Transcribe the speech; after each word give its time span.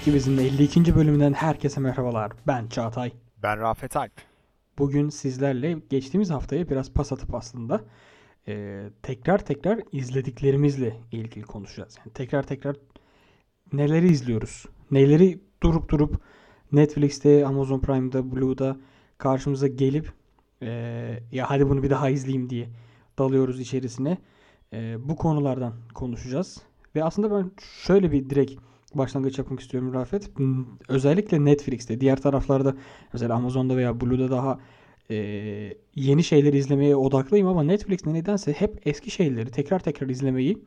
İkimiz 0.00 0.24
ki 0.24 0.30
bizim 0.30 0.46
52. 0.46 0.94
bölümünden 0.94 1.32
herkese 1.32 1.80
merhabalar. 1.80 2.32
Ben 2.46 2.66
Çağatay. 2.66 3.12
Ben 3.42 3.60
Rafet 3.60 3.96
Alp. 3.96 4.12
Bugün 4.78 5.08
sizlerle 5.08 5.78
geçtiğimiz 5.90 6.30
haftaya 6.30 6.68
biraz 6.68 6.92
pas 6.92 7.12
atıp 7.12 7.34
aslında 7.34 7.80
e, 8.48 8.84
tekrar 9.02 9.38
tekrar 9.38 9.80
izlediklerimizle 9.92 10.96
ilgili 11.12 11.44
konuşacağız. 11.44 11.98
Yani 11.98 12.12
tekrar 12.12 12.42
tekrar 12.42 12.76
neleri 13.72 14.08
izliyoruz? 14.08 14.66
Neleri 14.90 15.40
durup 15.62 15.90
durup 15.90 16.20
Netflix'te, 16.72 17.46
Amazon 17.46 17.80
Prime'da, 17.80 18.32
Blue'da 18.32 18.76
karşımıza 19.18 19.66
gelip 19.66 20.12
e, 20.62 20.68
ya 21.32 21.50
hadi 21.50 21.68
bunu 21.68 21.82
bir 21.82 21.90
daha 21.90 22.10
izleyeyim 22.10 22.50
diye 22.50 22.68
dalıyoruz 23.18 23.60
içerisine. 23.60 24.18
E, 24.72 25.08
bu 25.08 25.16
konulardan 25.16 25.74
konuşacağız. 25.94 26.62
Ve 26.96 27.04
aslında 27.04 27.30
ben 27.30 27.50
şöyle 27.84 28.12
bir 28.12 28.30
direkt 28.30 28.69
başlangıç 28.94 29.38
yapmak 29.38 29.60
istiyorum 29.60 29.94
Rafet. 29.94 30.38
Hmm, 30.38 30.64
Özellikle 30.88 31.44
Netflix'te, 31.44 32.00
diğer 32.00 32.22
taraflarda 32.22 32.76
mesela 33.12 33.34
Amazon'da 33.34 33.76
veya 33.76 34.00
Blue'da 34.00 34.30
daha 34.30 34.60
e, 35.10 35.16
yeni 35.94 36.24
şeyleri 36.24 36.56
izlemeye 36.58 36.96
odaklıyım 36.96 37.46
ama 37.46 37.62
Netflix'te 37.62 38.14
nedense 38.14 38.52
hep 38.52 38.86
eski 38.86 39.10
şeyleri 39.10 39.50
tekrar 39.50 39.78
tekrar 39.80 40.08
izlemeyi 40.08 40.64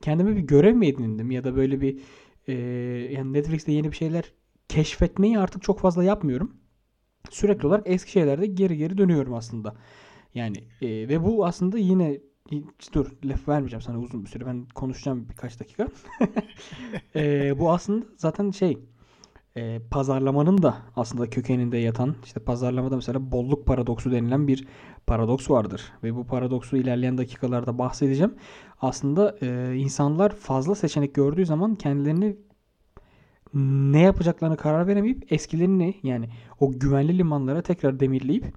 kendime 0.00 0.36
bir 0.36 0.40
görev 0.42 0.74
mi 0.74 0.86
edindim 0.86 1.30
ya 1.30 1.44
da 1.44 1.56
böyle 1.56 1.80
bir 1.80 2.00
e, 2.48 2.52
yani 3.12 3.32
Netflix'te 3.32 3.72
yeni 3.72 3.90
bir 3.90 3.96
şeyler 3.96 4.32
keşfetmeyi 4.68 5.38
artık 5.38 5.62
çok 5.62 5.80
fazla 5.80 6.04
yapmıyorum. 6.04 6.56
Sürekli 7.30 7.66
olarak 7.66 7.82
eski 7.86 8.10
şeylerde 8.10 8.46
geri 8.46 8.76
geri 8.76 8.98
dönüyorum 8.98 9.34
aslında. 9.34 9.76
Yani 10.34 10.56
e, 10.82 10.88
ve 10.88 11.24
bu 11.24 11.46
aslında 11.46 11.78
yine 11.78 12.20
dur 12.94 13.06
laf 13.24 13.48
vermeyeceğim 13.48 13.82
sana 13.82 13.98
uzun 13.98 14.24
bir 14.24 14.28
süre. 14.28 14.46
Ben 14.46 14.66
konuşacağım 14.74 15.28
birkaç 15.28 15.60
dakika. 15.60 15.88
E, 17.16 17.54
bu 17.58 17.72
aslında 17.72 18.06
zaten 18.16 18.50
şey 18.50 18.78
e, 19.56 19.80
pazarlamanın 19.90 20.62
da 20.62 20.76
aslında 20.96 21.30
kökeninde 21.30 21.78
yatan 21.78 22.14
işte 22.24 22.40
pazarlamada 22.40 22.96
mesela 22.96 23.32
bolluk 23.32 23.66
paradoksu 23.66 24.12
denilen 24.12 24.48
bir 24.48 24.66
paradoks 25.06 25.50
vardır. 25.50 25.92
Ve 26.02 26.14
bu 26.14 26.26
paradoksu 26.26 26.76
ilerleyen 26.76 27.18
dakikalarda 27.18 27.78
bahsedeceğim. 27.78 28.34
Aslında 28.80 29.36
e, 29.42 29.76
insanlar 29.76 30.36
fazla 30.36 30.74
seçenek 30.74 31.14
gördüğü 31.14 31.46
zaman 31.46 31.74
kendilerini 31.74 32.36
ne 33.54 34.00
yapacaklarını 34.00 34.56
karar 34.56 34.86
veremeyip 34.86 35.32
eskilerini 35.32 35.94
yani 36.02 36.28
o 36.60 36.72
güvenli 36.72 37.18
limanlara 37.18 37.62
tekrar 37.62 38.00
demirleyip 38.00 38.54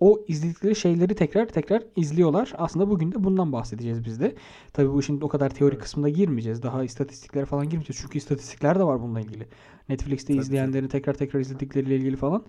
o 0.00 0.24
izledikleri 0.28 0.76
şeyleri 0.76 1.14
tekrar 1.14 1.48
tekrar 1.48 1.82
izliyorlar. 1.96 2.52
Aslında 2.58 2.90
bugün 2.90 3.12
de 3.12 3.24
bundan 3.24 3.52
bahsedeceğiz 3.52 4.04
biz 4.04 4.20
de. 4.20 4.34
Tabii 4.72 4.92
bu 4.92 5.00
işin 5.00 5.20
o 5.20 5.28
kadar 5.28 5.50
teori 5.50 5.72
Evet. 5.72 5.82
kısmına 5.82 6.08
girmeyeceğiz. 6.08 6.62
Daha 6.62 6.84
istatistiklere 6.84 7.44
falan 7.44 7.64
girmeyeceğiz. 7.68 8.00
Çünkü 8.02 8.18
istatistikler 8.18 8.78
de 8.78 8.84
var 8.84 9.02
bununla 9.02 9.20
ilgili. 9.20 9.48
Netflix'te 9.88 10.32
Tabii, 10.32 10.42
izleyenlerin 10.42 10.88
tekrar 10.88 11.14
tekrar 11.14 11.40
izledikleriyle 11.40 11.96
ilgili 11.96 12.16
falan. 12.16 12.44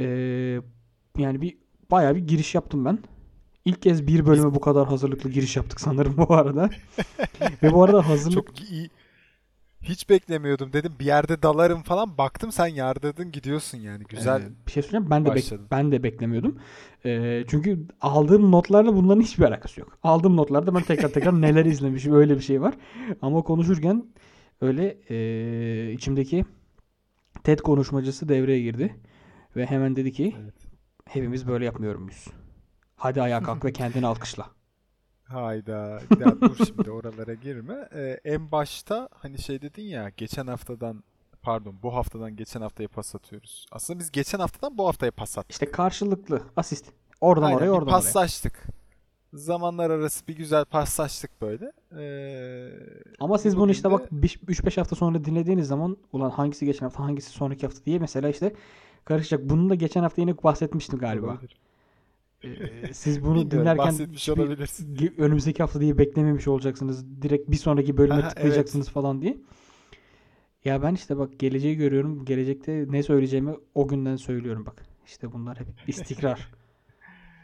Ee, 0.00 0.04
yani 1.18 1.40
bir 1.40 1.56
bayağı 1.90 2.14
bir 2.16 2.26
giriş 2.26 2.54
yaptım 2.54 2.84
ben. 2.84 2.98
İlk 3.64 3.82
kez 3.82 4.06
bir 4.06 4.26
bölüme 4.26 4.54
bu 4.54 4.60
kadar 4.60 4.88
hazırlıklı 4.88 5.30
giriş 5.30 5.56
yaptık 5.56 5.80
sanırım 5.80 6.16
bu 6.16 6.34
arada. 6.34 6.70
Ve 7.62 7.72
bu 7.72 7.84
arada 7.84 8.08
hazırlık 8.08 8.46
Çok 8.46 8.70
iyi. 8.70 8.90
Hiç 9.82 10.08
beklemiyordum 10.08 10.72
dedim 10.72 10.92
bir 11.00 11.04
yerde 11.04 11.42
dalarım 11.42 11.82
falan. 11.82 12.18
Baktım 12.18 12.52
sen 12.52 12.66
yardırdın 12.66 13.32
gidiyorsun 13.32 13.78
yani. 13.78 14.04
Güzel. 14.08 14.40
Ee, 14.40 14.66
bir 14.66 14.72
şey 14.72 14.82
söyleyeceğim. 14.82 15.10
Ben 15.10 15.24
de 15.26 15.28
bek- 15.28 15.58
ben 15.70 15.92
de 15.92 16.02
beklemiyordum. 16.02 16.58
Çünkü 17.48 17.86
aldığım 18.00 18.52
notlarla 18.52 18.96
bunların 18.96 19.20
hiçbir 19.20 19.44
alakası 19.44 19.80
yok. 19.80 19.98
Aldığım 20.02 20.36
notlarda 20.36 20.74
ben 20.74 20.82
tekrar 20.82 21.08
tekrar 21.08 21.40
neler 21.40 21.64
izlemişim 21.64 22.14
öyle 22.14 22.34
bir 22.36 22.40
şey 22.40 22.60
var. 22.60 22.74
Ama 23.22 23.42
konuşurken 23.42 24.06
öyle 24.60 24.98
e, 25.10 25.92
içimdeki 25.92 26.44
TED 27.44 27.58
konuşmacısı 27.58 28.28
devreye 28.28 28.62
girdi 28.62 28.96
ve 29.56 29.66
hemen 29.66 29.96
dedi 29.96 30.12
ki 30.12 30.34
Evet. 30.42 30.54
hepimiz 31.08 31.48
böyle 31.48 31.64
yapmıyor 31.64 31.94
muyuz? 31.94 32.26
Hadi 32.96 33.22
ayağa 33.22 33.42
kalk 33.42 33.64
ve 33.64 33.72
kendini 33.72 34.06
alkışla. 34.06 34.46
Hayda. 35.24 36.00
Ya 36.20 36.40
dur 36.40 36.56
şimdi 36.66 36.90
oralara 36.90 37.34
girme. 37.34 37.88
Ee, 37.94 38.20
en 38.24 38.52
başta 38.52 39.08
hani 39.12 39.38
şey 39.38 39.62
dedin 39.62 39.82
ya 39.82 40.08
geçen 40.16 40.46
haftadan 40.46 41.04
pardon 41.42 41.74
bu 41.82 41.94
haftadan 41.94 42.36
geçen 42.36 42.60
haftaya 42.60 42.88
pas 42.88 43.14
atıyoruz. 43.14 43.66
Aslında 43.72 43.98
biz 43.98 44.10
geçen 44.10 44.38
haftadan 44.38 44.78
bu 44.78 44.86
haftaya 44.88 45.12
pas 45.12 45.38
attık. 45.38 45.50
İşte 45.52 45.70
karşılıklı 45.70 46.42
asist. 46.56 46.86
Oradan 47.20 47.46
Aynen, 47.46 47.56
oraya 47.56 47.64
bir 47.66 47.70
oradan 47.70 47.86
oraya. 47.88 47.90
paslaştık. 47.96 48.62
Zamanlar 49.34 49.90
arası 49.90 50.26
bir 50.28 50.36
güzel 50.36 50.64
paslaştık 50.64 51.30
böyle. 51.42 51.72
Ee, 51.98 52.70
Ama 53.20 53.38
siz 53.38 53.56
bunu 53.56 53.70
işte 53.70 53.88
de- 53.88 53.92
bak 53.92 54.08
3-5 54.12 54.76
hafta 54.80 54.96
sonra 54.96 55.24
dinlediğiniz 55.24 55.68
zaman 55.68 55.96
ulan 56.12 56.30
hangisi 56.30 56.66
geçen 56.66 56.86
hafta 56.86 57.02
hangisi 57.04 57.30
sonraki 57.30 57.66
hafta 57.66 57.84
diye 57.84 57.98
mesela 57.98 58.28
işte 58.28 58.54
karışacak. 59.04 59.50
Bunu 59.50 59.70
da 59.70 59.74
geçen 59.74 60.02
hafta 60.02 60.20
yine 60.22 60.36
bahsetmiştim 60.42 60.98
galiba. 60.98 61.26
Olabilir. 61.26 61.56
Ee, 62.44 62.94
siz 62.94 63.24
bunu 63.24 63.34
Bilmiyorum, 63.34 63.50
dinlerken 63.50 63.94
ge- 64.94 65.20
önümüzdeki 65.20 65.62
hafta 65.62 65.80
diye 65.80 65.98
beklememiş 65.98 66.48
olacaksınız. 66.48 67.22
Direkt 67.22 67.50
bir 67.50 67.56
sonraki 67.56 67.96
bölüme 67.96 68.22
Aha, 68.22 68.28
tıklayacaksınız 68.28 68.88
falan 68.88 69.22
diye. 69.22 69.36
Ya 70.64 70.82
ben 70.82 70.94
işte 70.94 71.18
bak 71.18 71.38
geleceği 71.38 71.76
görüyorum. 71.76 72.24
Gelecekte 72.24 72.84
ne 72.88 73.02
söyleyeceğimi 73.02 73.54
o 73.74 73.88
günden 73.88 74.16
söylüyorum 74.16 74.66
bak. 74.66 74.86
İşte 75.06 75.32
bunlar 75.32 75.60
hep 75.60 75.66
istikrar. 75.88 76.50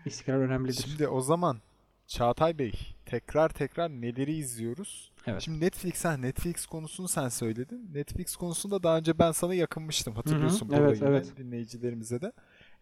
İstikrar 0.07 0.39
önemlidir. 0.39 0.75
Şimdi 0.75 1.09
o 1.09 1.21
zaman 1.21 1.61
Çağatay 2.07 2.59
Bey 2.59 2.73
tekrar 3.07 3.49
tekrar 3.49 3.91
neleri 3.91 4.33
izliyoruz? 4.33 5.13
Evet. 5.27 5.43
Şimdi 5.43 5.65
Netflix 5.65 6.05
ha 6.05 6.17
Netflix 6.17 6.67
konusunu 6.67 7.09
sen 7.09 7.29
söyledin. 7.29 7.91
Netflix 7.95 8.37
konusunda 8.37 8.83
daha 8.83 8.99
önce 8.99 9.19
ben 9.19 9.33
sana 9.33 9.55
yakınmıştım. 9.55 10.15
Hatırlıyorsun 10.15 10.69
burada 10.69 10.83
Evet, 10.83 10.97
yine 10.97 11.09
evet. 11.09 11.37
dinleyicilerimize 11.37 12.21
de. 12.21 12.33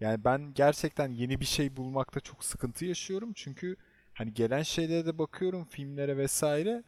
Yani 0.00 0.25
ben 0.25 0.52
gerçekten 0.54 1.10
yeni 1.10 1.41
bir 1.41 1.44
şey 1.44 1.76
bulmakta 1.76 2.20
çok 2.20 2.44
sıkıntı 2.44 2.84
yaşıyorum. 2.84 3.32
Çünkü 3.34 3.76
hani 4.14 4.34
gelen 4.34 4.62
şeylere 4.62 5.06
de 5.06 5.19
bakıyorum 5.19 5.64
filmlere 5.64 6.16
vesaire. 6.16 6.82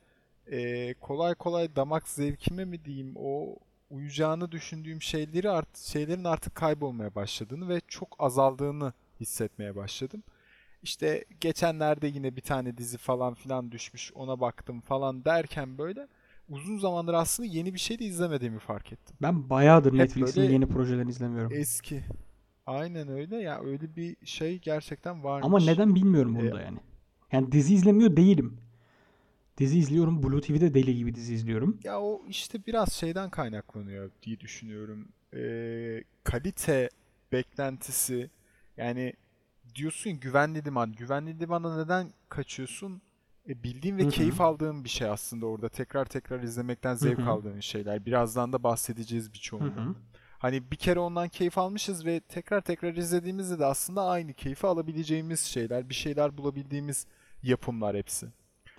Ee, 0.52 0.94
kolay 1.00 1.34
kolay 1.34 1.76
damak 1.76 2.08
zevkime 2.08 2.64
mi 2.64 2.84
diyeyim 2.84 3.12
o 3.16 3.56
uyacağını 3.90 4.52
düşündüğüm 4.52 5.02
şeyleri 5.02 5.50
art 5.50 5.78
şeylerin 5.78 6.24
artık 6.24 6.54
kaybolmaya 6.54 7.14
başladığını 7.14 7.68
ve 7.68 7.80
çok 7.88 8.16
azaldığını 8.18 8.92
hissetmeye 9.20 9.76
başladım. 9.76 10.22
İşte 10.82 11.24
geçenlerde 11.40 12.06
yine 12.06 12.36
bir 12.36 12.40
tane 12.40 12.78
dizi 12.78 12.98
falan 12.98 13.34
filan 13.34 13.72
düşmüş 13.72 14.12
ona 14.14 14.40
baktım 14.40 14.80
falan 14.80 15.24
derken 15.24 15.78
böyle 15.78 16.08
uzun 16.48 16.78
zamandır 16.78 17.14
aslında 17.14 17.48
yeni 17.48 17.74
bir 17.74 17.78
şey 17.78 17.98
de 17.98 18.04
izlemediğimi 18.04 18.58
fark 18.58 18.92
ettim. 18.92 19.16
Ben 19.22 19.50
bayağıdır 19.50 19.98
Netflix'in 19.98 20.42
yeni 20.42 20.66
projelerini 20.66 21.10
izlemiyorum. 21.10 21.52
Eski. 21.52 22.02
Aynen 22.66 23.08
öyle 23.08 23.36
ya 23.36 23.60
öyle 23.60 23.96
bir 23.96 24.16
şey 24.24 24.58
gerçekten 24.58 25.24
varmış. 25.24 25.46
Ama 25.46 25.60
neden 25.60 25.94
bilmiyorum 25.94 26.36
bunu 26.40 26.58
Ee, 26.58 26.62
yani. 26.62 26.78
Yani 27.32 27.52
dizi 27.52 27.74
izlemiyor 27.74 28.16
değilim. 28.16 28.60
Dizi 29.58 29.78
izliyorum. 29.78 30.22
Blue 30.22 30.40
TV'de 30.40 30.74
deli 30.74 30.96
gibi 30.96 31.14
dizi 31.14 31.34
izliyorum. 31.34 31.80
Ya 31.84 32.00
o 32.00 32.22
işte 32.28 32.66
biraz 32.66 32.92
şeyden 32.92 33.30
kaynaklanıyor 33.30 34.10
diye 34.22 34.40
düşünüyorum. 34.40 35.08
Ee, 35.34 36.04
kalite 36.24 36.88
beklentisi 37.32 38.30
yani 38.76 39.12
diyorsun 39.74 40.12
güvenli 40.12 40.64
liman. 40.64 40.92
Güvenli 40.92 41.40
limana 41.40 41.84
neden 41.84 42.12
kaçıyorsun? 42.28 43.02
E, 43.48 43.62
bildiğin 43.62 43.98
ve 43.98 44.02
Hı 44.02 44.06
hı. 44.06 44.10
keyif 44.10 44.40
aldığın 44.40 44.84
bir 44.84 44.88
şey 44.88 45.08
aslında 45.08 45.46
orada. 45.46 45.68
Tekrar 45.68 46.04
tekrar 46.04 46.42
izlemekten 46.42 46.94
zevk 46.94 47.18
Hı 47.18 47.22
hı. 47.22 47.30
aldığın 47.30 47.60
şeyler. 47.60 48.06
Birazdan 48.06 48.52
da 48.52 48.62
bahsedeceğiz 48.62 49.32
birçoğundan. 49.32 49.96
Hani 50.38 50.70
bir 50.70 50.76
kere 50.76 50.98
ondan 50.98 51.28
keyif 51.28 51.58
almışız 51.58 52.06
ve 52.06 52.20
tekrar 52.20 52.60
tekrar 52.60 52.94
izlediğimizde 52.96 53.58
de 53.58 53.64
aslında 53.64 54.04
aynı 54.04 54.32
keyfi 54.34 54.66
alabileceğimiz 54.66 55.40
şeyler, 55.40 55.88
bir 55.88 55.94
şeyler 55.94 56.38
bulabildiğimiz 56.38 57.06
yapımlar 57.42 57.96
hepsi. 57.96 58.26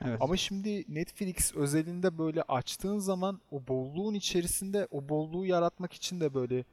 Evet. 0.05 0.17
Ama 0.21 0.37
şimdi 0.37 0.85
Netflix 0.87 1.55
özelinde 1.55 2.17
böyle 2.17 2.41
açtığın 2.41 2.99
zaman 2.99 3.41
o 3.51 3.67
bolluğun 3.67 4.13
içerisinde 4.13 4.87
o 4.91 5.09
bolluğu 5.09 5.45
yaratmak 5.45 5.93
için 5.93 6.19
de 6.19 6.33
böyle 6.33 6.65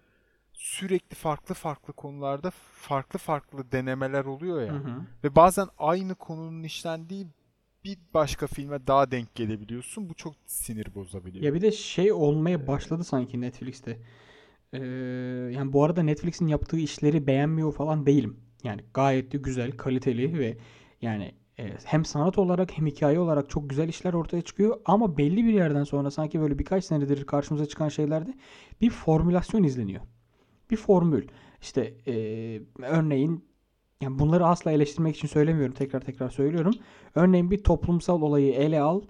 sürekli 0.53 1.15
farklı 1.15 1.55
farklı 1.55 1.93
konularda 1.93 2.51
farklı 2.73 3.19
farklı 3.19 3.73
denemeler 3.73 4.25
oluyor 4.25 4.63
ya. 4.63 4.73
Hı 4.73 4.77
hı. 4.77 5.03
Ve 5.25 5.37
bazen 5.37 5.69
aynı 5.79 6.15
konunun 6.15 6.63
işlendiği 6.63 7.27
bir 7.85 7.99
başka 8.15 8.47
filme 8.47 8.87
daha 8.87 9.11
denk 9.11 9.35
gelebiliyorsun. 9.35 10.09
Bu 10.09 10.15
çok 10.15 10.35
sinir 10.47 10.95
bozabiliyor. 10.95 11.45
Ya 11.45 11.55
bir 11.55 11.61
de 11.61 11.73
şey 11.73 12.13
olmaya 12.13 12.67
başladı 12.67 13.05
sanki 13.05 13.41
Netflix'te. 13.41 13.99
Ee, 14.73 14.79
yani 15.53 15.73
bu 15.73 15.85
arada 15.85 16.03
Netflix'in 16.03 16.47
yaptığı 16.47 16.79
işleri 16.79 17.27
beğenmiyor 17.27 17.73
falan 17.73 18.07
değilim. 18.07 18.41
Yani 18.65 18.85
gayet 18.95 19.33
de 19.33 19.39
güzel, 19.39 19.73
kaliteli 19.73 20.39
ve 20.39 20.57
yani 21.03 21.35
hem 21.85 22.05
sanat 22.05 22.39
olarak 22.39 22.79
hem 22.79 22.87
hikaye 22.87 23.19
olarak 23.21 23.51
çok 23.51 23.71
güzel 23.71 23.89
işler 23.89 24.13
ortaya 24.15 24.43
çıkıyor. 24.43 24.81
Ama 24.85 25.17
belli 25.19 25.45
bir 25.45 25.53
yerden 25.53 25.85
sonra 25.85 26.11
sanki 26.11 26.41
böyle 26.41 26.59
birkaç 26.59 26.85
senedir 26.85 27.25
karşımıza 27.27 27.67
çıkan 27.67 27.89
şeylerde 27.89 28.35
bir 28.81 28.91
formülasyon 28.91 29.63
izleniyor. 29.63 30.03
Bir 30.71 30.77
formül. 30.77 31.29
İşte 31.63 31.95
e, 32.07 32.15
örneğin 32.83 33.45
yani 34.03 34.19
bunları 34.19 34.47
asla 34.47 34.73
eleştirmek 34.73 35.17
için 35.17 35.29
söylemiyorum. 35.29 35.75
Tekrar 35.75 36.01
tekrar 36.01 36.31
söylüyorum. 36.31 36.79
Örneğin 37.15 37.51
bir 37.51 37.65
toplumsal 37.65 38.23
olayı 38.23 38.53
ele 38.53 38.81
al. 38.81 39.03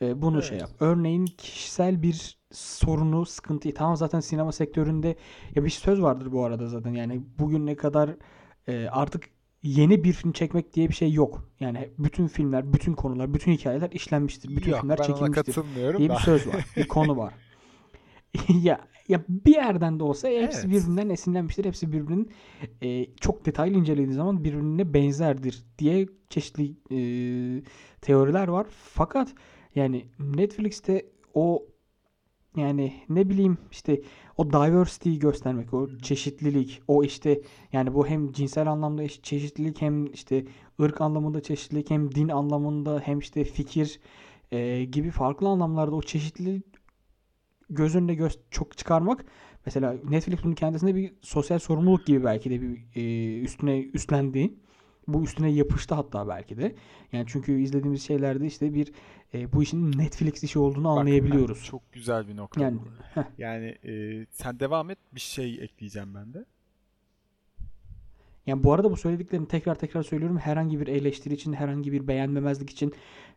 e, 0.00 0.22
bunu 0.22 0.42
şey 0.42 0.58
Evet. 0.58 0.68
yap. 0.68 0.76
Örneğin 0.80 1.26
kişisel 1.26 2.02
bir 2.02 2.38
sorunu, 2.52 3.26
sıkıntıyı 3.26 3.74
tamam 3.74 3.96
zaten 3.96 4.20
sinema 4.20 4.52
sektöründe 4.52 5.16
ya 5.54 5.64
bir 5.64 5.70
söz 5.70 6.02
vardır 6.02 6.32
bu 6.32 6.44
arada 6.44 6.66
zaten 6.66 6.94
yani 6.94 7.22
bugün 7.38 7.66
ne 7.66 7.76
kadar 7.76 8.10
e, 8.66 8.88
artık 8.88 9.24
yeni 9.62 10.04
bir 10.04 10.12
film 10.12 10.32
çekmek 10.32 10.74
diye 10.74 10.88
bir 10.88 10.94
şey 10.94 11.12
yok. 11.12 11.48
Yani 11.60 11.88
bütün 11.98 12.26
filmler, 12.26 12.72
bütün 12.72 12.92
konular, 12.92 13.34
bütün 13.34 13.52
hikayeler 13.52 13.90
işlenmiştir. 13.90 14.56
Bütün 14.56 14.70
Yok 14.70 14.80
filmler 14.80 14.98
ben 14.98 15.04
ona 15.04 15.16
çekilmiştir 15.16 15.52
katılmıyorum 15.52 15.98
diye 15.98 16.08
da. 16.08 16.14
bir 16.14 16.18
söz 16.18 16.46
var. 16.46 16.66
Bir 16.76 16.88
konu 16.88 17.16
var. 17.16 17.34
ya 18.62 18.80
ya 19.08 19.24
bir 19.28 19.54
yerden 19.54 20.00
de 20.00 20.04
olsa 20.04 20.28
hepsi 20.28 20.58
Evet. 20.60 20.70
birbirinden 20.70 21.08
esinlenmiştir. 21.08 21.64
Hepsi 21.64 21.92
birbirinin 21.92 22.30
e, 22.82 23.14
çok 23.14 23.46
detaylı 23.46 23.78
incelediği 23.78 24.14
zaman 24.14 24.44
birbirine 24.44 24.94
benzerdir 24.94 25.64
diye 25.78 26.06
çeşitli 26.30 26.70
e, 26.90 26.98
teoriler 28.00 28.48
var. 28.48 28.66
Fakat 28.70 29.34
yani 29.74 30.06
Netflix'te 30.18 31.06
o 31.34 31.66
yani 32.56 32.92
ne 33.08 33.28
bileyim 33.28 33.58
işte 33.70 34.00
o 34.38 34.52
diversity'yi 34.52 35.18
göstermek, 35.18 35.74
o 35.74 35.88
çeşitlilik, 36.02 36.82
o 36.88 37.04
işte 37.04 37.40
yani 37.72 37.94
bu 37.94 38.06
hem 38.06 38.32
cinsel 38.32 38.66
anlamda 38.70 39.02
eş- 39.02 39.22
çeşitlilik 39.22 39.82
hem 39.82 40.12
işte 40.12 40.44
ırk 40.80 41.00
anlamında 41.00 41.42
çeşitlilik 41.42 41.90
hem 41.90 42.14
din 42.14 42.28
anlamında 42.28 43.00
hem 43.04 43.18
işte 43.18 43.44
fikir 43.44 44.00
e, 44.52 44.84
gibi 44.84 45.10
farklı 45.10 45.48
anlamlarda 45.48 45.96
o 45.96 46.02
çeşitliliği 46.02 46.62
göz 47.70 47.96
önüne 47.96 48.14
göz 48.14 48.38
çok 48.50 48.78
çıkarmak 48.78 49.24
mesela 49.66 49.96
Netflix 50.10 50.44
bunun 50.44 50.54
kendisinde 50.54 50.94
bir 50.94 51.12
sosyal 51.22 51.58
sorumluluk 51.58 52.06
gibi 52.06 52.24
belki 52.24 52.50
de 52.50 52.62
bir 52.62 52.78
e, 52.94 53.40
üstüne 53.40 53.80
üstlendiği 53.80 54.58
bu 55.08 55.22
üstüne 55.24 55.50
yapıştı 55.50 55.94
hatta 55.94 56.28
belki 56.28 56.56
de. 56.56 56.74
Yani 57.12 57.24
çünkü 57.28 57.60
izlediğimiz 57.60 58.02
şeylerde 58.02 58.46
işte 58.46 58.74
bir 58.74 58.92
e, 59.34 59.52
bu 59.52 59.62
işin 59.62 59.98
Netflix 59.98 60.44
işi 60.44 60.58
olduğunu 60.58 60.88
Bak, 60.88 60.98
anlayabiliyoruz. 60.98 61.64
Çok 61.64 61.92
güzel 61.92 62.28
bir 62.28 62.36
nokta. 62.36 62.60
Yani 62.60 62.78
Yani 63.38 63.66
e, 63.66 64.26
sen 64.30 64.60
devam 64.60 64.90
et 64.90 64.98
bir 65.14 65.20
şey 65.20 65.54
ekleyeceğim 65.54 66.14
ben 66.14 66.34
de. 66.34 66.44
yani 68.46 68.64
bu 68.64 68.72
arada 68.72 68.90
bu 68.90 68.96
söylediklerimi 68.96 69.48
tekrar 69.48 69.74
tekrar 69.74 70.02
söylüyorum. 70.02 70.38
Herhangi 70.38 70.80
bir 70.80 70.86
eleştiri 70.86 71.34
için, 71.34 71.52
herhangi 71.52 71.92
bir 71.92 72.08
beğenmemezlik 72.08 72.70
için 72.70 72.92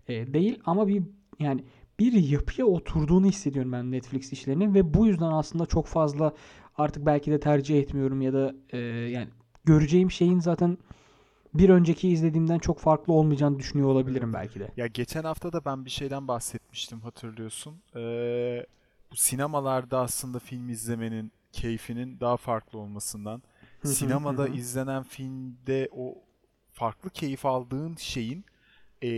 e, 0.08 0.34
değil 0.34 0.60
ama 0.66 0.88
bir 0.88 1.04
yani 1.40 1.64
bir 2.00 2.14
yapıya 2.14 2.66
oturduğunu 2.66 3.26
hissediyorum 3.26 3.72
ben 3.72 3.92
Netflix 3.92 4.34
işlerinin 4.34 4.74
ve 4.74 4.94
bu 4.94 5.08
yüzden 5.08 5.32
aslında 5.32 5.66
çok 5.66 5.88
fazla 5.88 6.34
artık 6.78 7.06
belki 7.06 7.32
de 7.32 7.40
tercih 7.40 7.80
etmiyorum 7.80 8.22
ya 8.22 8.34
da 8.34 8.56
e, 8.70 8.78
yani 8.78 9.28
göreceğim 9.66 10.12
şeyin 10.12 10.40
zaten 10.40 10.78
bir 11.54 11.70
önceki 11.70 12.10
izlediğimden 12.10 12.60
çok 12.60 12.80
farklı 12.80 13.14
olmayacağını 13.14 13.60
düşünüyor 13.60 13.90
olabilirim 13.90 14.34
belki 14.34 14.60
de. 14.60 14.72
Ya 14.78 14.88
geçen 14.88 15.24
hafta 15.24 15.54
da 15.54 15.66
ben 15.66 15.86
bir 15.86 15.90
şeyden 15.90 16.28
bahsetmiştim 16.28 17.02
hatırlıyorsun. 17.02 17.82
Ee, 17.96 18.66
bu 19.12 19.16
sinemalarda 19.16 20.00
aslında 20.00 20.40
film 20.40 20.70
izlemenin 20.70 21.32
keyfinin 21.52 22.20
daha 22.20 22.38
farklı 22.38 22.80
olmasından. 22.80 23.44
Sinemada 23.84 24.48
izlenen 24.48 25.04
filmde 25.04 25.90
o 25.92 26.16
farklı 26.72 27.10
keyif 27.10 27.46
aldığın 27.46 27.96
şeyin 27.96 28.46
ee, 29.04 29.10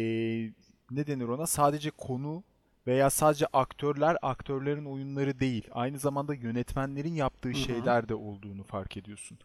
ne 0.91 1.07
denir 1.07 1.27
ona? 1.27 1.47
Sadece 1.47 1.91
konu 1.91 2.43
veya 2.87 3.09
sadece 3.09 3.45
aktörler, 3.53 4.17
aktörlerin 4.21 4.85
oyunları 4.85 5.39
değil. 5.39 5.67
Aynı 5.71 5.99
zamanda 5.99 6.33
yönetmenlerin 6.33 7.13
yaptığı 7.13 7.49
hı. 7.49 7.55
şeyler 7.55 8.09
de 8.09 8.15
olduğunu 8.15 8.63
fark 8.63 8.97
ediyorsun. 8.97 9.39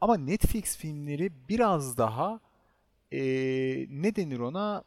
Ama 0.00 0.16
Netflix 0.16 0.76
filmleri 0.76 1.32
biraz 1.48 1.98
daha 1.98 2.40
ee, 3.12 3.20
ne 3.90 4.16
denir 4.16 4.38
ona? 4.38 4.84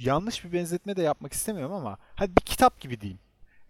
yanlış 0.00 0.44
bir 0.44 0.52
benzetme 0.52 0.96
de 0.96 1.02
yapmak 1.02 1.32
istemiyorum 1.32 1.74
ama 1.74 1.98
hadi 2.14 2.36
bir 2.36 2.42
kitap 2.42 2.80
gibi 2.80 3.00
diyeyim. 3.00 3.18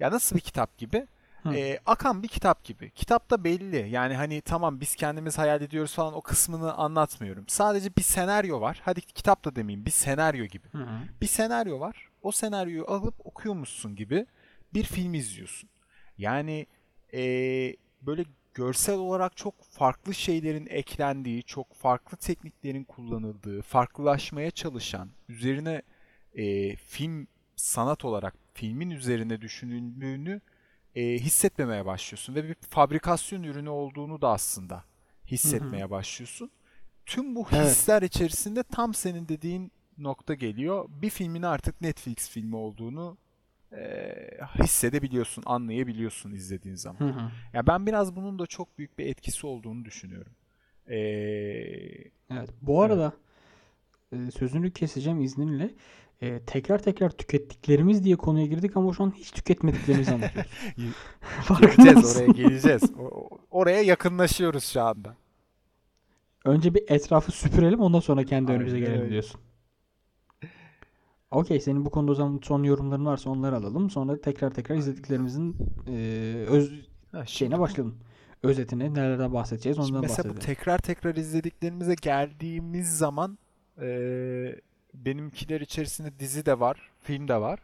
Ya 0.01 0.11
nasıl 0.11 0.37
bir 0.37 0.41
kitap 0.41 0.79
gibi? 0.79 1.07
Hı. 1.43 1.55
Ee, 1.55 1.79
akan 1.87 2.23
bir 2.23 2.29
kitap 2.29 2.65
gibi. 2.65 2.91
Kitapta 2.91 3.45
belli. 3.45 3.89
Yani 3.91 4.15
hani 4.15 4.41
tamam 4.41 4.81
biz 4.81 4.95
kendimiz 4.95 5.39
hayal 5.39 5.63
ediyoruz 5.63 5.95
falan 5.95 6.15
o 6.15 6.21
kısmını 6.21 6.75
anlatmıyorum. 6.75 7.45
Sadece 7.49 7.97
bir 7.97 8.03
senaryo 8.03 8.61
var. 8.61 8.81
Hadi 8.85 9.01
kitap 9.01 9.45
da 9.45 9.57
demeyeyim. 9.57 9.87
Bir 9.87 9.91
senaryo 9.91 10.45
gibi. 10.45 10.69
Hı. 10.73 10.87
Bir 11.21 11.27
senaryo 11.27 11.81
var. 11.81 12.09
O 12.23 12.33
senaryoyu 12.33 12.91
alıp 12.91 13.15
okuyormuşsun 13.27 13.97
gibi 13.97 14.27
bir 14.75 14.85
film 14.85 15.15
izliyorsun. 15.15 15.71
Yani 16.19 16.67
ee, 17.15 17.77
böyle 18.03 18.25
görsel 18.57 18.97
olarak 18.99 19.37
çok 19.37 19.63
farklı 19.63 20.15
şeylerin 20.15 20.67
eklendiği, 20.67 21.43
çok 21.43 21.75
farklı 21.75 22.17
tekniklerin 22.17 22.85
kullanıldığı, 22.85 23.63
farklılaşmaya 23.63 24.51
çalışan, 24.51 25.11
üzerine 25.29 25.83
ee, 26.35 26.77
film 26.77 27.27
sanat 27.57 28.05
olarak 28.05 28.35
filmin 28.55 28.91
üzerine 28.91 29.41
düşünüldüğünü 29.41 30.41
ee, 30.95 31.03
hissetmemeye 31.03 31.87
başlıyorsun 31.87 32.35
ve 32.35 32.45
bir 32.49 32.55
fabrikasyon 32.55 33.43
ürünü 33.43 33.69
olduğunu 33.69 34.21
da 34.23 34.29
aslında 34.29 34.85
hissetmeye 35.27 35.91
başlıyorsun. 35.91 36.51
Tüm 37.07 37.35
bu 37.35 37.47
Evet. 37.53 37.67
hisler 37.67 38.03
içerisinde 38.03 38.63
tam 38.63 38.95
senin 38.95 39.29
dediğin 39.29 39.73
nokta 39.99 40.35
geliyor. 40.35 40.89
Bir 40.89 41.11
filmin 41.11 41.43
artık 41.43 41.81
Netflix 41.81 42.31
filmi 42.31 42.57
olduğunu 42.57 43.17
ee, 43.73 44.16
hissedebiliyorsun, 44.63 45.43
anlayabiliyorsun 45.47 46.33
izlediğin 46.33 46.75
zaman. 46.75 47.01
Hı 47.01 47.05
hı. 47.05 47.31
Ya 47.53 47.67
ben 47.67 47.87
biraz 47.87 48.17
bunun 48.17 48.39
da 48.39 48.47
çok 48.47 48.79
büyük 48.79 48.99
bir 48.99 49.07
etkisi 49.07 49.47
olduğunu 49.47 49.85
düşünüyorum. 49.85 50.33
Ee, 50.89 50.97
Evet. 52.31 52.51
Bu 52.63 52.85
Evet. 52.85 52.91
arada 52.93 53.13
e, 54.13 54.31
sözünü 54.31 54.73
keseceğim 54.73 55.21
izninle. 55.21 55.71
E, 56.21 56.41
tekrar 56.47 56.83
tekrar 56.83 57.11
tükettiklerimiz 57.11 58.05
diye 58.05 58.17
konuya 58.17 58.47
girdik 58.47 58.77
ama 58.77 58.93
şu 58.93 59.05
an 59.05 59.11
hiç 59.17 59.31
tüketmediklerimizi 59.31 60.15
anlatıyoruz. 60.15 60.51
Geleceğiz 61.61 62.05
oraya 62.17 62.27
geleceğiz. 62.27 62.83
Oraya 63.51 63.83
yakınlaşıyoruz 63.83 64.65
şu 64.65 64.83
anda. 64.83 65.17
Önce 66.45 66.75
bir 66.75 66.85
etrafı 66.89 67.33
süpürelim 67.33 67.81
ondan 67.81 68.01
sonra 68.01 68.25
kendi 68.25 68.53
Aynen 68.53 68.57
önümüze 68.61 68.79
gelelim 68.81 69.01
öyle. 69.01 69.11
diyorsun. 69.11 69.41
Okey 71.37 71.61
senin 71.61 71.85
bu 71.85 71.91
konuda 71.91 72.13
o 72.13 72.15
zaman 72.15 72.41
son 72.43 72.63
yorumların 72.63 73.07
varsa 73.07 73.31
onları 73.31 73.57
alalım. 73.57 73.91
Sonra 73.91 74.21
tekrar 74.21 74.51
tekrar 74.51 74.77
izlediklerimizin 74.77 75.57
e, 75.89 75.93
öz 76.49 76.73
Ha, 77.13 77.27
şeyine 77.27 77.57
bu- 77.57 77.61
başlayalım. 77.61 77.99
Özetine 78.43 78.95
nelerden 78.95 79.33
bahsedeceğiz 79.35 79.79
ondan 79.79 80.01
mesela 80.01 80.25
bu 80.25 80.29
bahsedelim. 80.29 80.39
tekrar 80.41 80.79
tekrar 80.79 81.15
izlediklerimize 81.17 81.95
geldiğimiz 82.03 82.99
zaman 82.99 83.39
e, 83.81 83.87
benimkiler 84.95 85.61
içerisinde 85.61 86.19
dizi 86.19 86.47
de 86.47 86.61
var, 86.61 86.91
film 87.01 87.29
de 87.29 87.41
var. 87.41 87.61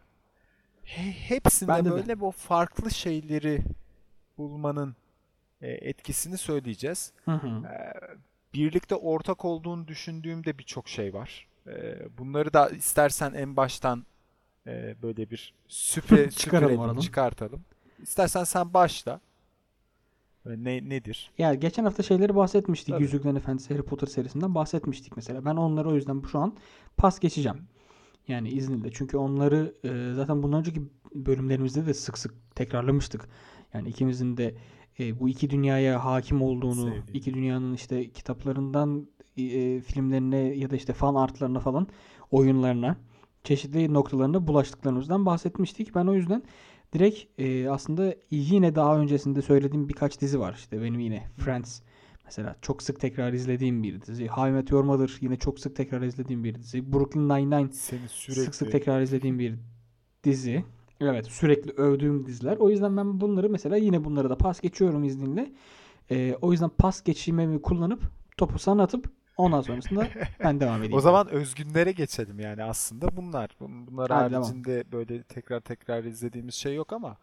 He- 0.85 1.12
hepsinde 1.12 1.70
Bende 1.73 1.90
de. 1.90 1.94
böyle 1.94 2.20
bu 2.20 2.30
farklı 2.30 2.90
şeyleri 2.90 3.62
bulmanın 4.38 4.96
e, 5.61 5.70
etkisini 5.70 6.38
söyleyeceğiz. 6.38 7.12
Hı 7.25 7.30
hı. 7.30 7.46
Ee, 7.49 7.92
birlikte 8.54 8.94
ortak 8.94 9.44
olduğunu 9.44 9.88
düşündüğümde 9.88 10.58
birçok 10.58 10.88
şey 10.88 11.14
var. 11.14 11.46
Ee, 11.66 11.99
bunları 12.19 12.52
da 12.52 12.69
istersen 12.69 13.33
en 13.33 13.57
baştan 13.57 14.07
e, 14.66 14.97
böyle 15.02 15.31
bir 15.31 15.54
Çıkaralım 15.69 16.31
süpürelim, 16.31 17.00
çıkartalım. 17.00 17.64
İstersen 18.02 18.45
sen 18.45 18.75
başla. 18.75 19.21
Ne 20.47 20.88
nedir? 20.88 21.31
Ya 21.38 21.54
geçen 21.54 21.85
hafta 21.85 22.02
şeyleri 22.02 22.35
bahsetmiştik. 22.37 22.95
Tabii. 22.95 23.02
Yüzüklerin 23.02 23.37
Efendisi 23.37 23.75
Harry 23.75 23.83
Potter 23.85 24.07
serisinden 24.07 24.54
bahsetmiştik 24.54 25.16
mesela. 25.16 25.45
Ben 25.45 25.57
onları 25.57 25.88
o 25.88 25.95
yüzden 25.95 26.23
şu 26.33 26.38
an 26.38 26.57
pas 26.97 27.19
geçeceğim. 27.21 27.59
Yani 28.28 28.49
izninle. 28.50 28.92
Çünkü 28.92 29.16
onları 29.16 29.75
e, 29.85 30.14
zaten 30.14 30.42
bundan 30.42 30.59
önceki 30.61 30.83
bölümlerimizde 31.14 31.87
de 31.87 31.95
sık 31.95 32.19
sık 32.19 32.35
tekrarlamıştık. 32.57 33.28
Yani 33.75 33.88
ikimizin 33.88 34.37
de 34.37 34.54
e, 34.99 35.21
bu 35.21 35.28
iki 35.28 35.50
dünyaya 35.50 36.04
hakim 36.04 36.42
olduğunu, 36.42 36.85
Sevdiğim. 36.85 37.04
iki 37.14 37.35
dünyanın 37.35 37.75
işte 37.75 38.11
kitaplarından 38.11 39.09
e, 39.36 39.80
filmlerine 39.80 40.36
ya 40.36 40.70
da 40.70 40.76
işte 40.76 40.92
fan 40.92 41.14
artlarına 41.14 41.60
falan 41.60 41.86
oyunlarına 42.30 42.96
çeşitli 43.44 43.94
noktalarında 43.94 44.46
bulaştıklarımızdan 44.46 45.26
bahsetmiştik. 45.26 45.94
Ben 45.94 46.06
o 46.06 46.14
yüzden 46.14 46.42
direkt 46.92 47.40
e, 47.40 47.70
aslında 47.70 48.14
yine 48.30 48.74
daha 48.74 48.98
öncesinde 48.98 49.42
söylediğim 49.42 49.88
birkaç 49.88 50.20
dizi 50.20 50.40
var. 50.40 50.54
İşte 50.58 50.82
benim 50.82 51.00
yine 51.00 51.28
Friends 51.36 51.80
mesela 52.24 52.56
çok 52.62 52.82
sık 52.82 53.00
tekrar 53.00 53.32
izlediğim 53.32 53.82
bir 53.82 54.02
dizi. 54.02 54.28
How 54.28 54.48
I 54.48 54.52
Met 54.52 54.70
Your 54.70 54.84
Mother 54.84 55.18
yine 55.20 55.36
çok 55.36 55.60
sık 55.60 55.76
tekrar 55.76 56.02
izlediğim 56.02 56.44
bir 56.44 56.54
dizi. 56.54 56.92
Brooklyn 56.92 57.28
Nine-Nine 57.28 57.72
Seni 57.72 58.00
sık 58.08 58.10
sık 58.10 58.54
sürekli 58.54 58.70
tekrar 58.70 59.00
izlediğim 59.00 59.38
bir 59.38 59.54
dizi. 60.24 60.64
Evet 61.00 61.26
sürekli 61.26 61.70
övdüğüm 61.70 62.26
diziler. 62.26 62.56
O 62.56 62.70
yüzden 62.70 62.96
ben 62.96 63.20
bunları 63.20 63.50
mesela 63.50 63.76
yine 63.76 64.04
bunları 64.04 64.30
da 64.30 64.38
pas 64.38 64.60
geçiyorum 64.60 65.04
izninle. 65.04 65.52
Ee, 66.10 66.36
o 66.40 66.52
yüzden 66.52 66.68
pas 66.68 67.04
geçirmemi 67.04 67.62
kullanıp 67.62 68.02
topu 68.36 68.58
sana 68.58 68.82
atıp 68.82 69.10
ondan 69.42 69.61
sonrasında 69.61 70.08
ben 70.40 70.61
devam 70.61 70.78
edeyim. 70.78 70.94
o 70.96 71.00
zaman 71.00 71.28
özgünlere 71.28 71.92
geçelim 71.92 72.40
yani 72.40 72.64
aslında 72.64 73.16
bunlar. 73.16 73.50
Bun- 73.61 73.87
Bunlar 73.87 74.11
Hadi 74.11 74.30
devam. 74.32 74.42
haricinde 74.42 74.84
böyle 74.92 75.22
tekrar 75.22 75.61
tekrar 75.61 76.04
izlediğimiz 76.04 76.54
şey 76.54 76.75
yok 76.75 76.92
ama 76.92 77.16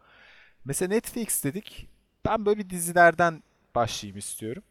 mesela 0.64 0.88
Netflix 0.88 1.44
dedik. 1.44 1.88
Ben 2.26 2.46
böyle 2.46 2.70
dizilerden 2.70 3.42
başlayayım 3.74 4.18
istiyorum. 4.18 4.62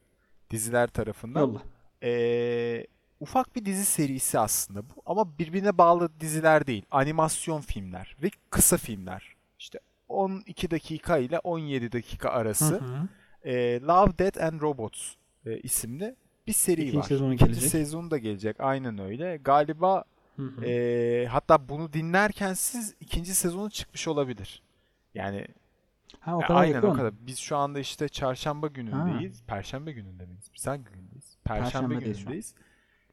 Diziler 0.51 0.87
tarafından. 0.87 1.39
Yolla. 1.39 1.61
Ee, 2.03 2.87
ufak 3.19 3.55
bir 3.55 3.65
dizi 3.65 3.85
serisi 3.85 4.39
aslında 4.39 4.83
bu. 4.89 4.93
Ama 5.05 5.37
birbirine 5.39 5.77
bağlı 5.77 6.19
diziler 6.19 6.67
değil. 6.67 6.85
Animasyon 6.91 7.61
filmler 7.61 8.15
ve 8.23 8.29
kısa 8.49 8.77
filmler. 8.77 9.35
İşte 9.59 9.79
12 10.07 10.71
dakika 10.71 11.17
ile 11.17 11.39
17 11.39 11.91
dakika 11.91 12.29
Hı 12.29 12.33
arası. 12.33 12.75
hı. 12.79 13.07
e, 13.49 13.81
Love, 13.81 14.17
Death 14.17 14.43
and 14.43 14.61
Robots 14.61 15.13
e, 15.45 15.57
isimli 15.59 16.15
bir 16.49 16.53
seri 16.53 16.81
İkinci 16.81 16.97
var. 16.97 17.03
sezonu 17.03 17.33
İkinci 17.33 17.51
gelecek. 17.51 17.71
sezonu 17.71 18.11
da 18.11 18.17
gelecek. 18.17 18.59
Aynen 18.59 18.99
öyle. 18.99 19.37
Galiba 19.37 20.03
Hı 20.35 20.41
hı. 20.43 20.65
e, 20.65 21.25
hatta 21.25 21.69
bunu 21.69 21.93
dinlerken 21.93 22.53
siz 22.53 22.95
ikinci 22.99 23.35
sezonu 23.35 23.69
çıkmış 23.69 24.07
olabilir. 24.07 24.63
Yani 25.13 25.47
Ha 26.19 26.37
o 26.37 26.41
e, 26.41 26.45
kadar 26.45 26.59
aynen 26.61 26.73
yakın. 26.73 26.87
o 26.87 26.93
kadar. 26.93 27.13
Biz 27.21 27.37
şu 27.39 27.57
anda 27.57 27.79
işte 27.79 28.07
çarşamba 28.09 28.67
günündeyiz. 28.67 29.43
Perşembe 29.47 29.91
gününde 29.91 30.25
miyiz? 30.25 30.51
Biz 30.55 30.67
hangi 30.67 30.83
gündeyiz? 30.83 31.37
Perşembe 31.43 31.95
an. 31.95 31.99
günündeyiz. 31.99 32.53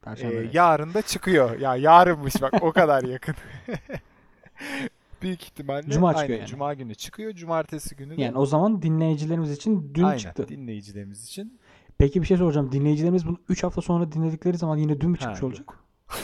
Perşembe. 0.03 0.37
Ee, 0.37 0.51
yarın 0.53 0.95
da 0.95 1.03
çıkıyor. 1.03 1.61
Ya 1.61 1.77
yarınmış 1.77 2.43
bak 2.43 2.55
o 2.63 2.73
kadar 2.73 3.03
yakın. 3.05 3.35
Büyük 5.23 5.43
ihtimalle 5.43 5.91
Cuma 5.91 6.09
aynen, 6.09 6.21
çıkıyor 6.21 6.39
yani. 6.39 6.49
Cuma 6.49 6.75
günü 6.75 6.95
çıkıyor. 6.95 7.33
Cumartesi 7.33 7.97
günü 7.97 8.17
de 8.17 8.23
Yani 8.23 8.39
o 8.39 8.47
zaman 8.47 8.83
dinleyicilerimiz 8.83 9.53
için 9.53 9.95
dün 9.95 10.03
aynen, 10.03 10.19
çıktı. 10.19 10.49
dinleyicilerimiz 10.49 11.25
için. 11.25 11.59
Peki 11.99 12.23
bir 12.23 12.27
şey 12.27 12.37
soracağım. 12.37 12.73
Dinleyicilerimiz 12.73 13.27
bunu 13.27 13.39
3 13.49 13.63
hafta 13.63 13.83
sonra 13.83 14.13
dinledikleri 14.13 14.57
zaman 14.59 14.77
yine 14.77 15.01
dün 15.01 15.11
mü 15.11 15.19
çıkmış 15.19 15.43
Ha, 15.43 15.47
olacak? 15.47 15.75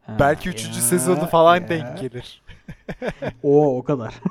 Ha, 0.00 0.16
Belki 0.20 0.48
3. 0.48 0.64
ya, 0.66 0.72
sezonu 0.72 1.26
falan 1.26 1.56
ya. 1.56 1.68
denk 1.68 1.98
gelir. 1.98 2.42
Oo 3.42 3.78
o 3.78 3.84
kadar. 3.84 4.14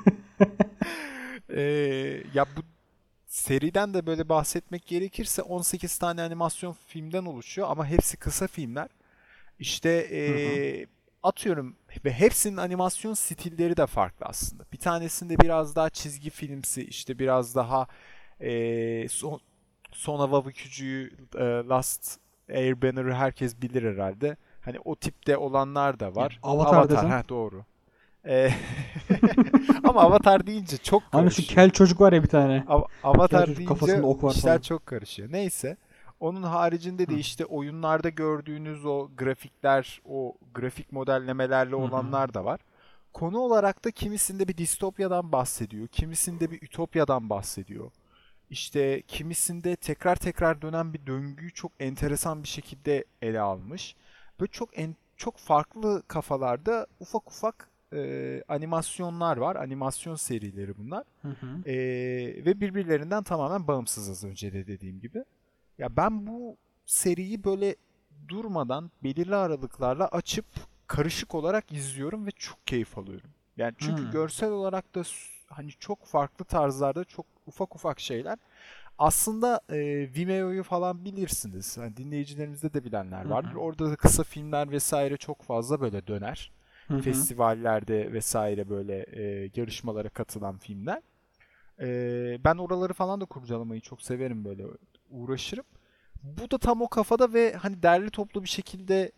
Ee, 1.55 2.23
ya 2.33 2.45
bu 2.57 2.61
seriden 3.25 3.93
de 3.93 4.05
böyle 4.05 4.29
bahsetmek 4.29 4.85
gerekirse 4.87 5.41
18 5.41 5.97
tane 5.97 6.21
animasyon 6.21 6.75
filmden 6.87 7.25
oluşuyor 7.25 7.67
ama 7.71 7.85
hepsi 7.85 8.17
kısa 8.17 8.47
filmler. 8.47 8.87
İşte 9.59 9.89
ee, 10.11 10.85
atıyorum 11.23 11.75
ve 12.05 12.11
hepsinin 12.13 12.57
animasyon 12.57 13.13
stilleri 13.13 13.77
de 13.77 13.85
farklı 13.87 14.25
aslında. 14.25 14.63
Bir 14.73 14.77
tanesinde 14.77 15.39
biraz 15.39 15.75
daha 15.75 15.89
çizgi 15.89 16.29
filmsi, 16.29 16.83
işte 16.83 17.19
biraz 17.19 17.55
daha 17.55 17.87
ee, 18.41 19.07
son, 19.09 19.39
Son 19.91 20.19
Hava 20.19 20.45
Bükücü'yü, 20.45 21.11
ee, 21.35 21.43
Last 21.43 22.19
Airbender'ı 22.49 23.13
herkes 23.13 23.61
bilir 23.61 23.93
herhalde. 23.93 24.37
Hani 24.61 24.79
o 24.85 24.95
tipte 24.95 25.37
olanlar 25.37 25.99
da 25.99 26.15
var. 26.15 26.31
Ya, 26.31 26.49
Avatar 26.49 26.89
desem? 26.89 27.09
ha, 27.09 27.23
doğru. 27.29 27.65
Ee, 28.25 28.51
ama 29.83 30.01
Avatar 30.01 30.47
deyince 30.47 30.77
çok 30.77 31.03
Hani 31.11 31.31
şu 31.31 31.35
karışıyor. 31.35 31.55
kel 31.55 31.69
çocuk 31.69 32.01
var 32.01 32.13
ya 32.13 32.23
bir 32.23 32.27
tane. 32.27 32.63
Av- 32.67 32.83
Avatar 33.03 33.45
çocuk 33.45 33.57
deyince 33.57 33.73
kafasında 33.73 34.07
ok 34.07 34.23
var 34.23 34.31
işler 34.35 34.41
falan. 34.51 34.61
çok 34.61 34.85
karışıyor. 34.85 35.31
Neyse. 35.31 35.77
Onun 36.19 36.43
haricinde 36.43 37.07
de 37.07 37.15
işte 37.15 37.45
oyunlarda 37.45 38.09
gördüğünüz 38.09 38.85
o 38.85 39.09
grafikler, 39.17 40.01
o 40.05 40.35
grafik 40.53 40.91
modellemelerle 40.91 41.75
olanlar 41.75 42.33
da 42.33 42.45
var. 42.45 42.59
Konu 43.13 43.39
olarak 43.39 43.85
da 43.85 43.91
kimisinde 43.91 44.47
bir 44.47 44.57
distopyadan 44.57 45.31
bahsediyor, 45.31 45.87
kimisinde 45.87 46.51
bir 46.51 46.61
ütopyadan 46.61 47.29
bahsediyor. 47.29 47.91
İşte 48.49 49.01
kimisinde 49.01 49.75
tekrar 49.75 50.15
tekrar 50.15 50.61
dönen 50.61 50.93
bir 50.93 51.05
döngüyü 51.05 51.53
çok 51.53 51.71
enteresan 51.79 52.43
bir 52.43 52.47
şekilde 52.47 53.05
ele 53.21 53.39
almış. 53.39 53.95
Böyle 54.39 54.51
çok 54.51 54.79
en, 54.79 54.95
çok 55.17 55.37
farklı 55.37 56.03
kafalarda 56.07 56.87
ufak 56.99 57.27
ufak 57.31 57.69
e, 57.93 58.43
animasyonlar 58.47 59.37
var. 59.37 59.55
Animasyon 59.55 60.15
serileri 60.15 60.77
bunlar. 60.77 61.03
Hı 61.21 61.27
hı. 61.27 61.69
Ee, 61.69 61.75
ve 62.45 62.61
birbirlerinden 62.61 63.23
tamamen 63.23 63.67
bağımsız 63.67 64.09
az 64.09 64.23
önce 64.23 64.53
de 64.53 64.67
dediğim 64.67 64.99
gibi. 64.99 65.23
Ya 65.77 65.97
ben 65.97 66.27
bu 66.27 66.57
seriyi 66.85 67.43
böyle 67.43 67.75
durmadan 68.27 68.91
belirli 69.03 69.35
aralıklarla 69.35 70.07
açıp 70.07 70.45
karışık 70.87 71.35
olarak 71.35 71.71
izliyorum 71.71 72.25
ve 72.27 72.31
çok 72.31 72.67
keyif 72.67 72.97
alıyorum. 72.97 73.29
Yani 73.57 73.73
çünkü 73.77 74.03
Hmm. 74.03 74.11
görsel 74.11 74.51
olarak 74.51 74.95
da 74.95 75.03
hani 75.49 75.71
çok 75.71 76.05
farklı 76.05 76.45
tarzlarda 76.45 77.03
çok 77.05 77.25
ufak 77.47 77.75
ufak 77.75 77.99
şeyler. 77.99 78.37
Aslında 78.99 79.61
e, 79.69 79.77
Vimeo'yu 80.15 80.63
falan 80.63 81.05
bilirsiniz. 81.05 81.77
Hani 81.77 81.97
dinleyicilerimizde 81.97 82.73
de 82.73 82.85
bilenler 82.85 83.25
vardır. 83.25 83.55
hı. 83.55 83.59
Orada 83.59 83.91
da 83.91 83.95
kısa 83.95 84.23
filmler 84.23 84.71
vesaire 84.71 85.17
çok 85.17 85.41
fazla 85.43 85.81
böyle 85.81 86.07
döner 86.07 86.51
Hı 86.87 86.93
hı. 86.93 87.01
festivallerde 87.01 88.13
vesaire 88.13 88.69
böyle 88.69 89.05
e, 89.11 89.51
yarışmalara 89.55 90.09
katılan 90.09 90.57
filmler. 90.57 91.01
E, 91.79 91.87
ben 92.43 92.55
oraları 92.57 92.93
falan 92.93 93.21
da 93.21 93.25
kurcalamayı 93.25 93.81
çok 93.81 94.01
severim 94.01 94.45
böyle 94.45 94.65
uğraşırım. 95.11 95.65
Bu 96.23 96.51
da 96.51 96.57
tam 96.57 96.81
o 96.81 96.87
kafada 96.87 97.33
ve 97.33 97.53
hani 97.53 97.83
derli 97.83 98.09
toplu 98.09 98.43
bir 98.43 98.49
şekilde 98.49 99.11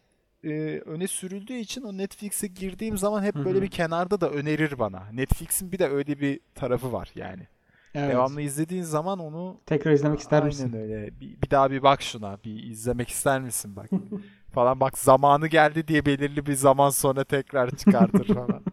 e, 0.43 0.79
öne 0.85 1.07
sürüldüğü 1.07 1.53
için 1.53 1.81
o 1.81 1.97
Netflix'e 1.97 2.47
girdiğim 2.47 2.97
zaman 2.97 3.23
hep 3.23 3.35
böyle 3.35 3.61
bir 3.61 3.67
kenarda 3.67 4.21
da 4.21 4.29
önerir 4.29 4.79
bana. 4.79 5.03
Netflix'in 5.13 5.71
bir 5.71 5.79
de 5.79 5.87
öyle 5.87 6.19
bir 6.19 6.39
tarafı 6.55 6.93
var 6.93 7.11
yani. 7.15 7.47
Evet. 7.95 8.09
Devamlı 8.11 8.41
izlediğin 8.41 8.83
zaman 8.83 9.19
onu 9.19 9.61
Tekrar 9.65 9.91
izlemek 9.91 10.19
ister 10.19 10.37
Aynen 10.37 10.47
misin? 10.47 10.73
öyle. 10.73 11.19
Bir, 11.19 11.41
bir 11.41 11.49
daha 11.49 11.71
bir 11.71 11.83
bak 11.83 12.01
şuna. 12.01 12.37
Bir 12.43 12.63
izlemek 12.63 13.09
ister 13.09 13.41
misin 13.41 13.75
bak. 13.75 13.89
falan 14.51 14.79
bak 14.79 14.97
zamanı 14.97 15.47
geldi 15.47 15.87
diye 15.87 16.05
belirli 16.05 16.45
bir 16.45 16.53
zaman 16.53 16.89
sonra 16.89 17.23
tekrar 17.23 17.69
çıkartır 17.75 18.25
falan. 18.35 18.63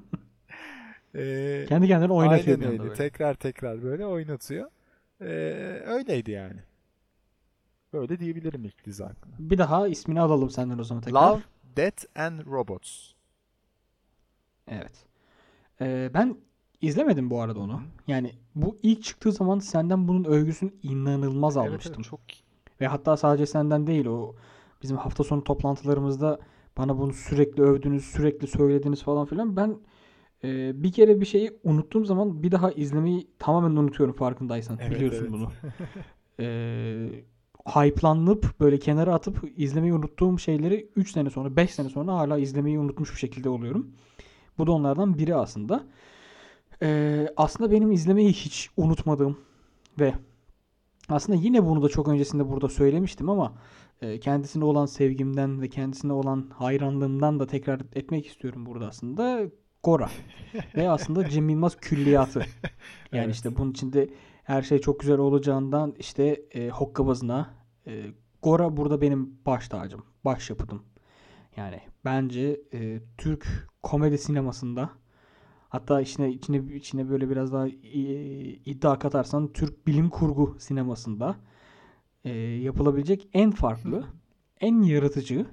Ee, 1.14 1.64
Kendi 1.68 1.88
kendine 1.88 2.12
oynatıyor 2.12 2.58
aynen 2.58 2.72
öyle. 2.72 2.82
böyle. 2.82 2.94
Tekrar 2.94 3.34
tekrar 3.34 3.82
böyle 3.82 4.06
oynatıyor. 4.06 4.70
Ee, 5.20 5.25
öyleydi 5.87 6.30
yani. 6.30 6.60
Böyle 7.92 8.18
diyebilirim 8.20 8.64
ilk 8.64 8.84
dizi 8.84 9.04
hakkında. 9.04 9.34
Bir 9.38 9.58
daha 9.58 9.88
ismini 9.88 10.20
alalım 10.20 10.50
senden 10.50 10.78
o 10.78 10.84
zaman 10.84 11.02
tekrar. 11.02 11.30
Love, 11.30 11.40
Death 11.76 12.04
and 12.18 12.46
Robots. 12.46 13.12
Evet. 14.68 15.06
Ee, 15.80 16.10
ben 16.14 16.37
izlemedim 16.80 17.30
bu 17.30 17.40
arada 17.40 17.60
onu. 17.60 17.82
Yani 18.06 18.32
bu 18.54 18.76
ilk 18.82 19.02
çıktığı 19.04 19.32
zaman 19.32 19.58
senden 19.58 20.08
bunun 20.08 20.25
övgüsünü 20.25 20.72
inanılmaz 20.82 21.56
Evet, 21.56 21.68
almıştım. 21.68 21.94
evet, 21.96 22.10
çok 22.10 22.20
Ve 22.80 22.87
hatta 22.87 23.16
sadece 23.16 23.46
senden 23.46 23.87
değil 23.87 24.06
o 24.06 24.34
bizim 24.82 24.96
hafta 24.96 25.25
sonu 25.25 25.44
toplantılarımızda 25.44 26.38
bana 26.78 26.98
bunu 26.98 27.12
sürekli 27.12 27.62
övdünüz, 27.62 28.04
sürekli 28.04 28.46
söylediniz 28.46 29.02
falan 29.02 29.26
filan. 29.26 29.56
Ben 29.56 29.78
e, 30.44 30.82
bir 30.82 30.92
kere 30.92 31.20
bir 31.20 31.26
şeyi 31.26 31.58
unuttuğum 31.64 32.04
zaman 32.04 32.42
bir 32.42 32.50
daha 32.52 32.70
izlemeyi 32.72 33.30
tamamen 33.38 33.76
unutuyorum 33.76 34.14
farkındaysan. 34.16 34.78
Evet, 34.82 34.90
Biliyorsun 34.90 35.20
evet. 35.25 35.32
bunu. 35.32 35.52
E, 36.40 37.25
hype'lanıp 37.75 38.60
böyle 38.60 38.78
kenara 38.78 39.14
atıp 39.14 39.52
izlemeyi 39.56 39.94
unuttuğum 39.94 40.38
şeyleri 40.38 40.90
3 40.96 41.10
sene 41.12 41.30
sonra, 41.30 41.56
5 41.56 41.70
sene 41.75 41.88
sonra 41.88 42.12
hala 42.12 42.38
izlemeyi 42.38 42.78
unutmuş 42.78 43.12
bir 43.12 43.18
şekilde 43.18 43.48
oluyorum. 43.48 43.90
Bu 44.58 44.66
da 44.66 44.72
onlardan 44.72 45.18
biri 45.18 45.34
aslında. 45.34 45.84
E, 46.82 47.28
aslında 47.37 47.70
benim 47.70 47.92
izlemeyi 47.92 48.32
hiç 48.32 48.70
unutmadığım 48.76 49.38
ve 50.00 50.14
aslında 51.08 51.38
yine 51.38 51.66
bunu 51.66 51.82
da 51.82 51.88
çok 51.88 52.08
öncesinde 52.08 52.48
burada 52.48 52.68
söylemiştim 52.68 53.30
ama 53.30 53.54
e, 54.02 54.20
kendisine 54.20 54.64
olan 54.64 54.87
sevgimden 54.87 55.60
ve 55.60 55.68
kendisine 55.68 56.12
olan 56.12 56.50
hayranlığımdan 56.54 57.40
da 57.40 57.46
tekrar 57.46 57.80
etmek 57.94 58.26
istiyorum 58.26 58.66
burada 58.66 58.87
aslında. 58.87 59.40
Gora. 59.82 60.10
ve 60.76 60.90
aslında 60.90 61.28
Cem 61.28 61.48
Yılmaz 61.48 61.76
külliyatı. 61.76 62.38
Yani 63.12 63.25
Evet. 63.25 63.34
işte 63.34 63.56
bunun 63.56 63.70
içinde 63.70 64.08
her 64.44 64.62
şey 64.62 64.78
çok 64.78 65.00
güzel 65.00 65.18
olacağından 65.18 65.94
işte 65.98 66.42
e, 66.52 66.68
hokkabazına 66.68 67.57
e, 67.88 68.04
Gora 68.42 68.76
burada 68.76 69.00
benim 69.00 69.38
baş 69.47 69.68
tacım, 69.68 70.04
baş 70.25 70.50
yapıtım. 70.50 70.83
Yani 71.57 71.80
bence 72.04 72.61
e, 72.73 73.00
Türk 73.18 73.68
komedi 73.83 74.18
sinemasında 74.18 74.90
hatta 75.68 76.00
içine 76.00 76.30
içine 76.30 76.75
içine 76.75 77.09
böyle 77.11 77.30
biraz 77.30 77.52
daha 77.52 77.68
e, 77.68 77.73
iddia 78.54 78.99
katarsan 78.99 79.52
Türk 79.52 79.87
bilim 79.87 80.11
kurgu 80.11 80.57
sinemasında 80.61 81.37
e, 82.25 82.30
yapılabilecek 82.38 83.28
en 83.33 83.50
farklı, 83.50 84.04
en 84.61 84.83
yaratıcı, 84.83 85.47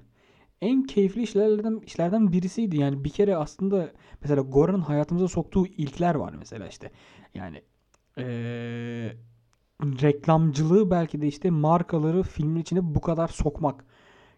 en 0.62 0.84
keyifli 0.84 1.22
işlerden 1.24 1.80
işlerden 1.86 2.32
birisiydi. 2.32 2.77
Yani 2.77 3.04
bir 3.04 3.10
kere 3.10 3.36
aslında 3.38 3.92
mesela 4.22 4.42
Gora'nın 4.42 4.82
hayatımıza 4.82 5.27
soktuğu 5.27 5.68
ilkler 5.68 6.15
var 6.15 6.34
mesela 6.39 6.68
işte. 6.68 6.92
Yani 7.34 7.62
eee, 8.18 9.18
reklamcılığı 9.84 10.91
belki 10.91 11.22
de 11.22 11.27
işte 11.27 11.50
markaları 11.50 12.24
filmin 12.24 12.62
içine 12.62 12.96
bu 12.96 13.01
kadar 13.01 13.27
sokmak. 13.27 13.86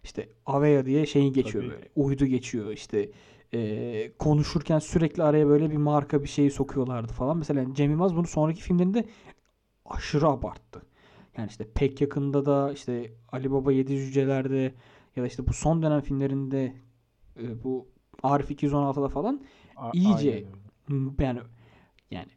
İşte 0.04 0.28
Avea 0.46 0.86
diye 0.86 1.06
şeyin 1.06 1.32
geçiyor 1.32 1.64
Tabii. 1.64 1.74
böyle. 1.74 1.88
Uydu 1.96 2.26
geçiyor 2.26 2.70
işte. 2.72 3.10
eee, 3.52 4.12
konuşurken 4.18 4.78
sürekli 4.78 5.22
araya 5.22 5.46
böyle 5.48 5.70
bir 5.70 5.76
marka 5.76 6.22
bir 6.22 6.28
şeyi 6.28 6.50
sokuyorlardı 6.50 7.12
falan. 7.12 7.36
Mesela 7.38 7.74
Cem 7.74 7.90
Yılmaz 7.90 8.16
bunu 8.16 8.26
sonraki 8.26 8.62
filmlerinde 8.62 9.04
aşırı 9.86 10.26
abarttı. 10.28 10.82
Yani 11.36 11.48
işte 11.50 11.68
pek 11.74 12.00
yakında 12.00 12.46
da 12.46 12.72
işte 12.72 13.12
Ali 13.32 13.52
Baba 13.52 13.72
Yedi 13.72 13.96
Cüceler'de 13.96 14.74
ya 15.16 15.22
da 15.22 15.26
işte 15.26 15.46
bu 15.46 15.52
son 15.52 15.82
dönem 15.82 16.00
filmlerinde 16.00 16.74
e, 17.42 17.64
bu 17.64 17.88
Arif 18.22 18.50
216'da 18.50 19.08
falan 19.08 19.44
A- 19.76 19.90
İyice 19.92 20.30
aynen 20.30 20.54
yani 21.20 21.40
yani 22.10 22.28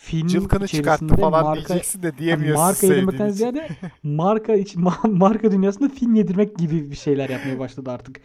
film 0.00 0.28
Cılkını 0.28 0.68
çıkarttı 0.68 1.16
falan 1.16 1.44
marka 1.44 1.68
diyeceksin 1.68 2.02
de 2.02 2.06
yani 2.06 2.18
diyemiyorsun 2.18 2.64
marka 2.64 2.86
yedirmekten 2.86 3.28
ziyade 3.28 3.68
marka 4.02 4.54
iç, 4.54 4.74
ma- 4.76 5.18
marka 5.18 5.50
dünyasında 5.50 5.88
film 5.88 6.14
yedirmek 6.14 6.56
gibi 6.56 6.90
bir 6.90 6.96
şeyler 6.96 7.28
yapmaya 7.30 7.58
başladı 7.58 7.90
artık. 7.90 8.20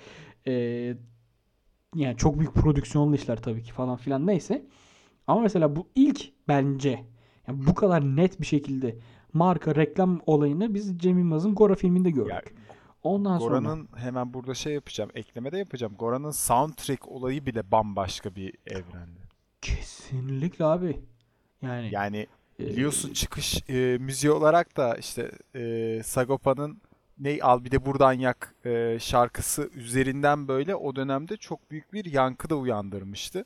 Ee, 0.47 0.53
yani 1.95 2.17
çok 2.17 2.39
büyük 2.39 2.53
prodüksiyonlu 2.53 3.15
işler 3.15 3.41
tabii 3.41 3.63
ki 3.63 3.71
falan 3.73 3.97
filan 3.97 4.27
neyse. 4.27 4.65
Ama 5.27 5.41
mesela 5.41 5.75
bu 5.75 5.87
ilk 5.95 6.47
bence 6.47 7.05
yani 7.47 7.67
bu 7.67 7.75
kadar 7.75 8.15
net 8.15 8.41
bir 8.41 8.45
şekilde 8.45 8.97
marka 9.33 9.75
reklam 9.75 10.21
olayını 10.25 10.73
biz 10.73 10.97
Cem 10.97 11.17
Yılmaz'ın 11.19 11.55
Gora 11.55 11.75
filminde 11.75 12.11
gördük. 12.11 12.31
Ya, 12.31 12.41
Ondan 13.03 13.39
sonra 13.39 13.59
Gora'nın 13.59 13.87
hemen 13.95 14.33
burada 14.33 14.53
şey 14.53 14.73
yapacağım. 14.73 15.09
Ekleme 15.15 15.51
de 15.51 15.57
yapacağım. 15.57 15.93
Gora'nın 15.99 16.31
soundtrack 16.31 17.07
olayı 17.07 17.45
bile 17.45 17.71
bambaşka 17.71 18.35
bir 18.35 18.53
evrende. 18.67 19.19
kesinlikle 19.61 20.65
abi. 20.65 20.99
Yani 21.63 21.89
Yani 21.91 22.27
e, 22.59 22.65
biliyorsun 22.67 23.13
çıkış 23.13 23.69
e, 23.69 23.97
müziği 23.99 24.31
olarak 24.31 24.77
da 24.77 24.95
işte 24.95 25.31
e, 25.55 26.01
Sagopa'nın 26.03 26.81
ne 27.19 27.39
al 27.41 27.63
bir 27.63 27.71
de 27.71 27.85
buradan 27.85 28.13
yak 28.13 28.55
e, 28.65 28.97
şarkısı 28.99 29.69
üzerinden 29.75 30.47
böyle 30.47 30.75
o 30.75 30.95
dönemde 30.95 31.37
çok 31.37 31.71
büyük 31.71 31.93
bir 31.93 32.05
yankı 32.05 32.49
da 32.49 32.55
uyandırmıştı. 32.55 33.45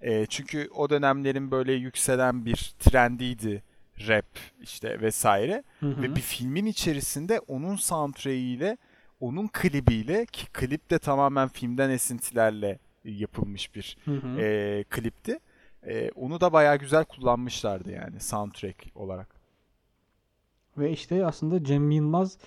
E, 0.00 0.26
çünkü 0.26 0.68
o 0.74 0.90
dönemlerin 0.90 1.50
böyle 1.50 1.72
yükselen 1.72 2.44
bir 2.44 2.72
trendiydi 2.78 3.62
rap 4.08 4.38
işte 4.62 5.00
vesaire. 5.00 5.62
hı 5.80 5.86
hı. 5.86 6.02
Ve 6.02 6.16
bir 6.16 6.20
filmin 6.20 6.66
içerisinde 6.66 7.40
onun 7.40 7.76
soundtrack'iyle, 7.76 8.76
onun 9.20 9.48
klibiyle 9.48 10.26
ki 10.26 10.46
klip 10.52 10.90
de 10.90 10.98
tamamen 10.98 11.48
filmden 11.48 11.90
esintilerle 11.90 12.78
yapılmış 13.04 13.74
bir 13.74 13.96
Hı 14.04 14.10
hı. 14.14 14.40
e, 14.40 14.84
klipti. 14.90 15.38
E, 15.86 16.10
onu 16.10 16.40
da 16.40 16.52
bayağı 16.52 16.76
güzel 16.78 17.04
kullanmışlardı 17.04 17.90
yani 17.90 18.20
soundtrack 18.20 18.86
olarak. 18.94 19.40
Ve 20.78 20.90
işte 20.92 21.26
aslında 21.26 21.64
Cem 21.64 21.90
Yılmaz 21.90 22.38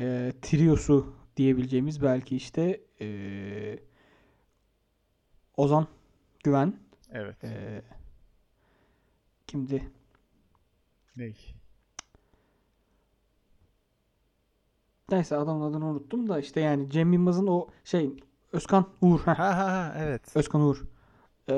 e, 0.00 0.32
triosu 0.42 1.14
diyebileceğimiz 1.36 2.02
belki 2.02 2.36
işte 2.36 2.80
e, 3.00 3.78
Ozan 5.56 5.86
Güven 6.44 6.74
Evet. 7.12 7.44
e, 7.44 7.82
kimdi? 9.46 9.90
Ney? 11.16 11.36
Neyse 15.10 15.36
adamın 15.36 15.70
adını 15.70 15.86
unuttum 15.86 16.28
da 16.28 16.38
işte 16.40 16.60
yani 16.60 16.90
Cem 16.90 17.12
Yılmaz'ın 17.12 17.46
o 17.46 17.68
şey 17.84 18.10
Özkan 18.52 18.86
Uğur. 19.00 19.20
Ha 19.20 19.38
ha 19.38 19.56
ha 19.56 19.94
evet. 19.98 20.36
Özkan 20.36 20.60
Uğur. 20.60 20.82
E, 21.48 21.54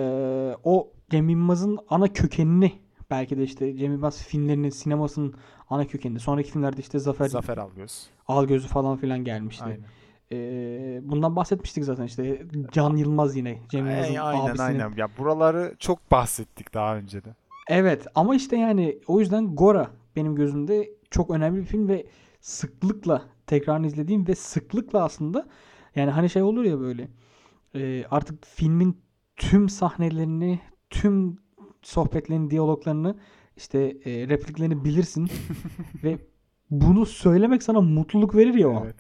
o 0.64 0.92
Cem 1.12 1.28
Yılmaz'ın 1.28 1.78
ana 1.88 2.12
kökenini 2.12 2.72
belki 3.10 3.38
de 3.38 3.42
işte 3.42 3.76
Cem 3.76 3.92
Yılmaz 3.92 4.22
filmlerinin 4.22 4.70
sinemasının 4.70 5.34
ana 5.70 5.86
kökenini. 5.86 6.20
Sonraki 6.20 6.50
filmlerde 6.50 6.80
işte 6.80 6.98
Zafer, 6.98 7.28
Zafer 7.28 7.58
Algöz. 7.58 8.06
Algözü 8.28 8.68
falan 8.68 8.96
filan 8.96 9.24
gelmişti. 9.24 9.64
Aynen. 9.64 9.84
Ee, 10.32 11.00
bundan 11.02 11.36
bahsetmiştik 11.36 11.84
zaten 11.84 12.04
işte 12.04 12.46
Can 12.72 12.96
Yılmaz 12.96 13.36
yine 13.36 13.58
Cem 13.68 13.86
Yılmaz'ın 13.86 14.14
Ay- 14.14 14.18
aynen 14.18 14.50
abisinin. 14.50 14.66
aynen. 14.66 14.92
Ya 14.96 15.08
buraları 15.18 15.74
çok 15.78 16.10
bahsettik 16.10 16.74
daha 16.74 16.96
önce 16.96 17.24
de. 17.24 17.34
Evet 17.68 18.06
ama 18.14 18.34
işte 18.34 18.56
yani 18.56 18.98
o 19.06 19.20
yüzden 19.20 19.54
Gora 19.56 19.90
benim 20.16 20.34
gözümde 20.34 20.90
çok 21.10 21.30
önemli 21.30 21.60
bir 21.60 21.66
film 21.66 21.88
ve 21.88 22.06
sıklıkla 22.40 23.22
tekrar 23.46 23.80
izlediğim 23.80 24.28
ve 24.28 24.34
sıklıkla 24.34 25.04
aslında 25.04 25.46
yani 25.96 26.10
hani 26.10 26.30
şey 26.30 26.42
olur 26.42 26.64
ya 26.64 26.80
böyle 26.80 27.08
e, 27.74 28.04
artık 28.10 28.46
filmin 28.46 29.02
tüm 29.36 29.68
sahnelerini, 29.68 30.60
tüm 30.92 31.38
sohbetlerini, 31.82 32.50
diyaloglarını 32.50 33.16
işte 33.56 33.78
e, 34.04 34.28
repliklerini 34.28 34.84
bilirsin 34.84 35.30
ve 36.04 36.18
bunu 36.70 37.06
söylemek 37.06 37.62
sana 37.62 37.80
mutluluk 37.80 38.34
verir 38.34 38.54
ya 38.54 38.68
o. 38.68 38.82
Evet. 38.84 38.96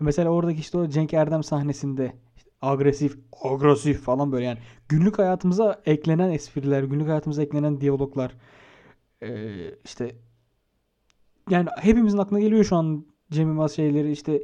Mesela 0.00 0.30
oradaki 0.30 0.60
işte 0.60 0.78
o 0.78 0.88
Cenk 0.88 1.14
Erdem 1.14 1.42
sahnesinde 1.42 2.12
işte 2.36 2.50
agresif, 2.62 3.18
agresif 3.42 4.00
falan 4.02 4.32
böyle 4.32 4.44
yani 4.44 4.58
günlük 4.88 5.18
hayatımıza 5.18 5.82
eklenen 5.86 6.30
espriler, 6.30 6.82
günlük 6.82 7.08
hayatımıza 7.08 7.42
eklenen 7.42 7.80
diyaloglar 7.80 8.34
eee, 9.22 9.74
işte 9.84 10.16
yani 11.50 11.68
hepimizin 11.80 12.18
aklına 12.18 12.40
geliyor 12.40 12.64
şu 12.64 12.76
an 12.76 13.06
Cem 13.30 13.48
Yılmaz 13.48 13.72
şeyleri 13.72 14.12
işte 14.12 14.42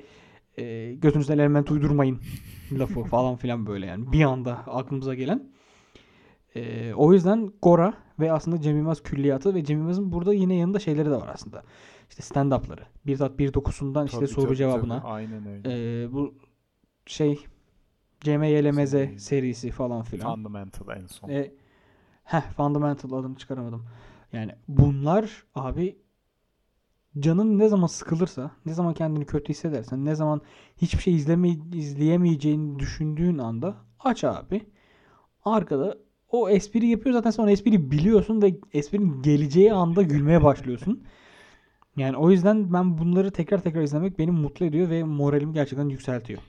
eee 0.58 0.94
götünüzden 0.94 1.38
element 1.38 1.70
uydurmayın 1.70 2.20
lafı 2.72 3.02
falan 3.04 3.36
filan 3.36 3.66
böyle 3.66 3.86
yani 3.86 4.12
bir 4.12 4.22
anda 4.24 4.52
aklımıza 4.56 5.14
gelen. 5.14 5.52
Eee, 6.54 6.94
o 6.94 7.12
yüzden 7.12 7.52
Gora 7.62 7.94
ve 8.20 8.32
aslında 8.32 8.60
Cem 8.60 8.76
Yılmaz 8.76 9.02
külliyatı 9.02 9.54
ve 9.54 9.64
Cem 9.64 9.78
Yılmaz'ın 9.78 10.12
burada 10.12 10.34
yine 10.34 10.54
yanında 10.54 10.78
şeyleri 10.78 11.10
de 11.10 11.16
var 11.16 11.30
aslında. 11.34 11.62
İşte 12.10 12.22
stand-up'ları. 12.22 12.82
Bir 13.06 13.18
tat 13.18 13.38
bir 13.38 13.54
dokusundan 13.54 14.06
işte 14.06 14.18
Tabii, 14.18 14.28
soru 14.28 14.46
tabii, 14.46 14.56
cevabına. 14.56 14.98
tabii. 15.00 15.12
Aynen 15.12 15.46
öyle. 15.46 16.02
Ee, 16.02 16.12
bu 16.12 16.34
şey 17.06 17.46
Seri. 18.24 19.20
serisi 19.20 19.70
falan 19.70 20.02
filan. 20.02 20.34
Fundamental 20.34 20.96
en 20.96 21.06
son. 21.06 21.28
E, 21.28 21.52
heh, 22.24 22.42
Fundamental 22.56 23.12
adını 23.12 23.36
çıkaramadım. 23.36 23.84
Yani 24.32 24.52
bunlar 24.68 25.44
abi 25.54 25.98
canın 27.18 27.58
ne 27.58 27.68
zaman 27.68 27.86
sıkılırsa, 27.86 28.50
ne 28.66 28.74
zaman 28.74 28.94
kendini 28.94 29.26
kötü 29.26 29.48
hissedersen, 29.48 30.04
ne 30.04 30.14
zaman 30.14 30.40
hiçbir 30.76 31.02
şey 31.02 31.14
izleme, 31.14 31.48
izleyemeyeceğini 31.74 32.78
düşündüğün 32.78 33.38
anda 33.38 33.76
aç 34.00 34.24
abi. 34.24 34.66
Arkada 35.44 35.98
o 36.30 36.48
espri 36.48 36.86
yapıyor 36.86 37.12
zaten 37.12 37.30
sen 37.30 37.42
o 37.42 37.48
espriyi 37.48 37.90
biliyorsun 37.90 38.42
ve 38.42 38.54
esprinin 38.72 39.22
geleceği 39.22 39.72
anda 39.72 40.02
gülmeye 40.02 40.42
başlıyorsun. 40.42 41.04
Yani 41.96 42.16
o 42.16 42.30
yüzden 42.30 42.72
ben 42.72 42.98
bunları 42.98 43.30
tekrar 43.30 43.62
tekrar 43.62 43.82
izlemek 43.82 44.18
beni 44.18 44.30
mutlu 44.30 44.66
ediyor 44.66 44.90
ve 44.90 45.04
moralimi 45.04 45.52
gerçekten 45.52 45.88
yükseltiyor. 45.88 46.40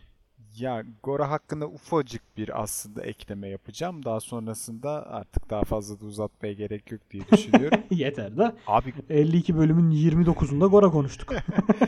Ya 0.57 0.83
Gora 1.03 1.29
hakkında 1.31 1.67
ufacık 1.67 2.37
bir 2.37 2.61
aslında 2.63 3.03
ekleme 3.03 3.47
yapacağım. 3.49 4.05
Daha 4.05 4.19
sonrasında 4.19 5.11
artık 5.11 5.49
daha 5.49 5.63
fazla 5.63 5.99
da 5.99 6.05
uzatmaya 6.05 6.53
gerek 6.53 6.91
yok 6.91 7.01
diye 7.11 7.23
düşünüyorum. 7.31 7.79
Yeter 7.91 8.37
de 8.37 8.55
Abi 8.67 8.93
52 9.09 9.57
bölümün 9.57 9.91
29'unda 9.91 10.67
Gora 10.69 10.89
konuştuk. 10.89 11.33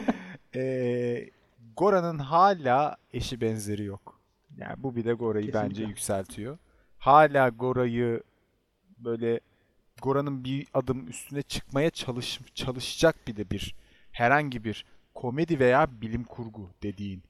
eee 0.56 1.30
Gora'nın 1.78 2.20
hala 2.20 2.98
eşi 3.14 3.42
benzeri 3.42 3.84
yok. 3.84 4.20
Yani 4.58 4.84
bu 4.84 4.96
bile 4.96 5.14
Gora'yı 5.14 5.54
bence 5.54 5.84
yükseltiyor. 5.84 6.58
Hala 7.00 7.50
Gora'yı 7.50 8.24
böyle 8.98 9.40
Gora'nın 10.02 10.44
bir 10.44 10.68
adım 10.74 11.08
üstüne 11.08 11.42
çıkmaya 11.42 11.90
çalış 11.90 12.40
çalışacak 12.56 13.16
bir 13.28 13.36
de 13.36 13.50
bir 13.50 13.76
herhangi 14.12 14.64
bir 14.64 14.86
komedi 15.16 15.60
veya 15.60 16.02
bilim 16.02 16.24
kurgu 16.24 16.70
dediğin 16.84 17.24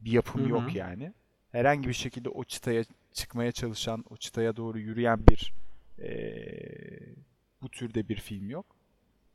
bir 0.00 0.12
yapım 0.12 0.40
Hı 0.40 0.44
hı. 0.44 0.48
yok 0.48 0.74
yani. 0.74 1.12
Herhangi 1.52 1.88
bir 1.88 1.92
şekilde 1.94 2.28
o 2.28 2.44
çıtaya 2.44 2.84
çıkmaya 3.12 3.52
çalışan, 3.52 4.04
o 4.10 4.16
çıtaya 4.16 4.56
doğru 4.56 4.78
yürüyen 4.78 5.26
bir 5.26 5.52
eee, 5.98 7.14
bu 7.62 7.68
türde 7.68 8.08
bir 8.08 8.16
film 8.16 8.50
yok. 8.50 8.66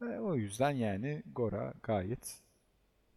Ve 0.02 0.20
o 0.20 0.36
yüzden 0.36 0.72
yani 0.72 1.24
Gora 1.36 1.74
gayet 1.84 2.38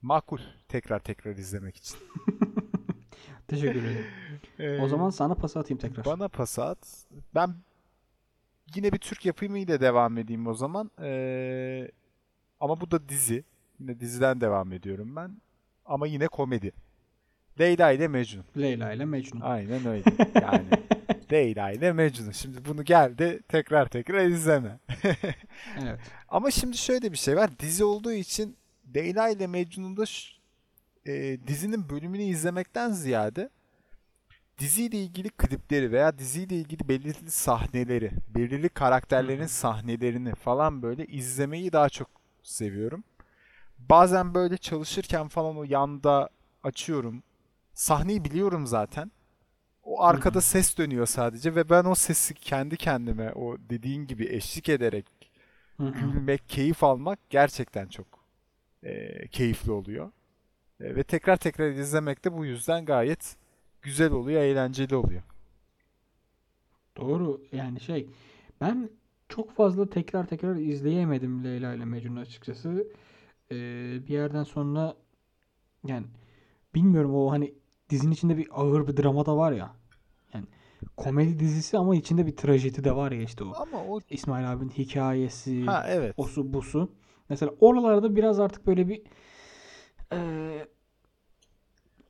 makul 0.02 0.38
tekrar 0.68 0.98
tekrar 0.98 1.36
izlemek 1.36 1.76
için. 1.76 1.98
Teşekkür 3.48 3.80
ederim. 3.84 4.06
O 4.60 4.62
Ee, 4.62 4.88
zaman 4.88 5.10
sana 5.10 5.34
pas 5.34 5.56
atayım 5.56 5.78
tekrar. 5.80 6.04
bana 6.04 6.28
pas 6.28 6.58
at. 6.58 6.78
Ben 7.34 7.54
yine 8.74 8.92
bir 8.92 8.98
Türk 8.98 9.26
yapımıyla 9.26 9.80
devam 9.80 10.18
edeyim 10.18 10.46
o 10.46 10.54
zaman. 10.54 10.90
Ee, 11.00 11.90
ama 12.60 12.80
bu 12.80 12.90
da 12.90 13.08
dizi. 13.08 13.44
Yine 13.80 14.00
diziden 14.00 14.40
devam 14.40 14.72
ediyorum 14.72 15.16
ben. 15.16 15.36
Ama 15.86 16.06
yine 16.06 16.28
komedi. 16.28 16.72
Leyla 17.60 17.92
ile 17.92 18.08
Mecnun. 18.08 18.44
Leyla 18.58 18.92
ile 18.92 19.04
Mecnun. 19.04 19.40
Aynen 19.40 19.86
öyle. 19.86 20.04
Yani 20.42 20.64
Leyla 21.32 21.70
ile 21.72 21.92
Mecnun. 21.92 22.30
Şimdi 22.30 22.64
bunu 22.64 22.84
geldi 22.84 23.40
tekrar 23.48 23.88
tekrar 23.88 24.24
izleme. 24.26 24.78
Evet. 25.82 26.00
Ama 26.28 26.50
şimdi 26.50 26.76
şöyle 26.76 27.12
bir 27.12 27.16
şey 27.16 27.36
var. 27.36 27.50
Dizi 27.58 27.84
olduğu 27.84 28.12
için 28.12 28.56
Leyla 28.94 29.28
ile 29.28 29.46
Mecnun'da 29.46 30.04
e, 31.06 31.38
dizinin 31.46 31.88
bölümünü 31.88 32.22
izlemekten 32.22 32.90
ziyade 32.90 33.50
diziyle 34.58 34.98
ilgili 34.98 35.28
klipleri 35.30 35.92
veya 35.92 36.18
diziyle 36.18 36.56
ilgili 36.56 36.88
belirli 36.88 37.30
sahneleri, 37.30 38.10
belirli 38.28 38.68
karakterlerin 38.68 39.46
sahnelerini 39.46 40.34
falan 40.34 40.82
böyle 40.82 41.06
izlemeyi 41.06 41.72
daha 41.72 41.88
çok 41.88 42.08
seviyorum. 42.42 43.04
Bazen 43.78 44.34
böyle 44.34 44.56
çalışırken 44.56 45.28
falan 45.28 45.56
o 45.56 45.64
yanda 45.64 46.28
açıyorum. 46.62 47.22
Sahneyi 47.74 48.24
biliyorum 48.24 48.66
zaten. 48.66 49.10
O 49.82 50.02
arkada 50.02 50.38
hı. 50.38 50.42
ses 50.42 50.78
dönüyor 50.78 51.06
sadece 51.06 51.54
ve 51.54 51.70
ben 51.70 51.84
o 51.84 51.94
sesi 51.94 52.34
kendi 52.34 52.76
kendime 52.76 53.32
o 53.32 53.56
dediğin 53.58 54.06
gibi 54.06 54.26
eşlik 54.26 54.68
ederek 54.68 55.06
Hı 55.76 55.86
hı. 55.86 55.92
gülmek, 55.92 56.48
keyif 56.48 56.84
almak 56.84 57.18
gerçekten 57.30 57.86
çok 57.86 58.06
e, 58.82 59.28
keyifli 59.28 59.72
oluyor. 59.72 60.10
E, 60.80 60.96
ve 60.96 61.02
tekrar 61.02 61.36
tekrar 61.36 61.70
izlemek 61.70 62.24
de 62.24 62.32
bu 62.32 62.44
yüzden 62.44 62.84
gayet 62.84 63.36
güzel 63.82 64.12
oluyor, 64.12 64.42
eğlenceli 64.42 64.96
oluyor. 64.96 65.22
Doğru. 66.96 67.40
Yani 67.52 67.80
şey 67.80 68.08
ben 68.60 68.90
çok 69.28 69.52
fazla 69.52 69.90
tekrar 69.90 70.26
tekrar 70.26 70.56
izleyemedim 70.56 71.44
Leyla 71.44 71.74
ile 71.74 71.84
Mecnun'u 71.84 72.20
açıkçası. 72.20 72.86
Ee, 73.50 73.54
bir 74.08 74.12
yerden 74.12 74.44
sonra 74.44 74.94
yani 75.86 76.06
bilmiyorum 76.74 77.14
o 77.14 77.30
hani 77.30 77.54
dizinin 77.90 78.12
içinde 78.12 78.36
bir 78.36 78.48
ağır 78.50 78.88
bir 78.88 78.96
drama 78.96 79.26
da 79.26 79.36
var 79.36 79.52
ya. 79.52 79.76
Yani 80.34 80.46
komedi 80.96 81.38
dizisi 81.38 81.78
ama 81.78 81.96
içinde 81.96 82.26
bir 82.26 82.36
trajedi 82.36 82.84
de 82.84 82.96
var 82.96 83.12
ya 83.12 83.22
işte 83.22 83.44
o. 83.44 83.52
Ama 83.56 83.84
o 83.88 84.00
İsmail 84.10 84.52
abinin 84.52 84.70
hikayesi, 84.70 85.64
ha 85.64 85.86
evet. 85.88 86.14
osu 86.16 86.52
busu. 86.52 86.92
Mesela 87.28 87.52
oralarda 87.60 88.16
biraz 88.16 88.40
artık 88.40 88.66
böyle 88.66 88.88
bir 88.88 89.02
eee 90.12 90.66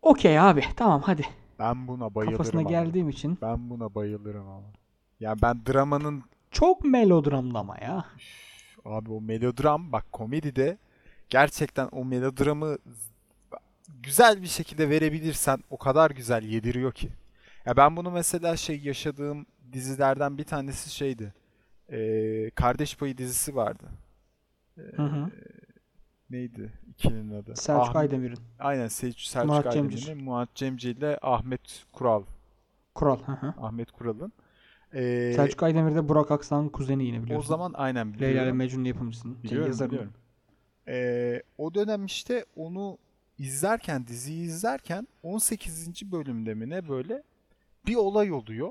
okey 0.02 0.38
abi 0.40 0.64
tamam 0.76 1.02
hadi 1.02 1.26
Ben 1.58 1.88
buna 1.88 2.14
bayılırım 2.14 2.36
kafasına 2.38 2.60
ama. 2.60 2.70
geldiğim 2.70 3.08
için. 3.08 3.38
Ben 3.42 3.70
buna 3.70 3.94
bayılırım 3.94 4.48
ama. 4.48 4.66
Ya 5.20 5.34
ben 5.42 5.66
dramanın 5.66 6.22
Çok 6.50 6.84
melodramlı 6.84 7.58
ama 7.58 7.76
ya. 7.78 8.04
abi 8.84 9.12
o 9.12 9.20
melodram 9.20 9.92
bak 9.92 10.12
komedide 10.12 10.78
gerçekten 11.30 11.88
o 11.92 12.04
melodramı 12.04 12.78
güzel 14.02 14.42
bir 14.42 14.46
şekilde 14.46 14.90
verebilirsen 14.90 15.58
o 15.70 15.76
kadar 15.76 16.10
güzel 16.10 16.42
yediriyor 16.42 16.92
ki. 16.92 17.08
Ya 17.66 17.76
ben 17.76 17.96
bunu 17.96 18.10
mesela 18.10 18.56
şey 18.56 18.80
yaşadığım 18.80 19.46
dizilerden 19.72 20.38
bir 20.38 20.44
tanesi 20.44 20.90
şeydi. 20.90 21.34
Ee, 21.92 22.50
Kardeş 22.54 22.96
Payı 22.96 23.18
dizisi 23.18 23.56
vardı. 23.56 23.84
Hı 24.96 25.02
hı. 25.02 25.30
Neydi 26.30 26.72
ikilinin 26.88 27.34
adı? 27.34 27.56
Selçuk 27.56 27.84
Ahmet- 27.96 27.96
Aydemir'in. 27.96 28.38
Aynen 28.58 28.88
Selçuk, 28.88 29.20
Selçuk 29.20 29.48
Murat 29.50 29.66
Aydemir'in. 29.66 30.24
Murat 30.24 30.54
Cemcir 30.54 30.96
ile 30.96 31.18
Ahmet 31.22 31.84
Kural. 31.92 32.22
Kural. 32.94 33.18
Hı 33.22 33.32
hı. 33.32 33.54
Ahmet 33.60 33.90
Kural'ın. 33.92 34.32
Ee, 34.94 35.32
Selçuk 35.36 35.62
Aydemir 35.62 35.94
de 35.94 36.08
Burak 36.08 36.30
Aksan'ın 36.30 36.68
kuzeni 36.68 37.04
yine 37.04 37.20
o 37.20 37.22
biliyorsun. 37.22 37.48
zaman 37.48 37.72
aynen 37.76 38.12
Leyla 38.12 38.26
ile 38.26 38.30
biliyorum. 38.34 38.56
Mecnun 38.56 38.84
yapımcısının. 38.84 39.34
Şey, 39.34 39.42
Biliyorum, 39.42 39.66
yazarının. 39.66 39.92
biliyorum. 39.92 40.14
Ee, 40.88 41.42
o 41.58 41.74
dönem 41.74 42.04
işte 42.06 42.44
onu 42.56 42.98
izlerken, 43.38 44.06
diziyi 44.06 44.46
izlerken 44.46 45.08
18. 45.22 46.12
bölümde 46.12 46.54
mi 46.54 46.70
ne 46.70 46.88
böyle 46.88 47.22
bir 47.86 47.94
olay 47.94 48.32
oluyor. 48.32 48.70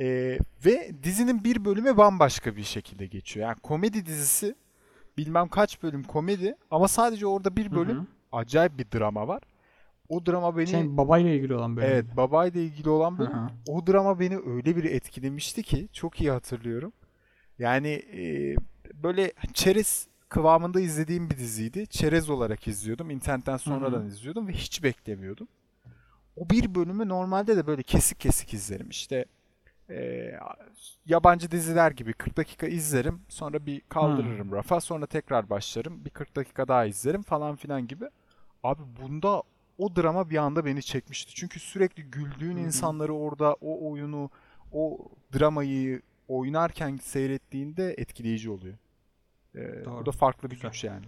Ee, 0.00 0.38
ve 0.66 0.90
dizinin 1.02 1.44
bir 1.44 1.64
bölümü 1.64 1.96
bambaşka 1.96 2.56
bir 2.56 2.62
şekilde 2.62 3.06
geçiyor. 3.06 3.46
Yani 3.48 3.60
komedi 3.60 4.06
dizisi 4.06 4.54
bilmem 5.18 5.48
kaç 5.48 5.82
bölüm 5.82 6.02
komedi 6.02 6.56
ama 6.70 6.88
sadece 6.88 7.26
orada 7.26 7.56
bir 7.56 7.70
bölüm 7.70 7.98
hı. 7.98 8.06
acayip 8.32 8.78
bir 8.78 8.86
drama 8.98 9.28
var. 9.28 9.42
O 10.08 10.26
drama 10.26 10.56
beni 10.56 10.66
Şey 10.66 10.96
babayla 10.96 11.30
ilgili 11.30 11.54
olan 11.54 11.76
bölüm. 11.76 11.88
evet 11.90 12.16
babayla 12.16 12.60
ilgili 12.60 12.88
olan 12.90 13.18
bölüm 13.18 13.32
hı. 13.32 13.48
o 13.68 13.86
drama 13.86 14.20
beni 14.20 14.38
öyle 14.38 14.76
bir 14.76 14.84
etkilemişti 14.84 15.62
ki 15.62 15.88
çok 15.92 16.20
iyi 16.20 16.30
hatırlıyorum. 16.30 16.92
Yani 17.58 17.88
e, 17.88 18.54
böyle 18.94 19.32
çerez 19.54 20.08
kıvamında 20.28 20.80
izlediğim 20.80 21.30
bir 21.30 21.38
diziydi. 21.38 21.86
Çerez 21.86 22.30
olarak 22.30 22.68
izliyordum. 22.68 23.10
İnternetten 23.10 23.56
sonradan 23.56 24.06
izliyordum 24.06 24.48
ve 24.48 24.52
hiç 24.52 24.82
beklemiyordum. 24.82 25.48
O 26.36 26.50
bir 26.50 26.74
bölümü 26.74 27.08
normalde 27.08 27.56
de 27.56 27.66
böyle 27.66 27.82
kesik 27.82 28.20
kesik 28.20 28.54
izlerim. 28.54 28.88
İşte 28.90 29.24
e, 29.90 30.30
yabancı 31.06 31.50
diziler 31.50 31.90
gibi 31.90 32.12
40 32.12 32.36
dakika 32.36 32.66
izlerim. 32.66 33.22
Sonra 33.28 33.66
bir 33.66 33.80
kaldırırım 33.80 34.52
rafa. 34.52 34.80
Sonra 34.80 35.06
tekrar 35.06 35.50
başlarım. 35.50 36.04
Bir 36.04 36.10
40 36.10 36.36
dakika 36.36 36.68
daha 36.68 36.84
izlerim 36.84 37.22
falan 37.22 37.56
filan 37.56 37.86
gibi. 37.86 38.04
Abi 38.62 38.82
bunda 39.02 39.42
o 39.78 39.96
drama 39.96 40.30
bir 40.30 40.36
anda 40.36 40.64
beni 40.64 40.82
çekmişti. 40.82 41.34
Çünkü 41.34 41.60
sürekli 41.60 42.02
güldüğün 42.02 42.56
hı. 42.56 42.60
insanları 42.60 43.14
orada 43.14 43.56
o 43.60 43.90
oyunu, 43.90 44.30
o 44.72 44.98
dramayı 45.38 46.02
oynarken 46.28 46.96
seyrettiğinde 46.96 47.94
etkileyici 47.98 48.50
oluyor. 48.50 48.74
Ee, 49.54 49.84
Doğru. 49.84 50.00
bu 50.00 50.06
da 50.06 50.12
farklı 50.12 50.50
bir 50.50 50.54
Güzel. 50.54 50.70
güç 50.70 50.84
yani. 50.84 51.06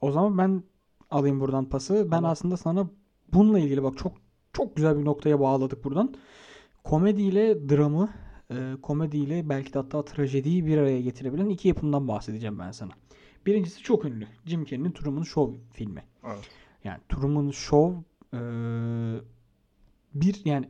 O 0.00 0.12
zaman 0.12 0.38
ben 0.38 0.62
alayım 1.10 1.40
buradan 1.40 1.64
pası. 1.64 2.04
Ben 2.04 2.10
Tamam. 2.10 2.30
aslında 2.30 2.56
sana 2.56 2.86
bununla 3.32 3.58
ilgili 3.58 3.82
bak 3.82 3.98
çok 3.98 4.12
çok 4.52 4.76
güzel 4.76 4.98
bir 4.98 5.04
noktaya 5.04 5.40
bağladık 5.40 5.84
buradan. 5.84 6.14
Komediyle 6.84 7.68
dramı, 7.68 8.10
e, 8.50 8.72
komediyle 8.82 9.48
belki 9.48 9.74
de 9.74 9.78
hatta 9.78 10.04
trajediyi 10.04 10.66
bir 10.66 10.78
araya 10.78 11.00
getirebilen 11.00 11.48
iki 11.48 11.68
yapımdan 11.68 12.08
bahsedeceğim 12.08 12.58
ben 12.58 12.70
sana. 12.70 12.90
Birincisi 13.46 13.82
çok 13.82 14.04
ünlü. 14.04 14.26
Jim 14.46 14.64
Carrey'nin 14.64 14.92
Truman 14.92 15.22
Show 15.22 15.58
filmi. 15.72 16.04
Evet. 16.26 16.50
Yani 16.84 16.98
Truman 17.08 17.50
Show 17.50 18.04
e, 18.34 18.40
bir 20.14 20.40
yani 20.44 20.68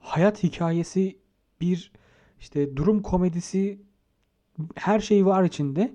hayat 0.00 0.42
hikayesi, 0.42 1.18
bir 1.60 1.92
işte 2.40 2.76
durum 2.76 3.02
komedisi 3.02 3.82
her 4.74 5.00
şey 5.00 5.26
var 5.26 5.44
içinde. 5.44 5.94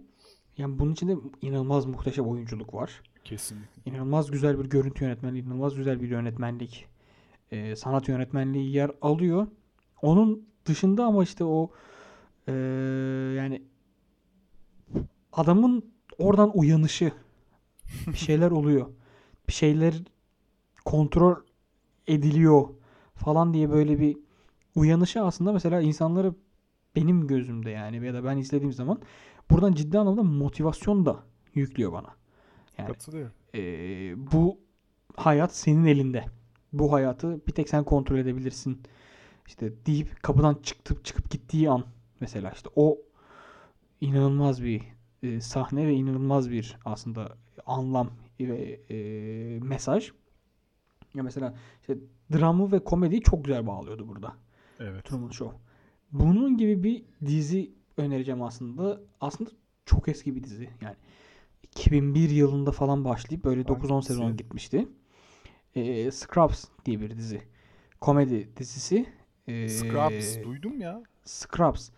Yani 0.58 0.80
bunun 0.80 0.94
içinde 0.94 1.16
inanılmaz 1.42 1.86
muhteşem 1.86 2.28
oyunculuk 2.28 2.74
var. 2.74 3.02
Kesinlikle. 3.24 3.92
İnanılmaz 3.92 4.32
güzel 4.32 4.60
bir 4.60 4.66
görüntü 4.66 5.04
yönetmenliği, 5.04 5.44
inanılmaz 5.44 5.76
güzel 5.76 6.02
bir 6.02 6.10
yönetmenlik, 6.10 6.86
e, 7.54 7.76
sanat 7.76 8.08
yönetmenliği 8.08 8.76
yer 8.76 8.92
alıyor. 9.02 9.48
Onun 10.02 10.46
dışında 10.66 11.06
ama 11.06 11.24
işte 11.24 11.44
o 11.44 11.72
e, 12.48 12.54
yani 13.38 13.62
adamın 15.34 15.94
oradan 16.18 16.58
uyanışı 16.58 17.12
bir 18.08 18.18
şeyler 18.18 18.52
oluyor. 18.60 18.88
Bir 19.48 19.54
şeyler 19.54 19.94
kontrol 20.86 21.36
ediliyor 22.08 22.70
falan 23.16 23.54
diye 23.54 23.70
böyle 23.70 24.00
bir 24.00 24.18
uyanışı 24.76 25.22
aslında 25.22 25.52
mesela 25.52 25.82
insanları 25.82 26.34
benim 26.96 27.28
gözümde 27.28 27.70
yani 27.70 28.06
ya 28.06 28.14
da 28.14 28.24
ben 28.24 28.38
izlediğim 28.38 28.74
zaman 28.74 29.02
buradan 29.50 29.74
ciddi 29.74 30.00
anlamda 30.00 30.24
motivasyon 30.24 31.06
da 31.06 31.24
yüklüyor 31.54 31.92
bana. 31.94 32.10
Yani 32.78 32.88
Katılıyorum. 32.88 33.34
ee, 33.56 34.32
bu 34.32 34.58
hayat 35.16 35.56
senin 35.56 35.86
elinde. 35.86 36.26
Bu 36.74 36.94
hayatı 36.94 37.48
bir 37.48 37.52
tek 37.52 37.70
sen 37.70 37.84
kontrol 37.84 38.18
edebilirsin. 38.18 38.82
İşte 39.48 39.74
deyip 39.86 40.24
kapıdan 40.24 40.58
çıkıp 40.64 41.06
çıkıp 41.06 41.30
gittiği 41.30 41.70
an 41.70 41.84
mesela 42.20 42.52
işte 42.52 42.70
o 42.76 42.98
inanılmaz 44.02 44.64
bir 44.64 44.82
e, 45.24 45.42
sahne 45.42 45.88
ve 45.88 45.94
inanılmaz 45.94 46.52
bir 46.52 46.78
aslında 46.86 47.38
anlam 47.66 48.10
ve 48.40 48.80
e, 48.90 49.60
mesaj. 49.60 50.12
Ya 51.14 51.24
mesela 51.24 51.56
işte 51.82 51.98
dramı 52.34 52.72
ve 52.72 52.84
komediyi 52.84 53.22
çok 53.22 53.46
güzel 53.46 53.68
bağlıyordu 53.68 54.08
burada. 54.08 54.34
Evet. 54.80 55.06
Truman 55.06 55.30
Show. 55.30 55.58
Bunun 56.12 56.58
gibi 56.58 56.84
bir 56.84 57.04
dizi 57.26 57.72
önereceğim 57.98 58.42
aslında. 58.42 59.02
Aslında 59.22 59.50
çok 59.86 60.08
eski 60.08 60.36
bir 60.36 60.44
dizi. 60.44 60.70
Yani 60.82 60.96
2001 61.64 62.30
yılında 62.30 62.72
falan 62.72 63.06
başlayıp 63.06 63.46
böyle 63.46 63.62
9-10 63.62 63.90
Hangisi? 63.90 64.08
sezon 64.08 64.38
gitmişti. 64.38 64.88
Ee, 65.76 66.12
Scrubs 66.12 66.66
diye 66.86 67.00
bir 67.02 67.18
dizi. 67.18 67.42
Komedi 68.02 68.50
dizisi. 68.58 69.06
Ee, 69.48 69.70
Scrubs 69.70 70.44
duydum 70.44 70.82
ya. 70.82 71.04
Scrubs. 71.26 71.90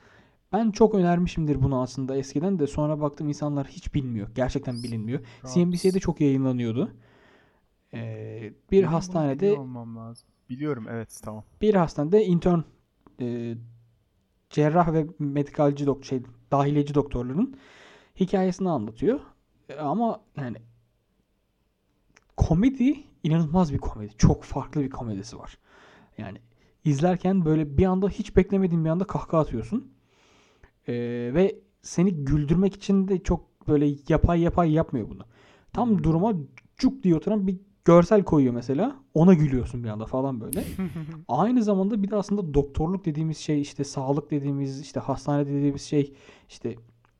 Ben 0.53 0.71
çok 0.71 0.95
önermişimdir 0.95 1.61
bunu 1.63 1.81
aslında 1.81 2.17
eskiden 2.17 2.59
de 2.59 2.67
sonra 2.67 3.01
baktım 3.01 3.27
insanlar 3.27 3.67
hiç 3.67 3.93
bilmiyor. 3.93 4.29
Gerçekten 4.35 4.83
bilinmiyor. 4.83 5.19
Scrubs. 5.19 5.53
CNBC'de 5.53 5.99
çok 5.99 6.21
yayınlanıyordu. 6.21 6.91
Ee, 7.93 8.53
bir 8.71 8.77
Benim 8.77 8.87
hastanede 8.87 9.53
olmam 9.53 9.97
lazım. 9.97 10.27
Biliyorum 10.49 10.85
evet 10.89 11.19
tamam. 11.23 11.43
bir 11.61 11.73
hastanede 11.73 12.25
intern 12.25 12.59
e, 13.21 13.55
cerrah 14.49 14.93
ve 14.93 15.07
medikalci 15.19 15.85
doktor 15.85 16.03
şey 16.07 16.21
dahiliyeci 16.51 16.95
doktorların 16.95 17.57
hikayesini 18.19 18.69
anlatıyor. 18.69 19.19
E, 19.69 19.75
ama 19.75 20.21
yani 20.37 20.57
komedi 22.37 23.03
inanılmaz 23.25 23.73
bir 23.73 23.77
komedi. 23.77 24.13
Çok 24.17 24.43
farklı 24.43 24.81
bir 24.81 24.89
komedisi 24.89 25.39
var. 25.39 25.57
Yani 26.17 26.37
izlerken 26.83 27.45
böyle 27.45 27.77
bir 27.77 27.85
anda 27.85 28.09
hiç 28.09 28.35
beklemediğin 28.35 28.85
bir 28.85 28.89
anda 28.89 29.03
kahkaha 29.03 29.41
atıyorsun. 29.41 29.91
E, 30.87 30.93
ve 31.33 31.55
seni 31.81 32.11
güldürmek 32.25 32.75
için 32.75 33.07
de 33.07 33.23
çok 33.23 33.67
böyle 33.67 33.95
yapay 34.09 34.41
yapay 34.41 34.71
yapmıyor 34.71 35.09
bunu. 35.09 35.21
Tam 35.73 35.89
Hmm. 35.89 36.03
duruma 36.03 36.33
cuk 36.77 37.03
diye 37.03 37.15
oturan 37.15 37.47
bir 37.47 37.57
görsel 37.85 38.23
koyuyor 38.23 38.53
mesela. 38.53 38.95
Ona 39.13 39.33
gülüyorsun 39.33 39.83
bir 39.83 39.89
anda 39.89 40.05
falan 40.05 40.41
böyle. 40.41 40.63
Aynı 41.27 41.63
zamanda 41.63 42.03
bir 42.03 42.11
de 42.11 42.15
aslında 42.15 42.53
doktorluk 42.53 43.05
dediğimiz 43.05 43.37
şey 43.37 43.61
işte 43.61 43.83
sağlık 43.83 44.31
dediğimiz 44.31 44.81
işte 44.81 44.99
hastane 44.99 45.47
dediğimiz 45.47 45.81
şey 45.81 46.13
işte 46.49 46.75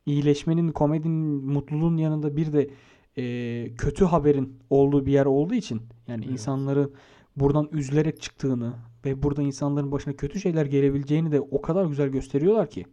iyileşmenin, 0.06 0.72
komedinin, 0.72 1.46
mutluluğun 1.46 1.98
yanında 1.98 2.38
bir 2.38 2.54
de 2.54 2.70
e, 3.18 3.76
kötü 3.78 4.06
haberin 4.06 4.60
olduğu 4.70 5.06
bir 5.06 5.12
yer 5.12 5.26
olduğu 5.26 5.54
için 5.54 5.82
yani 6.08 6.24
Evet. 6.26 6.34
insanları 6.34 6.90
buradan 7.36 7.70
üzülerek 7.72 8.22
çıktığını 8.22 8.74
ve 9.06 9.24
burada 9.24 9.42
insanların 9.42 9.92
başına 9.92 10.14
kötü 10.14 10.40
şeyler 10.40 10.66
gelebileceğini 10.66 11.32
de 11.32 11.42
o 11.42 11.62
kadar 11.62 11.86
güzel 11.86 12.10
gösteriyorlar 12.10 12.70
ki 12.70 12.86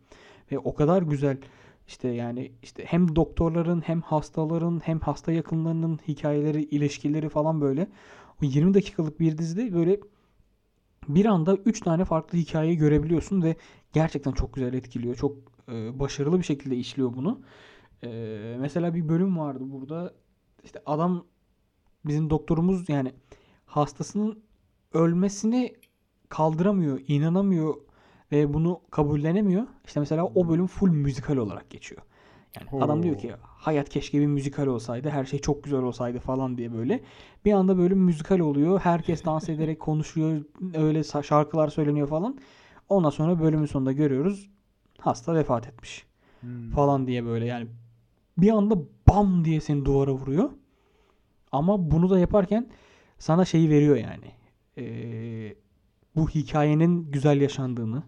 ve 0.53 0.59
o 0.59 0.75
kadar 0.75 1.03
güzel 1.03 1.39
işte 1.89 2.09
yani 2.09 2.53
işte 2.63 2.85
hem 2.87 3.17
doktorların 3.17 3.81
hem 3.81 4.01
hastaların 4.01 4.81
hem 4.85 5.01
hasta 5.01 5.33
yakınlarının 5.33 5.99
hikayeleri, 6.09 6.63
ilişkileri 6.63 7.29
falan 7.29 7.61
böyle 7.61 7.89
o 8.43 8.45
20 8.45 8.75
dakikalık 8.75 9.21
bir 9.21 9.39
dizide 9.39 9.75
böyle 9.75 10.01
bir 11.09 11.25
anda 11.25 11.57
3 11.57 11.81
tane 11.81 12.05
farklı 12.05 12.39
hikayeyi 12.39 12.77
görebiliyorsun 12.77 13.43
ve 13.43 13.57
gerçekten 13.93 14.33
çok 14.33 14.55
güzel 14.55 14.75
etkiliyor. 14.75 15.15
Çok 15.15 15.37
e, 15.69 15.99
başarılı 15.99 16.39
bir 16.39 16.45
şekilde 16.45 16.77
işliyor 16.77 17.15
bunu. 17.17 17.41
E, 18.05 18.09
mesela 18.61 18.95
bir 18.95 19.09
bölüm 19.09 19.39
vardı 19.39 19.65
burada. 19.67 20.15
İşte 20.65 20.83
adam 20.87 21.25
bizim 22.07 22.31
doktorumuz 22.31 22.89
yani 22.89 23.13
hastasının 23.67 24.45
ölmesini 24.93 25.75
kaldıramıyor, 26.29 27.01
inanamıyor 27.09 27.75
ve 28.33 28.55
bunu 28.55 28.81
kabullenemiyor. 28.91 29.63
İşte 29.87 30.01
mesela 30.01 30.25
o 30.25 30.49
bölüm 30.49 30.67
full 30.67 30.91
müzikal 30.91 31.37
olarak 31.37 31.71
geçiyor. 31.71 32.03
Yani 32.57 32.85
adam 32.85 33.03
diyor 33.03 33.19
ki 33.19 33.35
hayat 33.43 33.89
keşke 33.89 34.21
bir 34.21 34.27
müzikal 34.27 34.67
olsaydı, 34.67 35.11
her 35.11 35.25
şey 35.25 35.39
çok 35.41 35.65
güzel 35.65 35.83
olsaydı 35.83 36.19
falan 36.21 36.59
diye 36.59 36.73
böyle. 36.73 37.01
Bir 37.45 37.53
anda 37.53 37.79
bölüm 37.79 37.99
müzikal 37.99 38.39
oluyor. 38.39 38.81
Herkes 38.81 39.25
dans 39.25 39.49
ederek 39.49 39.81
konuşuyor. 39.81 40.45
Öyle 40.75 41.05
şarkılar 41.05 41.69
söyleniyor 41.69 42.09
falan. 42.09 42.39
Ondan 42.89 43.11
sonra 43.11 43.41
bölümün 43.41 43.67
sonunda 43.67 43.93
görüyoruz. 43.93 44.51
Hasta 44.99 45.35
vefat 45.35 45.69
etmiş 45.69 46.07
Hmm. 46.41 46.71
falan 46.71 47.07
diye 47.07 47.25
böyle 47.25 47.47
yani 47.47 47.69
bir 48.39 48.51
anda 48.51 48.79
bam 49.09 49.45
diye 49.45 49.61
seni 49.61 49.85
duvara 49.85 50.13
vuruyor. 50.13 50.51
Ama 51.53 51.91
bunu 51.91 52.11
da 52.11 52.19
yaparken 52.19 52.69
sana 53.19 53.45
şeyi 53.45 53.71
veriyor 53.71 53.97
yani. 53.97 54.33
Ee, 54.79 55.57
bu 56.17 56.29
hikayenin 56.29 57.11
güzel 57.11 57.41
yaşandığını, 57.41 58.03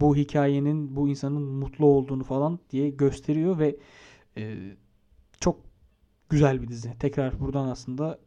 bu 0.00 0.16
hikayenin 0.16 0.96
bu 0.96 1.08
insanın 1.08 1.42
mutlu 1.42 1.86
olduğunu 1.86 2.24
falan 2.24 2.58
diye 2.70 2.90
gösteriyor 2.90 3.58
ve 3.58 3.76
e, 4.36 4.56
çok 5.40 5.60
güzel 6.28 6.62
bir 6.62 6.68
dizi. 6.68 6.94
Tekrar 6.98 7.40
buradan 7.40 7.68
aslında 7.68 8.18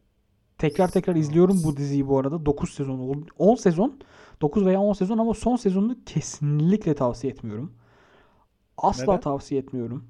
tekrar 0.58 0.90
tekrar 0.90 1.16
izliyorum 1.16 1.62
bu 1.64 1.76
diziyi 1.76 2.08
bu 2.08 2.18
arada. 2.18 2.46
9 2.46 2.70
sezon 2.74 2.98
oldu. 2.98 3.26
10 3.38 3.54
sezon. 3.54 4.00
9 4.40 4.66
veya 4.66 4.80
10 4.80 4.92
sezon 4.92 5.18
ama 5.18 5.34
son 5.34 5.56
sezonunu 5.56 5.96
kesinlikle 6.06 6.94
tavsiye 6.94 7.32
etmiyorum. 7.32 7.72
Asla 8.76 9.12
Neden? 9.12 9.20
tavsiye 9.20 9.60
etmiyorum. 9.60 10.04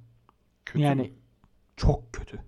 Kötü 0.65 0.79
mü? 0.79 0.85
yani 0.85 1.13
çok 1.77 2.13
kötü. 2.13 2.39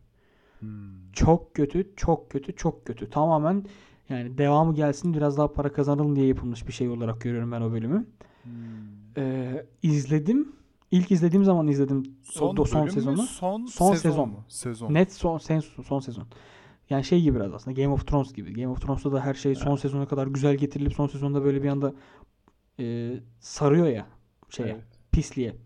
Hmm. 0.61 1.13
Çok 1.13 1.55
kötü, 1.55 1.93
çok 1.97 2.31
kötü, 2.31 2.57
çok 2.57 2.87
kötü. 2.87 3.11
Tamamen 3.11 3.65
yani 4.09 4.39
devamı 4.39 4.75
gelsin 4.75 5.15
biraz 5.15 5.39
daha 5.39 5.53
para 5.53 5.73
kazanalım 5.73 6.17
diye 6.17 6.27
yapılmış 6.27 6.67
bir 6.69 6.73
şey 6.73 6.89
olarak 6.89 7.21
görüyorum 7.21 7.53
ben 7.53 7.61
o 7.61 7.73
bölümü. 7.73 8.07
Hmm. 8.43 8.53
Ee, 9.17 9.67
izledim. 9.83 10.53
İlk 10.91 11.11
izlediğim 11.11 11.45
zaman 11.45 11.67
izledim 11.69 12.03
Son, 12.23 12.57
o 12.57 12.65
son 12.65 12.85
mü, 12.85 12.91
sezonu. 12.91 13.23
Son, 13.23 13.67
Son 13.67 13.95
sezon, 13.95 14.11
sezon. 14.11 14.29
mu? 14.29 14.45
Sezon. 14.49 14.95
Net 14.95 15.13
son 15.13 15.39
sen, 15.39 15.61
son 15.85 16.01
sezon. 16.01 16.25
Yani 16.91 17.05
şey 17.05 17.23
gibi 17.23 17.37
biraz 17.37 17.55
aslında 17.55 17.81
Game 17.83 17.95
of 17.95 18.07
Thrones 18.07 18.33
gibi. 18.33 18.53
Game 18.53 18.69
of 18.69 18.81
Thrones'ta 18.81 19.13
da 19.13 19.21
her 19.25 19.35
şey 19.35 19.55
son 19.55 19.77
sezona 19.77 20.07
kadar 20.09 20.27
güzel 20.27 20.55
getirilip 20.57 20.93
son 20.95 21.07
sezonda 21.07 21.45
böyle 21.45 21.63
bir 21.63 21.69
anda 21.69 21.95
e, 22.79 23.13
sarıyor 23.41 23.87
ya 23.87 24.07
şeye, 24.51 24.69
Evet, 24.69 24.85
pisliğe. 25.13 25.57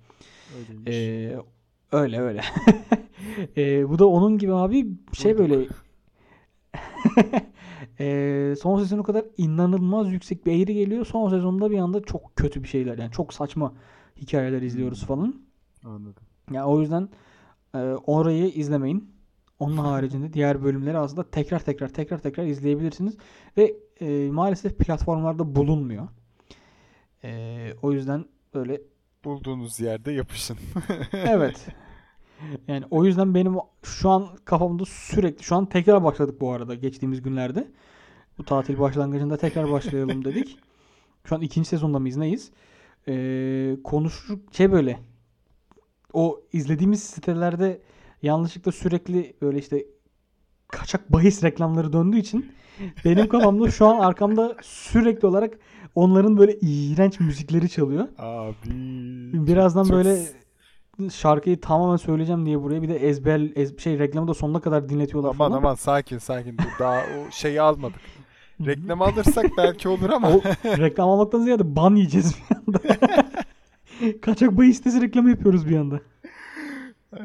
öyleymiş. 0.58 0.88
Ee, 0.94 1.37
öyle 1.92 2.20
öyle. 2.20 2.42
Ee, 3.57 3.88
bu 3.88 3.98
da 3.98 4.07
onun 4.07 4.38
gibi 4.38 4.55
abi 4.55 4.88
şey 5.12 5.38
böyle 5.38 5.66
Ee, 8.01 8.55
son 8.62 8.79
sezonu 8.79 9.03
kadar 9.03 9.24
inanılmaz 9.37 10.12
yüksek 10.12 10.46
bir 10.46 10.53
eğri 10.53 10.74
geliyor. 10.74 11.07
Son 11.07 11.31
sezonda 11.31 11.70
bir 11.70 11.79
anda 11.79 12.03
çok 12.03 12.37
kötü 12.37 12.62
bir 12.62 12.68
şeyler 12.68 12.98
yani 12.98 13.12
çok 13.12 13.35
saçma 13.35 13.74
hikayeler 14.16 14.62
izliyoruz 14.62 15.01
Hmm. 15.01 15.09
falan. 15.09 15.42
Anladım. 15.85 16.22
Yani 16.53 16.64
o 16.66 16.81
yüzden 16.81 17.09
e, 17.74 17.79
orayı 18.07 18.48
izlemeyin. 18.48 19.11
Onun 19.59 19.77
haricinde 19.88 20.33
diğer 20.33 20.64
bölümleri 20.64 20.98
aslında 20.98 21.31
tekrar 21.31 21.59
tekrar 21.61 21.88
tekrar 21.88 22.18
tekrar 22.18 22.44
izleyebilirsiniz 22.44 23.16
ve 23.57 23.77
e, 24.01 24.31
maalesef 24.31 24.79
platformlarda 24.79 25.57
bulunmuyor. 25.57 26.09
E, 27.24 27.72
o 27.83 27.92
yüzden 27.92 28.24
böyle 28.55 28.81
Bulduğunuz 29.24 29.81
yerde 29.81 30.12
yapışın. 30.12 30.59
Evet. 31.12 31.66
Yani 32.68 32.85
o 32.90 33.04
yüzden 33.04 33.35
benim 33.35 33.57
şu 33.83 34.11
an 34.11 34.28
kafamda 34.44 34.85
sürekli 34.85 35.44
şu 35.44 35.57
an 35.57 35.66
tekrar 35.66 36.04
başladık 36.04 36.40
bu 36.40 36.52
arada 36.52 36.74
geçtiğimiz 36.74 37.22
günlerde. 37.22 37.68
Bu 38.38 38.44
tatil 38.44 38.78
başlangıcında 38.78 39.37
tekrar 39.37 39.70
başlayalım 39.70 40.24
dedik. 40.24 40.59
Şu 41.24 41.35
an 41.37 41.40
ikinci 41.40 41.68
sezonda 41.68 41.98
mıyız 41.98 42.16
neyiz? 42.16 42.50
Ee, 43.09 43.76
konuşur 43.85 44.38
şey 44.52 44.72
böyle 44.72 44.98
o 46.12 46.40
izlediğimiz 46.52 47.02
sitelerde 47.02 47.83
yanlışlıkla 48.22 48.72
sürekli 48.72 49.37
böyle 49.42 49.59
işte 49.59 49.87
kaçak 50.68 51.12
bahis 51.12 51.44
reklamları 51.44 51.92
döndüğü 51.92 52.18
için 52.18 52.52
benim 53.04 53.28
kafamda 53.28 53.70
şu 53.70 53.87
an 53.87 53.98
arkamda 53.98 54.57
sürekli 54.62 55.28
olarak 55.28 55.59
onların 55.98 56.37
böyle 56.38 56.56
iğrenç 56.61 57.20
müzikleri 57.20 57.68
çalıyor. 57.68 58.08
Abi. 58.18 58.54
Birazdan 59.46 59.84
çok- 59.84 59.92
böyle 59.92 60.22
şarkıyı 61.12 61.61
tamamen 61.61 61.96
söyleyeceğim 61.96 62.46
diye 62.46 62.62
buraya 62.62 62.82
bir 62.82 62.88
de 62.88 62.96
ezber 62.96 63.40
ez, 63.56 63.78
şey 63.78 63.98
reklamı 63.98 64.28
da 64.28 64.34
sonuna 64.34 64.61
kadar 64.61 64.88
dinletiyorlar 64.88 65.30
Aman 65.30 65.38
falan. 65.48 65.58
aman 65.58 65.74
sakin 65.74 66.18
sakin 66.18 66.58
dur 66.58 66.64
daha 66.78 66.98
o 67.00 67.30
şeyi 67.30 67.61
almadık. 67.61 68.00
Reklam 68.66 69.02
alırsak 69.02 69.46
belki 69.58 69.88
olur 69.88 70.11
ama. 70.11 70.28
O 70.30 70.40
reklam 70.64 71.08
almaktan 71.08 71.40
ziyade 71.40 71.76
ban 71.76 71.94
yiyeceğiz 71.94 72.34
bir 72.50 72.56
anda. 72.56 72.78
Kaçak 74.22 74.58
bahis 74.58 74.76
sitesi 74.76 75.00
reklamı 75.00 75.30
yapıyoruz 75.30 75.68
bir 75.68 75.76
anda. 75.76 76.00
Ee, 77.16 77.20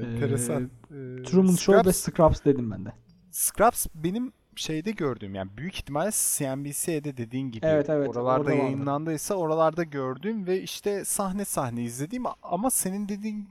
enteresan. 0.00 0.62
Ee, 0.90 1.22
Truman 1.22 1.54
Show 1.54 1.88
ve 1.88 1.92
Scraps 1.92 2.44
dedim 2.44 2.70
ben 2.70 2.84
de. 2.84 2.92
Scraps 3.30 3.86
benim 3.94 4.32
şeyde 4.58 4.90
gördüğüm 4.90 5.34
yani 5.34 5.50
büyük 5.56 5.74
ihtimalle 5.74 6.10
CNBC'de 6.10 7.16
dediğin 7.16 7.50
gibi 7.50 7.66
Evet, 7.66 7.90
evet, 7.90 8.08
oralarda 8.08 8.40
orada 8.40 8.50
vardı. 8.50 8.62
yayınlandıysa 8.62 9.34
oralarda 9.34 9.82
gördüğüm 9.84 10.46
ve 10.46 10.62
işte 10.62 11.04
sahne 11.04 11.44
sahne 11.44 11.82
izlediğim 11.82 12.24
ama 12.42 12.70
senin 12.70 13.08
dediğin 13.08 13.48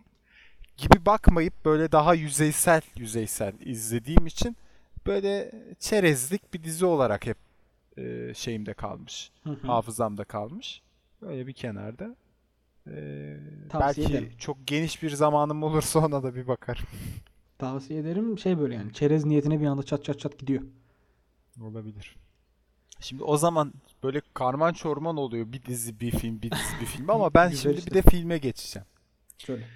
gibi 0.78 1.06
bakmayıp 1.06 1.66
böyle 1.66 1.92
daha 1.92 2.14
yüzeysel 2.14 2.82
yüzeysel 2.98 3.54
izlediğim 3.60 4.26
için 4.28 4.58
böyle 5.06 5.52
çerezlik 5.80 6.54
bir 6.54 6.64
dizi 6.64 6.86
olarak 6.86 7.26
hep 7.26 7.38
e, 7.98 8.34
şeyimde 8.34 8.74
kalmış. 8.74 9.32
Hı 9.44 9.50
hı. 9.50 9.68
Hafızamda 9.68 10.24
kalmış. 10.24 10.82
Böyle 11.22 11.48
bir 11.48 11.54
kenarda. 11.54 12.16
Tavsiye 13.70 14.08
belki 14.08 14.18
ederim. 14.18 14.38
çok 14.38 14.68
geniş 14.68 15.04
bir 15.04 15.10
zamanım 15.10 15.64
olursa 15.64 16.00
ona 16.06 16.24
da 16.24 16.36
bir 16.36 16.48
bakarım. 16.48 16.86
Tavsiye 17.60 18.00
ederim. 18.00 18.40
Şey 18.40 18.60
böyle 18.60 18.76
yani 18.76 18.94
çerez 18.94 19.26
niyetine 19.26 19.62
bir 19.62 19.66
anda 19.66 19.84
çat 19.84 20.04
çat 20.06 20.20
çat 20.20 20.40
gidiyor. 20.40 20.62
Olabilir. 21.62 22.16
Şimdi 23.00 23.24
o 23.24 23.38
zaman 23.38 23.74
böyle 24.04 24.22
karman 24.34 24.74
çorman 24.74 25.18
oluyor 25.18 25.52
bir 25.52 25.64
dizi 25.64 26.00
bir 26.00 26.12
film 26.12 26.42
bir 26.42 26.52
dizi 26.52 26.82
bir 26.82 26.86
film 26.86 27.10
ama 27.10 27.34
ben 27.34 27.50
şimdi 27.50 27.76
işte. 27.76 27.92
bir 27.92 27.96
de 27.96 28.02
filme 28.02 28.38
geçeceğim. 28.38 28.86
Söyle. 29.38 29.68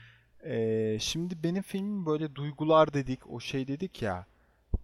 Ee, 0.43 0.97
şimdi 0.99 1.43
benim 1.43 1.63
filmim 1.63 2.05
böyle 2.05 2.35
duygular 2.35 2.93
dedik 2.93 3.29
o 3.29 3.39
şey 3.39 3.67
dedik 3.67 4.01
ya 4.01 4.25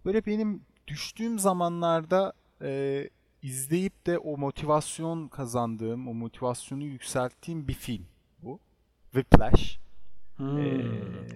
böyle 0.04 0.26
benim 0.26 0.62
düştüğüm 0.86 1.38
zamanlarda 1.38 2.32
e, 2.62 3.10
izleyip 3.42 4.06
de 4.06 4.18
o 4.18 4.36
motivasyon 4.36 5.28
kazandığım 5.28 6.08
o 6.08 6.14
motivasyonu 6.14 6.84
yükselttiğim 6.84 7.68
bir 7.68 7.74
film 7.74 8.06
bu. 8.42 8.60
Whiplash. 9.12 9.78
Hmm. 10.36 10.58
Ee, 10.58 10.84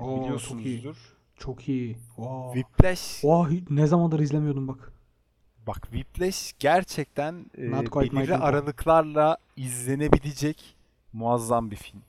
Oo, 0.01 0.39
çok 0.39 0.61
iyi. 0.61 0.65
biliyorsunuzdur. 0.65 0.97
Çok 1.37 1.69
iyi. 1.69 1.97
Wow. 2.17 2.61
Whiplash 2.61 3.25
Vah, 3.25 3.51
ne 3.71 3.87
zamandır 3.87 4.21
izlemiyordum 4.21 4.69
bak. 4.69 4.93
Bak 5.67 5.83
Whiplash 5.83 6.53
gerçekten 6.59 7.47
e, 7.59 7.73
belirli 7.73 8.37
aralıklarla 8.37 9.37
izlenebilecek 9.57 10.77
muazzam 11.13 11.71
bir 11.71 11.77
film. 11.77 12.03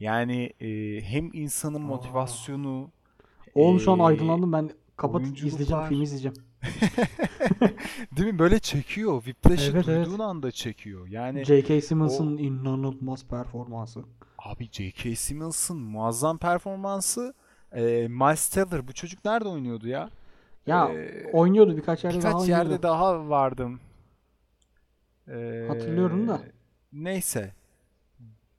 Yani 0.00 0.52
e, 0.60 1.00
hem 1.02 1.30
insanın 1.32 1.82
motivasyonu 1.82 2.90
Oğlum 3.54 3.80
şu 3.80 3.92
an 3.92 3.98
e, 3.98 4.02
aydınlandım 4.02 4.52
ben 4.52 4.70
kapatıp 4.96 5.26
oyunculuklar- 5.26 5.46
izleyeceğim 5.46 5.84
film 5.88 6.02
izleyeceğim. 6.02 6.36
değil 8.16 8.32
mi? 8.32 8.38
Böyle 8.38 8.58
çekiyor. 8.58 9.22
Whiplash'ı 9.24 9.70
Evet, 9.72 9.88
evet. 9.88 10.06
duyduğun 10.06 10.18
anda 10.18 10.50
çekiyor. 10.50 11.08
Yani 11.08 11.44
J.K. 11.44 11.80
Simmons'ın 11.80 12.36
inanılmaz 12.38 13.24
performansı. 13.24 14.04
abi 14.38 14.68
J.K. 14.72 15.16
Simmons'ın 15.16 15.76
muazzam 15.78 16.38
performansı 16.38 17.34
e, 17.72 17.82
Miles 18.08 18.48
Teller 18.48 18.88
bu 18.88 18.92
çocuk 18.92 19.24
nerede 19.24 19.48
oynuyordu 19.48 19.88
ya? 19.88 20.10
Ya 20.66 20.88
Ee, 20.92 21.30
oynuyordu 21.32 21.76
birkaç 21.76 22.04
yerde 22.04 22.16
daha 22.22 22.28
Birkaç 22.32 22.40
oynuyordu. 22.42 22.70
yerde 22.70 22.82
daha 22.82 23.28
vardım. 23.28 23.80
Ee, 25.28 25.64
Hatırlıyorum 25.68 26.28
da. 26.28 26.40
Neyse. 26.92 27.52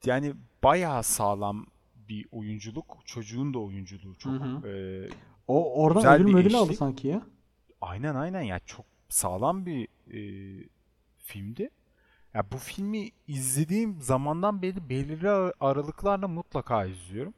Yani 0.04 0.34
bayağı 0.64 1.02
sağlam 1.02 1.66
bir 2.08 2.26
oyunculuk. 2.32 2.98
Çocuğun 3.04 3.54
da 3.54 3.58
oyunculuğu 3.58 4.14
çok. 4.18 4.32
Hı 4.32 4.36
hı. 4.36 4.68
e, 4.68 5.08
O 5.48 5.82
oradan 5.82 6.02
Güzel 6.02 6.14
ödül 6.22 6.34
ödül 6.36 6.54
aldı 6.58 6.74
sanki 6.74 7.08
ya. 7.08 7.22
aynen 7.80 8.14
aynen 8.14 8.40
ya 8.42 8.58
çok 8.66 8.86
sağlam 9.08 9.66
bir 9.66 9.88
e, 10.12 10.20
filmdi. 11.18 11.70
Ya 12.34 12.44
bu 12.52 12.56
filmi 12.56 13.10
izlediğim 13.28 14.00
zamandan 14.00 14.62
beri 14.62 14.88
belirli 14.88 15.30
ar- 15.30 15.52
aralıklarla 15.60 16.28
mutlaka 16.28 16.84
izliyorum. 16.84 17.34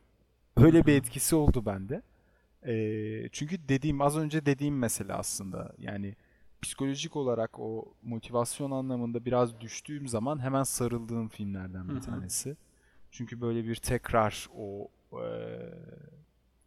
Öyle 0.57 0.87
bir 0.87 0.95
etkisi 0.95 1.37
oldu 1.37 1.67
bende. 1.67 2.03
E, 2.67 3.29
çünkü 3.33 3.69
dediğim 3.69 4.01
az 4.01 4.17
önce 4.17 4.47
dediğim 4.47 4.79
mesele 4.79 5.13
aslında. 5.15 5.75
Yani 5.79 6.15
psikolojik 6.63 7.17
olarak 7.17 7.59
o 7.59 7.95
motivasyon 8.03 8.71
anlamında 8.71 9.25
biraz 9.25 9.61
düştüğüm 9.61 10.09
zaman 10.09 10.39
hemen 10.43 10.63
sarıldığım 10.63 11.29
filmlerden 11.29 11.89
bir 11.89 12.01
tanesi. 12.01 12.57
Çünkü 13.11 13.41
böyle 13.41 13.65
bir 13.65 13.77
tekrar 13.77 14.49
o 14.57 14.89
eee, 15.13 15.73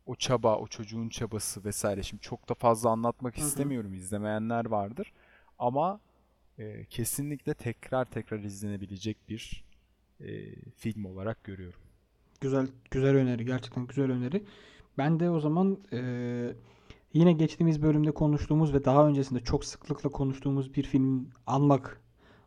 o 0.06 0.16
çaba, 0.16 0.58
o 0.58 0.68
çocuğun 0.68 1.10
çabası 1.10 1.64
vesaire. 1.66 2.04
Şimdi 2.04 2.22
çok 2.24 2.50
da 2.50 2.54
fazla 2.54 2.90
anlatmak 2.90 3.38
istemiyorum. 3.38 3.94
izlemeyenler 3.94 4.66
vardır. 4.66 5.14
Ama 5.60 6.00
eee, 6.58 6.86
kesinlikle 6.90 7.54
tekrar 7.54 8.06
tekrar 8.06 8.40
izlenebilecek 8.40 9.18
bir 9.30 9.64
eee, 10.20 10.56
film 10.78 11.06
olarak 11.06 11.44
görüyorum. 11.44 11.80
Güzel 12.42 12.68
güzel 12.92 13.16
öneri. 13.16 13.46
Gerçekten 13.46 13.88
güzel 13.88 14.12
öneri. 14.12 14.44
Ben 14.98 15.20
de 15.20 15.30
o 15.30 15.40
zaman 15.40 15.78
eee, 15.92 16.56
yine 17.14 17.34
geçtiğimiz 17.34 17.82
bölümde 17.82 18.12
konuştuğumuz 18.12 18.74
ve 18.74 18.86
daha 18.86 19.08
öncesinde 19.08 19.40
çok 19.40 19.66
sıklıkla 19.66 20.10
konuştuğumuz 20.10 20.74
bir 20.76 20.84
film 20.84 21.28
almak 21.48 22.02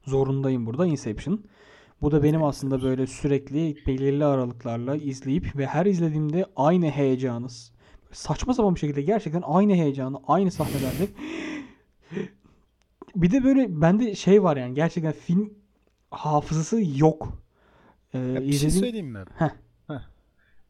zorundayım 0.06 0.66
burada. 0.66 0.86
Inception. 0.86 1.44
Bu 2.02 2.10
da 2.10 2.22
benim 2.22 2.44
aslında 2.44 2.82
böyle 2.82 3.06
sürekli 3.06 3.76
belirli 3.86 4.24
aralıklarla 4.24 4.96
izleyip 4.96 5.56
ve 5.56 5.66
her 5.66 5.86
izlediğimde 5.86 6.46
aynı 6.56 6.90
heyecanı 6.90 7.46
saçma 8.12 8.54
sapan 8.54 8.74
bir 8.74 8.80
şekilde 8.80 9.02
gerçekten 9.02 9.42
aynı 9.46 9.72
heyecanı 9.74 10.20
aynı 10.28 10.50
sahnelerde 10.50 11.08
bir 13.16 13.30
de 13.30 13.44
böyle 13.44 13.80
bende 13.80 14.14
şey 14.14 14.42
var 14.42 14.56
yani 14.56 14.74
gerçekten 14.74 15.12
film 15.12 15.54
hafızası 16.10 16.82
yok. 16.96 17.28
Ee, 18.14 18.18
Ya 18.18 18.34
bir 18.40 18.52
şey 18.52 18.68
izlediğim- 18.68 18.80
söyleyeyim 18.80 19.06
mi? 19.12 19.24
Heh. 19.38 19.48
Heh. 19.86 20.00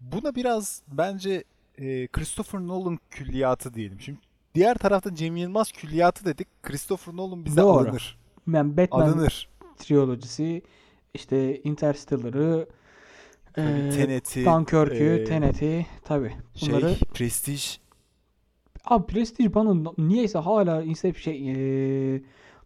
Buna 0.00 0.34
biraz 0.34 0.82
bence 0.88 1.44
e, 1.78 2.06
Christopher 2.06 2.60
Nolan 2.60 2.98
külliyatı 3.10 3.74
diyelim. 3.74 4.00
Şimdi 4.00 4.18
diğer 4.54 4.74
tarafta 4.78 5.14
Cem 5.14 5.36
Yılmaz 5.36 5.72
külliyatı 5.72 6.24
dedik. 6.24 6.48
Christopher 6.62 7.16
Nolan 7.16 7.44
bize 7.44 7.60
Doğru. 7.60 7.88
alınır. 7.88 8.18
Yani 8.52 8.76
Batman 8.76 9.00
Alınır. 9.00 9.48
trilojisi, 9.78 10.62
işte 11.14 11.62
Interstellar'ı, 11.62 12.68
eee, 13.58 13.90
Tenet'i, 13.90 14.44
Dunkirk'ü, 14.44 14.94
eee, 15.04 15.24
Tenet'i 15.24 15.86
tabii. 16.04 16.32
Şey, 16.54 16.68
Bunları 16.68 16.94
Prestige. 17.14 17.62
abi 18.84 19.06
Prestige 19.06 19.54
bana 19.54 19.92
niyeyse 19.98 20.38
hala 20.38 20.82
Inception 20.82 21.34
şey 21.34 21.42
eee, 22.14 22.22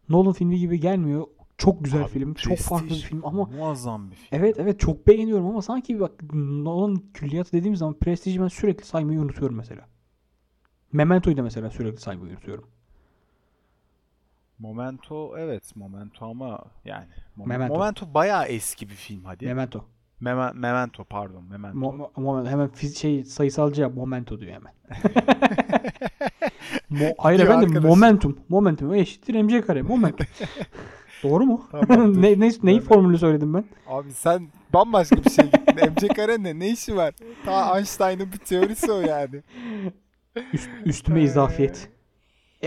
Nolan 0.08 0.32
filmi 0.32 0.58
gibi 0.58 0.80
gelmiyor. 0.80 1.26
Çok 1.58 1.84
güzel 1.84 2.02
Abi, 2.02 2.08
film, 2.08 2.34
çok 2.34 2.58
farklı 2.58 2.88
bir 2.88 2.94
film 2.94 3.26
ama 3.26 3.44
muazzam 3.44 4.10
bir 4.10 4.16
film. 4.16 4.28
evet 4.42 4.56
evet 4.58 4.80
çok 4.80 5.06
beğeniyorum 5.06 5.46
ama 5.46 5.62
sanki 5.62 6.00
bak 6.00 6.22
Nolan 6.32 6.96
külliyatı 7.14 7.52
dediğim 7.52 7.76
zaman 7.76 7.94
Prestige'i 7.98 8.40
ben 8.42 8.48
sürekli 8.48 8.84
saymayı 8.84 9.20
unutuyorum 9.20 9.56
mesela. 9.56 9.88
Memento'yu 10.92 11.36
da 11.36 11.42
mesela 11.42 11.70
sürekli 11.70 12.00
saymayı 12.00 12.32
unutuyorum. 12.32 12.66
Memento 14.58 15.38
evet 15.38 15.76
Memento 15.76 16.26
ama 16.26 16.64
yani 16.84 17.06
Mom- 17.36 17.48
Memento. 17.48 17.78
Memento 17.78 18.14
bayağı 18.14 18.46
eski 18.46 18.88
bir 18.88 18.94
film 18.94 19.24
hadi. 19.24 19.46
Memento. 19.46 19.84
Meme- 20.20 20.52
Memento 20.54 21.04
pardon 21.04 21.44
Memento. 21.44 21.78
Mo- 21.78 21.96
mo- 21.96 22.20
moment, 22.20 22.48
hemen 22.48 22.68
fiz- 22.68 22.98
şey 22.98 23.24
sayısalcı 23.24 23.82
ya 23.82 23.88
momento 23.88 24.40
diyor 24.40 24.52
hemen. 24.52 24.72
Mo- 26.90 27.14
Hayır 27.18 27.40
efendim 27.40 27.68
arkadaş. 27.68 27.84
momentum. 27.90 28.38
Momentum 28.48 28.94
eşittir 28.94 29.42
mc 29.42 29.60
kare. 29.60 29.82
Momentum. 29.82 30.26
Doğru 31.22 31.44
mu? 31.46 31.68
Tamamdır. 31.70 32.22
ne, 32.22 32.40
ne, 32.40 32.52
neyi 32.62 32.80
formülü 32.80 33.18
söyledim 33.18 33.54
ben? 33.54 33.64
Abi 33.86 34.12
sen 34.12 34.48
bambaşka 34.74 35.16
bir 35.24 35.30
şey 35.30 35.44
gittin. 35.44 35.74
MC 35.92 36.08
Kare 36.08 36.42
ne? 36.42 36.58
Ne 36.58 36.68
işi 36.70 36.96
var? 36.96 37.14
Ta 37.44 37.78
Einstein'ın 37.78 38.32
bir 38.32 38.38
teorisi 38.38 38.92
o 38.92 39.00
yani. 39.00 39.42
Üst, 40.52 40.70
üstüme 40.84 41.22
izafiyet. 41.22 41.88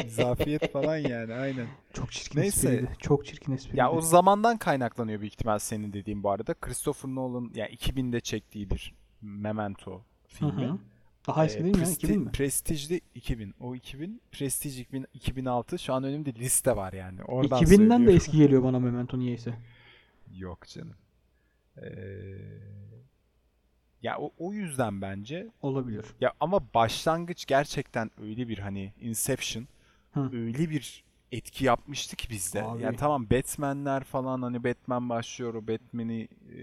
Zafiyet 0.07 0.71
falan 0.73 0.97
yani 0.97 1.33
aynen. 1.33 1.67
Çok 1.93 2.11
çirkin 2.11 2.39
Neyse. 2.39 2.69
espriydi. 2.69 2.91
Çok 2.99 3.25
çirkin 3.25 3.53
espriydi. 3.53 3.79
Ya 3.79 3.91
o 3.91 4.01
zamandan 4.01 4.57
kaynaklanıyor 4.57 5.19
büyük 5.19 5.33
ihtimal 5.33 5.59
senin 5.59 5.93
dediğin 5.93 6.23
bu 6.23 6.29
arada. 6.31 6.53
Christopher 6.53 7.09
Nolan 7.15 7.51
yani 7.55 7.71
2000'de 7.75 8.19
çektiği 8.19 8.69
bir 8.69 8.93
Memento 9.21 9.91
Hı 9.97 10.01
filmi. 10.27 10.65
hı. 10.65 10.77
Daha 11.27 11.45
eski 11.45 11.59
Ee, 11.59 11.63
değil 11.63 11.75
mi? 11.75 11.81
Presti- 11.83 11.93
2000 11.93 12.19
mi? 12.21 12.31
Prestige'de 12.31 13.01
2000. 13.15 13.53
O 13.59 13.75
2000. 13.75 14.21
Prestige 14.31 14.81
2000, 14.81 15.05
2006. 15.13 15.79
Şu 15.79 15.93
an 15.93 16.03
önümde 16.03 16.33
liste 16.33 16.75
var 16.75 16.93
yani. 16.93 17.23
Oradan 17.23 17.61
2000'den 17.63 17.79
de 17.89 17.89
söylüyorum. 17.89 18.15
eski 18.15 18.37
geliyor 18.37 18.63
bana 18.63 18.79
Memento 18.79 19.19
niyeyse. 19.19 19.53
Yok 20.37 20.67
canım. 20.67 20.95
Ee, 21.77 21.87
ya 24.01 24.17
o, 24.19 24.31
o 24.37 24.53
yüzden 24.53 25.01
bence 25.01 25.47
Olabilir. 25.61 26.05
Ya 26.21 26.33
ama 26.39 26.73
başlangıç 26.73 27.45
gerçekten 27.45 28.11
öyle 28.21 28.47
bir 28.47 28.57
hani 28.57 28.93
Inception 29.01 29.67
Hı. 30.13 30.29
öyle 30.33 30.69
bir 30.69 31.03
etki 31.31 31.65
yapmıştı 31.65 32.15
ki 32.15 32.29
bizde. 32.29 32.63
Abi. 32.63 32.83
Yani 32.83 32.95
tamam 32.97 33.29
Batman'ler 33.29 34.03
falan 34.03 34.41
hani 34.41 34.63
Batman 34.63 35.09
başlıyor 35.09 35.53
o 35.53 35.67
Batman'i 35.67 36.27
e, 36.57 36.61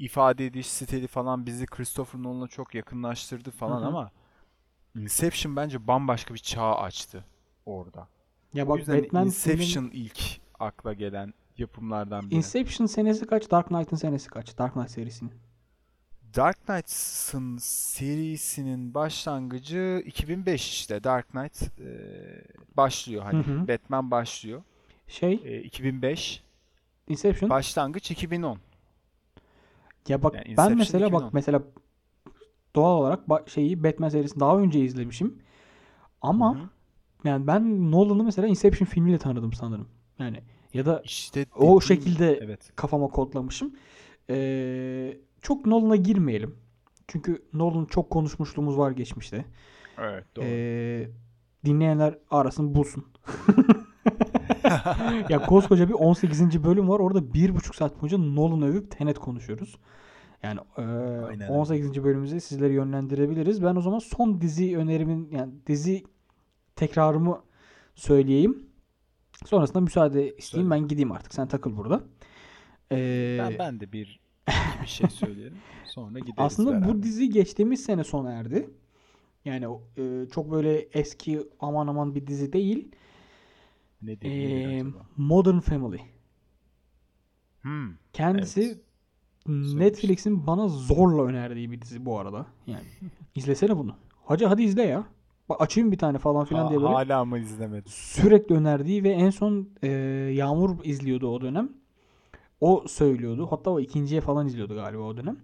ifade 0.00 0.46
ediş 0.46 0.66
stili 0.66 1.06
falan 1.06 1.46
bizi 1.46 1.66
Christopher 1.66 2.22
Nolan'a 2.22 2.48
çok 2.48 2.74
yakınlaştırdı 2.74 3.50
falan 3.50 3.80
Hı 3.80 3.84
hı. 3.84 3.88
ama 3.88 4.10
Inception 4.94 5.56
bence 5.56 5.86
bambaşka 5.86 6.34
bir 6.34 6.38
çağ 6.38 6.74
açtı 6.74 7.24
orada. 7.66 8.08
Ya 8.54 8.66
o 8.66 8.68
bak 8.68 8.88
Batman 8.88 9.26
Inception 9.26 9.90
ilk 9.92 10.40
akla 10.58 10.92
gelen 10.92 11.34
yapımlardan 11.58 12.30
biri. 12.30 12.34
Inception 12.34 12.86
senesi 12.86 13.26
kaç? 13.26 13.50
Dark 13.50 13.68
Knight'ın 13.68 13.96
senesi 13.96 14.28
kaç? 14.28 14.58
Dark 14.58 14.72
Knight 14.72 14.90
serisinin. 14.90 15.32
Dark 16.36 16.66
Knight'sın 16.66 17.56
serisinin 17.60 18.94
başlangıcı 18.94 20.02
2005 20.06 20.68
işte. 20.70 21.04
Dark 21.04 21.28
Knight 21.28 21.62
e, 21.80 21.88
başlıyor 22.76 23.22
hani. 23.22 23.46
Hı 23.46 23.52
hı. 23.52 23.68
Batman 23.68 24.10
başlıyor. 24.10 24.62
Şey, 25.08 25.40
E, 25.44 25.62
2005. 25.62 26.42
Inception. 27.08 27.50
Başlangıç 27.50 28.10
2010. 28.10 28.58
Ya 30.08 30.22
bak 30.22 30.34
Yani 30.34 30.56
ben 30.56 30.76
mesela 30.76 31.06
2010. 31.06 31.22
bak 31.22 31.34
mesela 31.34 31.62
doğal 32.74 33.00
olarak 33.00 33.48
şeyi 33.48 33.84
Batman 33.84 34.08
serisini 34.08 34.40
daha 34.40 34.58
önce 34.58 34.80
izlemişim. 34.80 35.38
Ama 36.22 36.54
Hı 36.54 36.58
hı. 36.62 36.68
yani 37.24 37.46
ben 37.46 37.90
Nolan'ı 37.92 38.24
mesela 38.24 38.48
Inception 38.48 38.86
filmiyle 38.86 39.18
tanıdım 39.18 39.52
sanırım. 39.52 39.88
Yani 40.18 40.40
ya 40.74 40.86
da 40.86 41.02
İşte 41.04 41.46
o 41.56 41.60
dediğim- 41.62 41.82
şekilde 41.82 42.38
evet. 42.42 42.72
kafama 42.76 43.08
kodlamışım. 43.08 43.74
Ee, 44.30 45.16
çok 45.42 45.66
Nolan'a 45.66 45.96
girmeyelim. 45.96 46.54
Çünkü 47.08 47.42
Nolan 47.52 47.84
çok 47.84 48.10
konuşmuşluğumuz 48.10 48.78
var 48.78 48.90
geçmişte. 48.90 49.44
Evet 49.98 50.24
doğru. 50.36 50.44
Ee, 50.48 51.08
dinleyenler 51.64 52.18
arasın 52.30 52.74
bulsun. 52.74 53.04
ya 55.28 55.46
koskoca 55.46 55.88
bir 55.88 55.94
18. 55.94 56.64
bölüm 56.64 56.88
var. 56.88 57.00
Orada 57.00 57.34
bir 57.34 57.54
buçuk 57.54 57.74
saat 57.74 58.02
boyunca 58.02 58.18
Nolan 58.18 58.62
övüp 58.62 58.90
Tenet 58.90 59.18
konuşuyoruz. 59.18 59.76
Yani 60.42 60.60
e, 60.76 60.82
Aynen 60.82 61.30
öyle. 61.30 61.48
18. 61.48 62.04
bölümümüzü 62.04 62.40
sizleri 62.40 62.72
yönlendirebiliriz. 62.72 63.62
Ben 63.62 63.76
o 63.76 63.80
zaman 63.80 63.98
son 63.98 64.40
dizi 64.40 64.78
önerimin 64.78 65.28
yani 65.32 65.52
dizi 65.66 66.04
tekrarımı 66.76 67.42
söyleyeyim. 67.94 68.66
Sonrasında 69.46 69.80
müsaade 69.80 70.36
isteyeyim. 70.36 70.70
Ben 70.70 70.88
gideyim 70.88 71.12
artık. 71.12 71.34
Sen 71.34 71.48
takıl 71.48 71.76
burada. 71.76 72.04
Ee, 72.92 73.36
ben, 73.40 73.54
ben 73.58 73.80
de 73.80 73.92
bir 73.92 74.20
bir 74.82 74.86
şey 74.86 75.10
söyleyelim. 75.10 75.58
Sonra 75.84 76.18
gideriz 76.18 76.34
aslında 76.38 76.72
beraber. 76.72 76.88
bu 76.88 77.02
dizi 77.02 77.30
geçtiğimiz 77.30 77.84
sene 77.84 78.04
sona 78.04 78.32
erdi. 78.32 78.70
Yani 79.44 79.66
e, 79.96 80.28
çok 80.32 80.50
böyle 80.50 80.78
eski 80.92 81.40
aman 81.60 81.86
aman 81.86 82.14
bir 82.14 82.26
dizi 82.26 82.52
değil. 82.52 82.88
Ne 84.02 84.12
Ee? 84.12 84.84
Modern 85.16 85.58
Family. 85.58 86.00
Hmm. 87.62 87.88
Kendisi 88.12 88.60
Evet. 88.60 89.74
Netflix'in 89.74 90.46
bana 90.46 90.68
zorla 90.68 91.22
önerdiği 91.22 91.70
bir 91.70 91.80
dizi 91.82 92.04
bu 92.06 92.18
arada. 92.18 92.46
Yani 92.66 92.84
izlesene 93.34 93.76
bunu. 93.76 93.94
Hacı 94.24 94.46
hadi 94.46 94.62
izle 94.62 94.82
ya. 94.82 95.04
Bak 95.48 95.60
açayım 95.60 95.92
bir 95.92 95.98
tane 95.98 96.18
falan 96.18 96.44
filan 96.44 96.64
Ha- 96.64 96.68
diye 96.70 96.80
böyle 96.80 96.92
hala 96.92 97.24
mı 97.24 97.38
izlemedim? 97.38 97.92
sürekli 97.92 98.54
önerdiği 98.54 99.04
ve 99.04 99.10
en 99.10 99.30
son 99.30 99.68
e, 99.82 99.88
Yağmur 100.34 100.84
izliyordu 100.84 101.28
o 101.28 101.40
dönem. 101.40 101.72
O 102.60 102.84
söylüyordu. 102.88 103.46
Hatta 103.50 103.70
o 103.70 103.80
ikinciye 103.80 104.20
falan 104.20 104.46
izliyordu 104.46 104.74
galiba 104.74 105.02
o 105.02 105.16
dönem. 105.16 105.36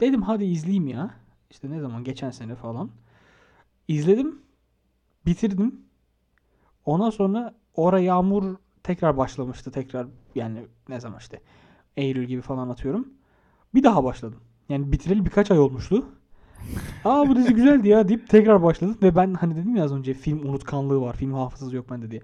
Dedim 0.00 0.22
hadi 0.22 0.44
izleyeyim 0.44 0.88
ya. 0.88 1.14
İşte 1.50 1.70
ne 1.70 1.80
zaman? 1.80 2.04
Geçen 2.04 2.30
sene 2.30 2.54
falan. 2.54 2.90
İzledim. 3.88 4.42
Bitirdim. 5.26 5.80
Ondan 6.84 7.10
sonra 7.10 7.54
ora 7.78 8.00
Yağmur 8.00 8.54
tekrar 8.82 9.16
başlamıştı. 9.16 9.70
Tekrar 9.70 10.06
yani 10.34 10.66
ne 10.88 11.00
zaman 11.00 11.18
işte 11.18 11.40
Eylül 11.96 12.24
gibi 12.24 12.40
falan 12.40 12.68
atıyorum. 12.68 13.08
Bir 13.74 13.82
daha 13.82 14.04
başladım. 14.04 14.40
Yani 14.68 14.92
bitireli 14.92 15.24
birkaç 15.24 15.50
ay 15.50 15.58
olmuştu. 15.58 16.06
Aa 17.04 17.28
bu 17.28 17.36
dizi 17.36 17.54
güzeldi 17.54 17.88
ya 17.88 18.08
deyip 18.08 18.28
tekrar 18.28 18.62
başladım 18.62 18.98
ve 19.02 19.16
ben 19.16 19.34
hani 19.34 19.56
dedim 19.56 19.76
ya 19.76 19.84
az 19.84 19.92
önce 19.92 20.14
film 20.14 20.48
unutkanlığı 20.48 21.00
var. 21.00 21.16
Film 21.16 21.32
hafızası 21.32 21.76
yok 21.76 21.90
bende 21.90 22.10
diye. 22.10 22.20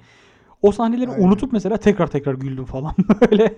O 0.63 0.73
sahneleri 0.73 1.11
Aynen. 1.11 1.27
unutup 1.27 1.53
mesela 1.53 1.77
tekrar 1.77 2.07
tekrar 2.11 2.35
güldüm 2.35 2.65
falan 2.65 2.95
böyle. 3.21 3.55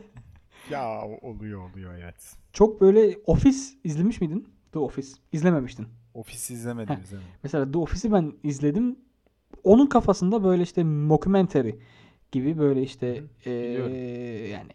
Ya 0.70 1.02
oluyor 1.22 1.70
oluyor 1.70 1.94
evet. 1.94 2.34
Çok 2.52 2.80
böyle 2.80 3.18
Office 3.26 3.58
izlemiş 3.84 4.20
miydin? 4.20 4.48
The 4.72 4.78
Office. 4.78 5.08
İzlememiştin. 5.32 5.86
Ofis 6.14 6.50
izlemedim 6.50 6.96
Heh. 6.96 7.02
izlemedim. 7.02 7.28
Mesela 7.42 7.72
The 7.72 7.78
Office'i 7.78 8.12
ben 8.12 8.32
izledim. 8.42 8.98
Onun 9.66 9.86
kafasında 9.86 10.44
böyle 10.44 10.62
işte 10.62 10.84
mockumentary 10.84 11.72
gibi 12.32 12.58
böyle 12.58 12.82
işte 12.82 13.16
Hı, 13.18 13.28
biliyorum. 13.46 13.92
yani 14.52 14.70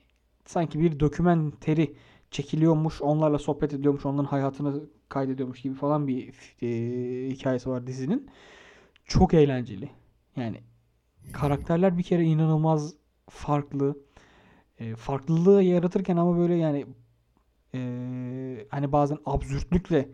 sanki 0.46 0.80
bir 0.80 1.00
dokümenteri 1.00 1.96
çekiliyormuş, 2.32 3.02
onlarla 3.02 3.40
sohbet 3.40 3.74
ediyormuş, 3.74 4.06
onların 4.06 4.26
hayatını 4.26 4.84
kaydediyormuş 5.10 5.62
gibi 5.62 5.76
falan 5.76 6.08
bir 6.08 6.34
eee, 6.62 7.30
hikayesi 7.30 7.70
var 7.70 7.88
dizinin. 7.88 8.30
Çok 9.06 9.34
eğlenceli. 9.34 9.90
Yani 10.36 10.58
karakterler 11.34 11.98
bir 11.98 12.04
kere 12.04 12.24
inanılmaz 12.24 12.94
farklı. 13.30 13.98
E, 14.80 14.96
farklılığı 14.96 15.64
yaratırken 15.64 16.18
ama 16.18 16.38
böyle 16.38 16.56
yani 16.56 16.86
e, 17.76 17.80
hani 18.70 18.92
bazen 18.92 19.18
absürtlükle 19.26 20.10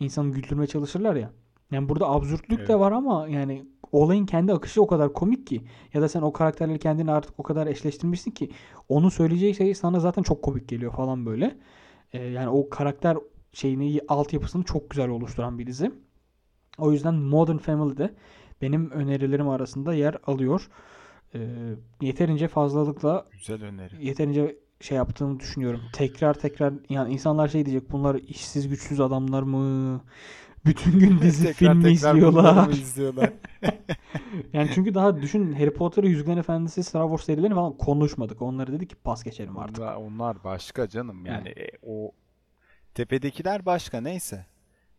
insanı 0.00 0.32
güldürmeye 0.32 0.66
çalışırlar 0.66 1.16
ya. 1.16 1.32
Yani 1.72 1.88
burada 1.88 2.08
absürtlük 2.10 2.68
de 2.68 2.72
Evet. 2.72 2.80
var 2.80 2.92
ama 2.92 3.28
yani 3.28 3.66
olayın 3.92 4.26
kendi 4.26 4.52
akışı 4.52 4.82
o 4.82 4.86
kadar 4.86 5.12
komik 5.12 5.46
ki 5.46 5.62
ya 5.94 6.02
da 6.02 6.08
sen 6.08 6.22
o 6.22 6.32
karakterleri 6.32 6.78
kendini 6.78 7.12
artık 7.12 7.32
o 7.38 7.42
kadar 7.42 7.66
eşleştirmişsin 7.66 8.30
ki 8.30 8.50
onun 8.88 9.08
söyleyeceği 9.08 9.54
şey 9.54 9.74
sana 9.74 10.00
zaten 10.00 10.22
çok 10.22 10.42
komik 10.42 10.68
geliyor 10.68 10.92
falan 10.92 11.26
böyle. 11.26 11.56
E, 12.12 12.24
yani 12.24 12.48
o 12.48 12.68
karakter 12.68 13.16
şeyini 13.52 14.00
altyapısını 14.08 14.64
çok 14.64 14.90
güzel 14.90 15.08
oluşturan 15.08 15.58
bir 15.58 15.66
dizi. 15.66 15.92
O 16.78 16.92
yüzden 16.92 17.14
Modern 17.14 17.56
Family'de 17.56 18.14
benim 18.62 18.90
önerilerim 18.90 19.48
arasında 19.48 19.94
yer 19.94 20.16
alıyor. 20.26 20.68
E, 21.34 21.38
yeterince 22.00 22.48
fazlalıkla 22.48 23.26
Güzel 23.32 23.62
öneri. 23.64 24.06
yeterince 24.06 24.56
şey 24.80 24.96
yaptığını 24.96 25.40
düşünüyorum. 25.40 25.80
Tekrar 25.92 26.34
tekrar 26.34 26.74
yani 26.88 27.12
insanlar 27.12 27.48
şey 27.48 27.66
diyecek 27.66 27.92
bunlar 27.92 28.14
işsiz 28.14 28.68
güçsüz 28.68 29.00
adamlar 29.00 29.42
mı? 29.42 30.00
Bütün 30.64 30.98
gün 30.98 31.20
dizi 31.22 31.44
Tekrar 31.44 31.54
film 31.54 31.76
mi 31.76 31.82
tekrar 31.82 32.14
izliyorlar? 32.14 32.68
izliyorlar? 32.70 33.32
Yani 34.52 34.70
çünkü 34.74 34.94
daha 34.94 35.22
düşün 35.22 35.52
Harry 35.52 35.74
Potter, 35.74 36.04
Yüzüklerin 36.04 36.38
Efendisi, 36.38 36.84
Star 36.84 37.02
Wars 37.02 37.26
serilerini 37.26 37.54
falan 37.54 37.76
konuşmadık. 37.76 38.42
Onları 38.42 38.72
dedik 38.72 38.90
ki 38.90 38.96
pas 38.96 39.24
geçelim 39.24 39.58
artık. 39.58 39.78
Onlar, 39.78 39.94
onlar 39.94 40.44
başka 40.44 40.88
canım. 40.88 41.26
Yani 41.26 41.48
e, 41.48 41.70
o 41.82 42.12
tepedekiler 42.94 43.66
başka 43.66 44.00
neyse. 44.00 44.46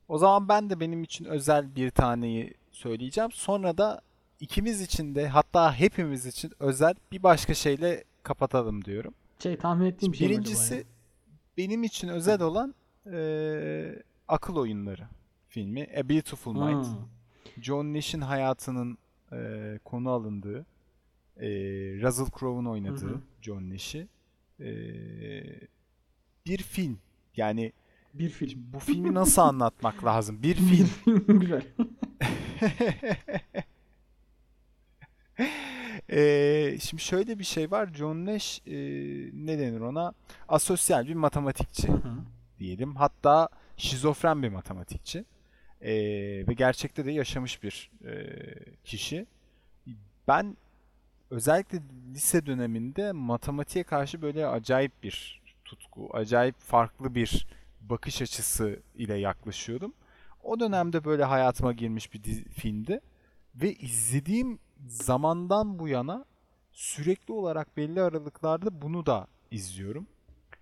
O 0.08 0.18
zaman 0.18 0.50
ben 0.50 0.70
de 0.70 0.80
benim 0.80 1.04
için 1.04 1.26
özel 1.26 1.76
bir 1.76 1.90
taneyi 1.90 2.54
söyleyeceğim. 2.72 3.32
Sonra 3.32 3.78
da 3.78 4.02
ikimiz 4.40 4.82
için 4.82 5.16
de 5.16 5.28
hatta 5.28 5.74
hepimiz 5.74 6.26
için 6.26 6.52
özel 6.60 6.96
bir 7.12 7.24
başka 7.24 7.54
şeyle 7.54 8.04
kapatalım 8.24 8.86
diyorum. 8.86 9.14
Şey 9.40 9.58
tahmin 9.58 9.86
ettiğim 9.86 10.14
bir 10.14 10.18
şey 10.18 10.30
Birincisi 10.30 10.86
benim 11.58 11.84
için 11.84 12.08
özel 12.08 12.42
olan 12.42 12.76
e, 13.14 13.16
Akıl 14.28 14.56
Oyunları 14.56 15.08
filmi 15.54 15.88
A 16.00 16.10
Beautiful 16.10 16.54
Mind. 16.54 16.86
Hmm. 16.86 17.62
John 17.62 17.94
Nash'in 17.94 18.22
hayatının 18.22 18.98
e, 19.32 19.80
konu 19.86 20.10
alındığı, 20.10 20.66
e, 21.38 21.48
Russell 22.02 22.26
Crowe'un 22.40 22.66
oynadığı 22.66 23.06
Hı 23.06 23.16
hı. 23.16 23.22
John 23.42 23.70
Nash'i 23.70 24.08
e, 24.60 24.68
bir 26.46 26.58
film. 26.58 27.00
Yani 27.38 27.72
Bir 28.14 28.30
film. 28.30 28.60
bu 28.74 28.80
filmi 28.80 29.14
nasıl 29.14 29.42
anlatmak 29.42 30.04
lazım? 30.10 30.44
Bir 30.44 30.56
film. 30.56 30.90
güzel. 31.40 31.64
E, 36.10 36.78
şimdi 36.82 37.04
şöyle 37.04 37.40
bir 37.40 37.44
şey 37.44 37.72
var. 37.72 37.90
John 37.94 38.26
Nash 38.26 38.62
e, 38.68 38.74
ne 39.34 39.60
denir 39.60 39.80
ona? 39.80 40.14
Asosyal 40.48 41.08
bir 41.08 41.14
matematikçi. 41.14 41.88
Hı 41.88 41.94
hı. 41.94 42.14
diyelim. 42.60 42.96
Hatta 42.96 43.50
şizofren 43.78 44.44
bir 44.44 44.50
matematikçi. 44.50 45.26
Ee, 45.84 46.48
ve 46.48 46.54
gerçekte 46.54 47.06
de 47.06 47.12
yaşamış 47.12 47.64
bir 47.64 47.92
e, 48.06 48.14
kişi. 48.84 49.26
Ben 50.28 50.58
özellikle 51.30 51.80
lise 52.14 52.46
döneminde 52.46 53.12
matematiğe 53.12 53.84
karşı 53.84 54.22
böyle 54.22 54.48
acayip 54.48 55.04
bir 55.04 55.42
tutku, 55.66 56.10
acayip 56.14 56.60
farklı 56.60 57.16
bir 57.16 57.48
bakış 57.82 58.22
açısı 58.22 58.80
ile 58.96 59.16
yaklaşıyordum. 59.16 59.94
O 60.44 60.60
dönemde 60.60 61.06
böyle 61.06 61.24
hayatıma 61.24 61.74
girmiş 61.74 62.14
bir 62.14 62.24
dizi, 62.24 62.44
filmdi. 62.44 63.00
Ve 63.56 63.74
izlediğim 63.74 64.60
zamandan 64.88 65.80
bu 65.80 65.88
yana 65.88 66.26
sürekli 66.72 67.34
olarak 67.34 67.78
belli 67.78 68.02
aralıklarda 68.02 68.82
bunu 68.82 69.06
da 69.06 69.28
izliyorum. 69.52 70.08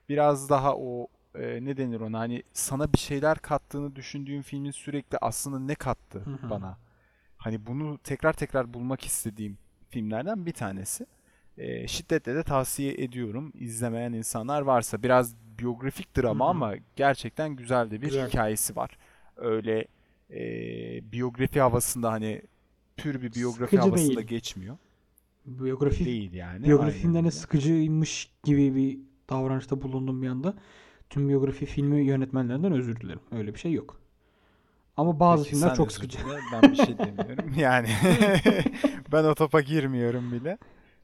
Biraz 0.10 0.50
daha 0.50 0.76
o 0.76 1.08
e, 1.36 1.66
ne 1.66 1.78
denir 1.78 2.00
ona 2.00 2.20
hani 2.20 2.44
sana 2.54 2.94
bir 2.94 2.98
şeyler 3.00 3.38
kattığını 3.38 3.96
düşündüğüm 3.96 4.42
filmin 4.42 4.72
sürekli 4.72 5.18
aslında 5.22 5.60
ne 5.60 5.76
kattı 5.76 6.20
Hı 6.20 6.32
hı. 6.32 6.50
bana. 6.50 6.78
Hani 7.38 7.66
bunu 7.66 7.98
tekrar 7.98 8.34
tekrar 8.34 8.74
bulmak 8.74 9.06
istediğim 9.06 9.58
filmlerden 9.90 10.46
bir 10.46 10.52
tanesi. 10.54 11.06
E, 11.58 11.88
şiddetle 11.88 12.36
de 12.36 12.44
tavsiye 12.44 12.94
ediyorum 12.94 13.52
izlemeyen 13.56 14.14
insanlar 14.14 14.62
varsa. 14.62 15.04
Biraz 15.04 15.36
biyografik 15.60 16.18
drama 16.18 16.46
Hı 16.46 16.48
hı. 16.48 16.52
ama 16.52 16.74
gerçekten 16.96 17.56
güzel 17.56 17.92
de 17.92 18.02
bir 18.02 18.08
Güzel. 18.08 18.28
hikayesi 18.30 18.76
var. 18.76 18.98
Öyle 19.38 19.86
e, 20.30 20.42
biyografi 21.12 21.62
havasında 21.62 22.12
hani 22.12 22.42
pür 22.98 23.22
bir 23.22 23.34
biyografi 23.34 23.76
Sıkıcı 23.76 23.82
havasında 23.90 24.16
değil. 24.18 24.28
geçmiyor. 24.28 24.78
Biyografi 25.46 26.06
Değil 26.06 26.34
yani. 26.34 26.64
biyografi 26.66 26.98
filmlerine 27.00 27.28
öyle. 27.28 27.32
sıkıcıymış 27.32 28.32
gibi 28.44 28.76
bir 28.76 29.00
davranışta 29.30 29.82
bulundum 29.82 30.22
bir 30.22 30.28
anda. 30.28 30.54
Tüm 31.12 31.30
biyografi 31.30 31.66
filmi 31.66 32.06
yönetmenlerinden 32.06 32.72
özür 32.72 33.02
dilerim. 33.02 33.20
Öyle 33.32 33.54
bir 33.54 33.60
şey 33.60 33.72
yok. 33.72 34.00
Ama 34.98 35.20
bazı 35.20 35.44
Peki 35.44 35.56
filmler 35.56 35.76
çok 35.76 35.92
sıkıcı. 35.92 36.20
Ben 36.54 36.72
bir 36.72 36.76
şey 36.76 36.98
demiyorum. 36.98 37.54
Yani 37.58 37.90
ben 39.12 39.24
o 39.24 39.36
topa 39.36 39.62
girmiyorum 39.62 40.32
bile. 40.32 40.58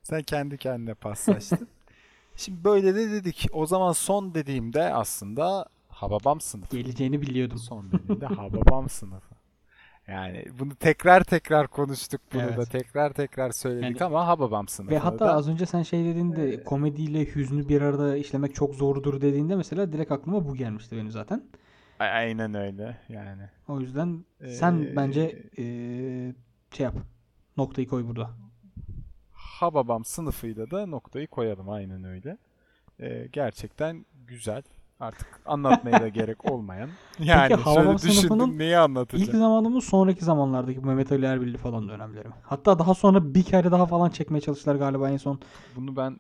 Sen 0.03 0.24
kendi 0.24 0.58
kendine 0.58 0.93
paslaştın. 0.93 1.68
Şimdi 2.36 2.64
böyle 2.64 2.95
de 2.95 3.12
dedik. 3.12 3.47
O 3.53 3.66
zaman 3.66 3.91
son 3.91 4.34
dediğimde 4.34 4.93
aslında 4.93 5.66
Hababam 5.89 6.41
sınıfı. 6.41 6.78
Geleceğini 6.78 7.22
biliyordum. 7.22 7.58
Son 7.58 7.91
dediğimde 7.91 8.26
Hababam 8.26 8.89
sınıfı. 8.89 9.36
Yani 10.08 10.45
bunu 10.60 10.76
tekrar 10.76 11.24
tekrar 11.24 11.68
konuştuk 11.68 12.22
bunu 12.34 12.41
da 12.41 12.45
Evet. 12.53 12.72
tekrar 12.72 13.14
tekrar 13.14 13.51
söyledik 13.51 13.84
Yani- 14.01 14.03
ama 14.03 14.28
Hababam 14.28 14.68
sınıfı. 14.68 14.91
Ve 14.93 14.97
hatta 14.97 15.26
da- 15.26 15.34
az 15.34 15.49
önce 15.49 15.66
sen 15.66 15.84
şey 15.84 16.05
dediğinde 16.05 16.53
Ee, 16.53 16.64
komediyle 16.64 17.26
hüznü 17.36 17.70
bir 17.70 17.82
arada 17.82 18.18
işlemek 18.18 18.55
çok 18.55 18.76
zordur 18.76 19.22
dediğinde 19.22 19.55
mesela 19.55 19.93
direkt 19.93 20.12
aklıma 20.12 20.45
bu 20.47 20.55
gelmişti 20.55 20.95
benim 20.97 21.12
zaten. 21.12 21.43
Aynen 21.99 22.53
öyle 22.53 22.97
yani. 23.10 23.41
O 23.68 23.80
yüzden 23.80 24.26
sen 24.47 24.82
Ee, 24.84 24.95
bence 24.95 25.41
eee, 25.58 26.36
şey 26.72 26.84
yap. 26.84 26.95
Noktayı 27.58 27.88
koy 27.88 28.08
burada. 28.08 28.30
Hababam 29.32 30.05
sınıfıyla 30.05 30.72
da 30.72 30.86
noktayı 30.86 31.28
koyalım 31.28 31.70
aynen 31.70 32.03
öyle. 32.03 32.38
Ee, 32.99 33.28
gerçekten 33.32 34.05
güzel. 34.28 34.64
Artık 35.00 35.28
anlatmaya 35.45 36.02
da 36.02 36.08
gerek 36.08 36.52
olmayan. 36.52 36.89
Yani 37.20 37.48
şöyle 37.50 37.62
Hababam 37.62 37.95
düşündüm 37.95 38.14
sınıfının 38.14 38.58
neyi 38.58 38.70
İlk 38.70 38.78
anlatacağım. 38.78 39.39
zamanı 39.39 39.70
mı 39.70 39.82
sonraki 39.82 40.26
zamanlardaki 40.26 40.84
bu 40.84 40.88
Mehmet 40.88 41.12
Ali 41.12 41.26
Erbil'li 41.26 41.58
falan 41.58 41.89
dönemleri 41.89 42.28
mi? 42.28 42.34
Hatta 42.43 42.80
daha 42.80 42.93
sonra 42.93 43.34
bir 43.34 43.43
kere 43.43 43.72
daha 43.72 43.86
falan 43.86 44.10
çekmeye 44.10 44.41
çalıştılar 44.41 44.76
galiba 44.76 45.10
en 45.10 45.18
son. 45.18 45.39
Bunu 45.76 45.95
ben 45.95 46.20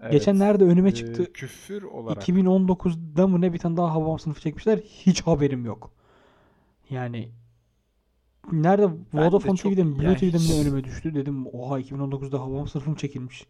evet, 0.00 0.12
Geçenlerde 0.12 0.64
önüme 0.64 0.88
e, 0.88 0.94
çıktı. 0.94 1.32
küfür 1.32 1.82
olarak 1.82 2.28
2019'da 2.28 3.26
mı 3.26 3.40
ne 3.40 3.52
bir 3.52 3.58
tane 3.58 3.76
daha 3.76 3.94
Hababam 3.94 4.18
sınıfı 4.18 4.40
çekmişler. 4.40 4.78
Hiç 4.78 5.22
haberim 5.22 5.64
yok. 5.64 5.90
Yani 6.90 7.28
nerede 8.52 8.88
Ben 9.14 9.20
Vodafone 9.20 9.56
TV'de 9.56 9.84
mi 9.84 9.98
Blue 9.98 10.16
TV'de 10.16 10.38
mi 10.38 10.60
önüme 10.60 10.84
düştü. 10.84 11.14
Dedim 11.14 11.46
oha 11.46 11.80
2019'da 11.80 12.40
Hababam 12.40 12.68
sınıfı 12.68 12.90
mı 12.90 12.96
çekilmiş? 12.96 13.46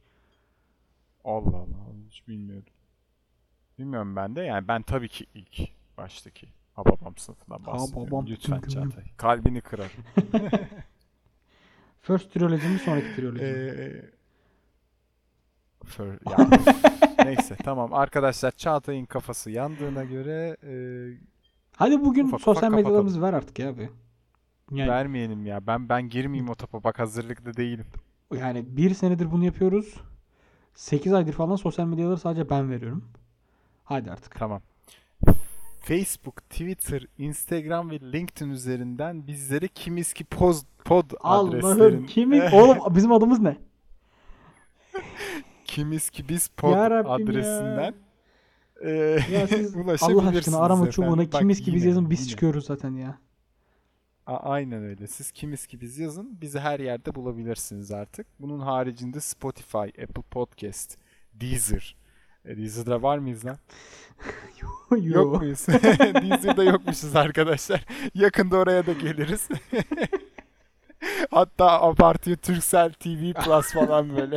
Allah 1.25 1.57
Allah 1.57 1.93
hiç 2.11 2.29
bilmiyordum. 2.29 2.73
Bilmiyorum 3.79 4.17
ben 4.17 4.37
de 4.37 4.41
yani 4.41 4.69
ben 4.69 4.83
tabii 4.83 5.09
ki 5.09 5.27
ilk 5.35 5.61
baştaki 5.99 6.49
Hababam 6.79 7.17
sınıfından 7.17 7.67
bahsediyorum. 7.67 8.05
Hababam 8.07 8.27
Lütfen 8.27 8.61
tüm. 8.61 8.71
Çağatay. 8.71 9.05
Kalbini 9.17 9.61
kırarım. 9.61 9.91
First 12.03 12.33
Trilogy 12.33 12.67
mi 12.69 12.79
sonraki 12.79 13.17
trilogy 13.17 13.39
mi? 13.45 13.45
Ee, 13.45 14.11
Fır- 15.85 16.31
ya, 16.31 16.49
neyse 17.25 17.57
tamam 17.65 17.95
arkadaşlar 17.95 18.51
Çağatay'ın 18.51 19.05
kafası 19.05 19.51
yandığına 19.51 20.05
göre 20.05 20.57
e, 20.63 20.73
Hadi 21.77 22.05
bugün 22.05 22.25
ufak 22.25 22.41
ufak 22.41 22.45
sosyal 22.45 22.61
kapatalım. 22.71 22.85
medyalarımızı 22.85 23.23
ver 23.23 23.33
artık 23.33 23.59
ya 23.59 23.69
abi. 23.71 23.91
Yani, 24.71 24.91
vermeyelim 24.91 25.47
ya. 25.47 25.67
Ben 25.67 25.89
ben 25.89 26.09
girmeyeyim 26.09 26.49
o 26.49 26.55
topa 26.55 26.85
bak 26.85 26.99
hazırlıklı 26.99 27.57
değilim. 27.57 27.87
yani 28.39 28.77
bir 28.77 28.95
senedir 28.95 29.31
bunu 29.31 29.45
yapıyoruz. 29.45 29.95
8 30.75 31.13
aydır 31.13 31.33
falan 31.33 31.57
sosyal 31.57 31.87
medyaları 31.87 32.19
sadece 32.19 32.51
ben 32.51 32.71
veriyorum. 32.71 33.05
Hadi 33.89 34.11
artık. 34.11 34.35
Tamam. 34.39 34.63
Facebook, 35.81 36.51
Twitter, 36.51 37.07
Instagram 37.19 37.91
ve 37.91 38.01
LinkedIn 38.01 38.51
üzerinden 38.51 39.27
bizlere 39.27 39.69
kimiski 39.69 40.25
poz, 40.25 40.65
pod 40.85 41.11
Allah'ım 41.21 41.65
adreslerin 41.65 42.07
kimin? 42.07 42.41
Oğlum 42.53 42.79
bizim 42.95 43.13
adımız 43.13 43.41
ne? 43.41 43.57
kimiski 45.65 46.29
biz 46.29 46.49
pod 46.49 46.73
Ya 46.73 46.91
Rabbim 46.91 47.11
adresinden 47.11 47.95
e, 48.83 48.91
Ya. 48.91 49.41
Ya 49.41 49.47
siz 49.47 49.77
Allah 50.03 50.29
aşkına 50.29 50.59
arama 50.59 50.91
çubuğuna 50.91 51.23
Bak 51.23 51.33
kimiz 51.33 51.61
ki 51.63 51.75
biz 51.75 51.85
yazın 51.85 52.11
biz 52.11 52.21
yine. 52.21 52.29
çıkıyoruz 52.29 52.67
zaten 52.67 52.95
ya. 52.95 53.19
A- 54.27 54.37
aynen 54.51 54.83
öyle. 54.83 55.07
Siz 55.07 55.31
kimiz 55.31 55.67
ki 55.67 55.81
biz 55.81 55.99
yazın. 55.99 56.41
Bizi 56.41 56.59
her 56.59 56.81
yerde 56.81 57.15
bulabilirsiniz 57.15 57.93
artık. 57.93 58.27
Bunun 58.41 58.61
haricinde 58.61 59.21
Spotify, 59.21 59.79
Apple 59.79 60.23
Podcast, 60.31 60.99
Deezer. 61.35 61.98
Deezer'da 62.57 63.03
var 63.03 63.19
mıyız 63.19 63.45
lan? 63.45 63.59
Yok 64.61 64.99
Yo. 65.05 65.39
muyuz? 65.39 65.67
Deezer'da 65.69 66.65
yokmuşuz 66.65 67.17
arkadaşlar. 67.17 67.85
Yakında 68.15 68.57
oraya 68.57 68.87
da 68.87 68.93
geliriz. 68.93 69.49
Hatta 71.31 71.83
abartıyor 71.83 72.37
Turkcell 72.37 72.93
TV 72.93 73.33
Plus 73.33 73.73
falan 73.73 74.17
böyle. 74.17 74.37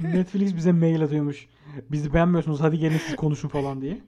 Netflix 0.00 0.56
bize 0.56 0.72
mail 0.72 1.04
atıyormuş. 1.04 1.46
Bizi 1.90 2.14
beğenmiyorsunuz 2.14 2.60
hadi 2.60 2.78
gelin 2.78 3.00
siz 3.06 3.16
konuşun 3.16 3.48
falan 3.48 3.80
diye. 3.80 3.98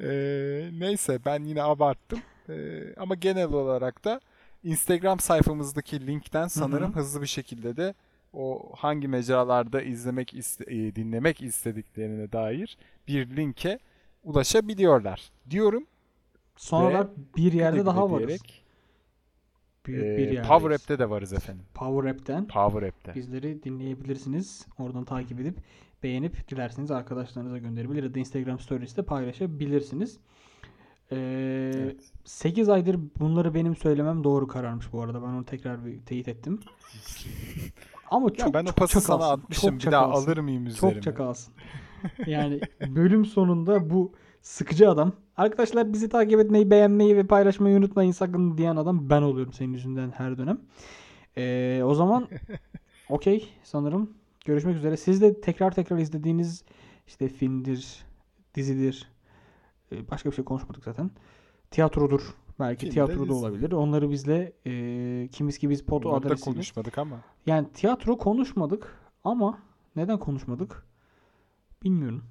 Ee, 0.00 0.70
neyse 0.72 1.18
ben 1.24 1.44
yine 1.44 1.62
abarttım. 1.62 2.20
Ee, 2.48 2.94
ama 2.96 3.14
genel 3.14 3.52
olarak 3.52 4.04
da 4.04 4.20
Instagram 4.64 5.20
sayfamızdaki 5.20 6.06
linkten 6.06 6.48
sanırım 6.48 6.96
hızlı 6.96 7.22
bir 7.22 7.26
şekilde 7.26 7.76
de 7.76 7.94
o 8.32 8.72
hangi 8.76 9.08
mecralarda 9.08 9.82
izlemek 9.82 10.34
iste- 10.34 10.70
e, 10.88 10.96
dinlemek 10.96 11.42
istediklerine 11.42 12.32
dair 12.32 12.78
bir 13.08 13.36
linke 13.36 13.78
ulaşabiliyorlar 14.24 15.30
diyorum. 15.50 15.86
Sonra 16.56 17.10
bir 17.36 17.52
yerde 17.52 17.86
daha 17.86 18.10
varız. 18.10 18.26
diyerek, 18.28 18.64
Büyük 19.86 20.04
e, 20.04 20.06
bir 20.16 20.18
yerdeyiz. 20.22 20.46
Power 20.48 20.70
App'te 20.70 20.98
de 20.98 21.10
varız 21.10 21.32
efendim. 21.32 21.64
Power 21.74 22.10
App'ten 22.10 22.46
Power 22.48 22.82
App'te. 22.88 23.14
bizleri 23.14 23.62
dinleyebilirsiniz. 23.62 24.66
Oradan 24.78 25.04
takip 25.04 25.40
edip 25.40 25.58
beğenip 26.02 26.48
dilerseniz 26.48 26.90
arkadaşlarınıza 26.90 27.58
gönderebilir 27.58 28.02
ya 28.02 28.14
da 28.14 28.18
Instagram 28.18 28.58
Stories'te 28.58 29.02
paylaşabilirsiniz. 29.02 30.18
Ee, 31.12 31.70
Evet. 31.74 32.00
8 32.24 32.68
aydır 32.68 33.00
bunları 33.20 33.54
benim 33.54 33.76
söylemem 33.76 34.24
doğru 34.24 34.48
kararmış 34.48 34.92
bu 34.92 35.02
arada. 35.02 35.22
Ben 35.22 35.26
onu 35.26 35.44
tekrar 35.44 35.86
bir 35.86 36.00
teyit 36.00 36.28
ettim. 36.28 36.60
Ama 38.12 38.30
çok 38.30 38.38
Ya 38.46 38.54
ben 38.54 38.62
o 38.64 38.66
çok 38.66 38.76
pası 38.76 39.00
sana 39.00 39.18
çakalsın. 39.18 39.42
atmışım. 39.42 39.78
Çok 39.78 39.86
Bir 39.86 39.92
daha 39.92 40.04
alır 40.06 40.38
mıyım 40.38 40.66
üzerime? 40.66 40.94
Çok 40.94 41.02
çakalsın. 41.02 41.54
Yani 42.26 42.60
bölüm 42.86 43.24
sonunda 43.24 43.90
bu 43.90 44.12
sıkıcı 44.40 44.90
adam. 44.90 45.12
Arkadaşlar 45.36 45.92
bizi 45.92 46.08
takip 46.08 46.40
etmeyi, 46.40 46.70
beğenmeyi 46.70 47.16
ve 47.16 47.26
paylaşmayı 47.26 47.76
unutmayın 47.78 48.12
sakın 48.12 48.58
diyen 48.58 48.76
adam 48.76 49.10
ben 49.10 49.22
oluyorum 49.22 49.52
senin 49.52 49.72
yüzünden 49.72 50.10
her 50.10 50.38
dönem. 50.38 50.60
Ee, 51.36 51.82
o 51.84 51.94
zaman 51.94 52.28
okey 53.08 53.48
sanırım. 53.64 54.10
Görüşmek 54.44 54.76
üzere. 54.76 54.96
Siz 54.96 55.20
de 55.22 55.40
tekrar 55.40 55.70
tekrar 55.74 55.98
izlediğiniz 55.98 56.64
işte 57.06 57.28
filmdir, 57.28 58.04
dizidir. 58.54 59.08
e, 59.92 60.10
Başka 60.10 60.30
bir 60.30 60.34
şey 60.34 60.44
konuşmadık 60.44 60.84
zaten. 60.84 61.10
Tiyatrodur. 61.72 62.34
Belki 62.60 62.80
Film 62.80 62.92
tiyatro 62.92 63.28
da 63.28 63.34
olabilir. 63.34 63.72
Onları 63.72 64.10
bizle 64.10 64.52
e, 64.66 65.28
kimiz 65.32 65.58
ki 65.58 65.70
biz 65.70 65.82
pod 65.84 66.02
Bunları 66.02 66.16
adresiyle 66.18 66.54
konuşmadık 66.54 66.98
ama. 66.98 67.16
yani 67.46 67.66
tiyatro 67.72 68.18
konuşmadık 68.18 68.98
ama 69.24 69.58
neden 69.96 70.18
konuşmadık? 70.18 70.86
Bilmiyorum. 71.82 72.24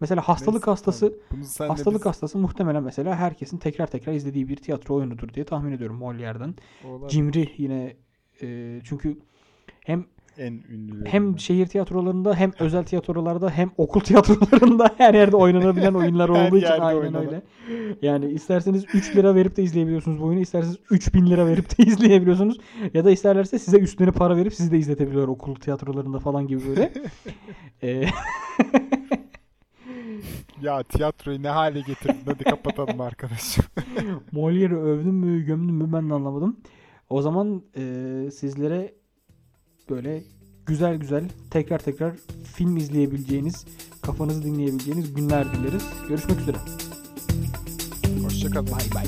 Mesela 0.00 0.22
hastalık 0.22 0.54
Neyse, 0.54 0.70
hastası, 0.70 1.18
tamam. 1.58 1.70
Hastalık 1.76 1.98
biz- 2.00 2.06
hastası 2.06 2.38
muhtemelen 2.38 2.82
mesela 2.82 3.16
herkesin 3.16 3.58
tekrar 3.58 3.86
tekrar 3.86 4.12
izlediği 4.12 4.48
bir 4.48 4.56
tiyatro 4.56 4.94
oyunudur 4.94 5.34
diye 5.34 5.44
tahmin 5.44 5.72
ediyorum 5.72 6.00
Molière'den. 6.00 6.54
Cimri 7.08 7.48
yine 7.56 7.96
e, 8.42 8.80
çünkü 8.84 9.18
hem 9.80 10.06
en 10.38 10.52
ünlüleri. 10.70 11.08
hem 11.12 11.38
şehir 11.38 11.66
tiyatrolarında 11.66 12.34
hem 12.34 12.52
özel 12.60 12.84
tiyatrolarda 12.84 13.50
hem 13.50 13.70
okul 13.76 14.00
tiyatrolarında 14.00 14.90
her 14.98 15.14
yerde 15.14 15.36
oynanabilen 15.36 15.94
oyunlar 15.94 16.28
olduğu 16.28 16.56
için 16.56 16.66
aynen 16.68 17.00
oynanan. 17.00 17.26
öyle. 17.26 17.42
Yani 18.02 18.30
isterseniz 18.32 18.84
3 18.94 19.16
lira 19.16 19.34
verip 19.34 19.56
de 19.56 19.62
izleyebiliyorsunuz 19.62 20.20
bu 20.20 20.24
oyunu. 20.24 20.40
isterseniz 20.40 20.76
3000 20.90 21.26
lira 21.26 21.46
verip 21.46 21.78
de 21.78 21.82
izleyebiliyorsunuz. 21.86 22.58
Ya 22.94 23.04
da 23.04 23.10
isterlerse 23.10 23.58
size 23.58 23.78
üstüne 23.78 24.10
para 24.10 24.36
verip 24.36 24.54
sizi 24.54 24.70
de 24.72 24.78
izletebiliyorlar 24.78 25.28
okul 25.28 25.54
tiyatrolarında 25.54 26.18
falan 26.18 26.46
gibi 26.46 26.60
böyle. 26.68 26.92
Ee, 27.82 28.04
Ya 30.62 30.82
tiyatroyu 30.82 31.42
ne 31.42 31.48
hale 31.48 31.80
getirdin? 31.80 32.20
Hadi 32.24 32.44
kapatalım 32.44 33.00
arkadaşım. 33.00 33.64
Molière'i 34.32 34.76
övdüm 34.76 35.14
mü 35.14 35.42
gömdüm 35.44 35.74
mü 35.76 35.92
ben 35.92 36.10
de 36.10 36.14
anlamadım. 36.14 36.56
O 37.10 37.22
zaman 37.22 37.62
e, 37.76 37.82
sizlere 38.30 38.92
böyle 39.90 40.22
güzel 40.66 40.96
güzel 40.96 41.24
tekrar 41.50 41.78
tekrar 41.78 42.12
film 42.56 42.76
izleyebileceğiniz, 42.76 43.64
kafanızı 44.02 44.42
dinleyebileceğiniz 44.42 45.14
günler 45.14 45.52
dileriz. 45.52 45.82
Görüşmek 46.08 46.40
üzere. 46.40 46.56
Hoşçakalın. 48.24 48.66
Bay 48.66 48.84
bay. 48.94 49.06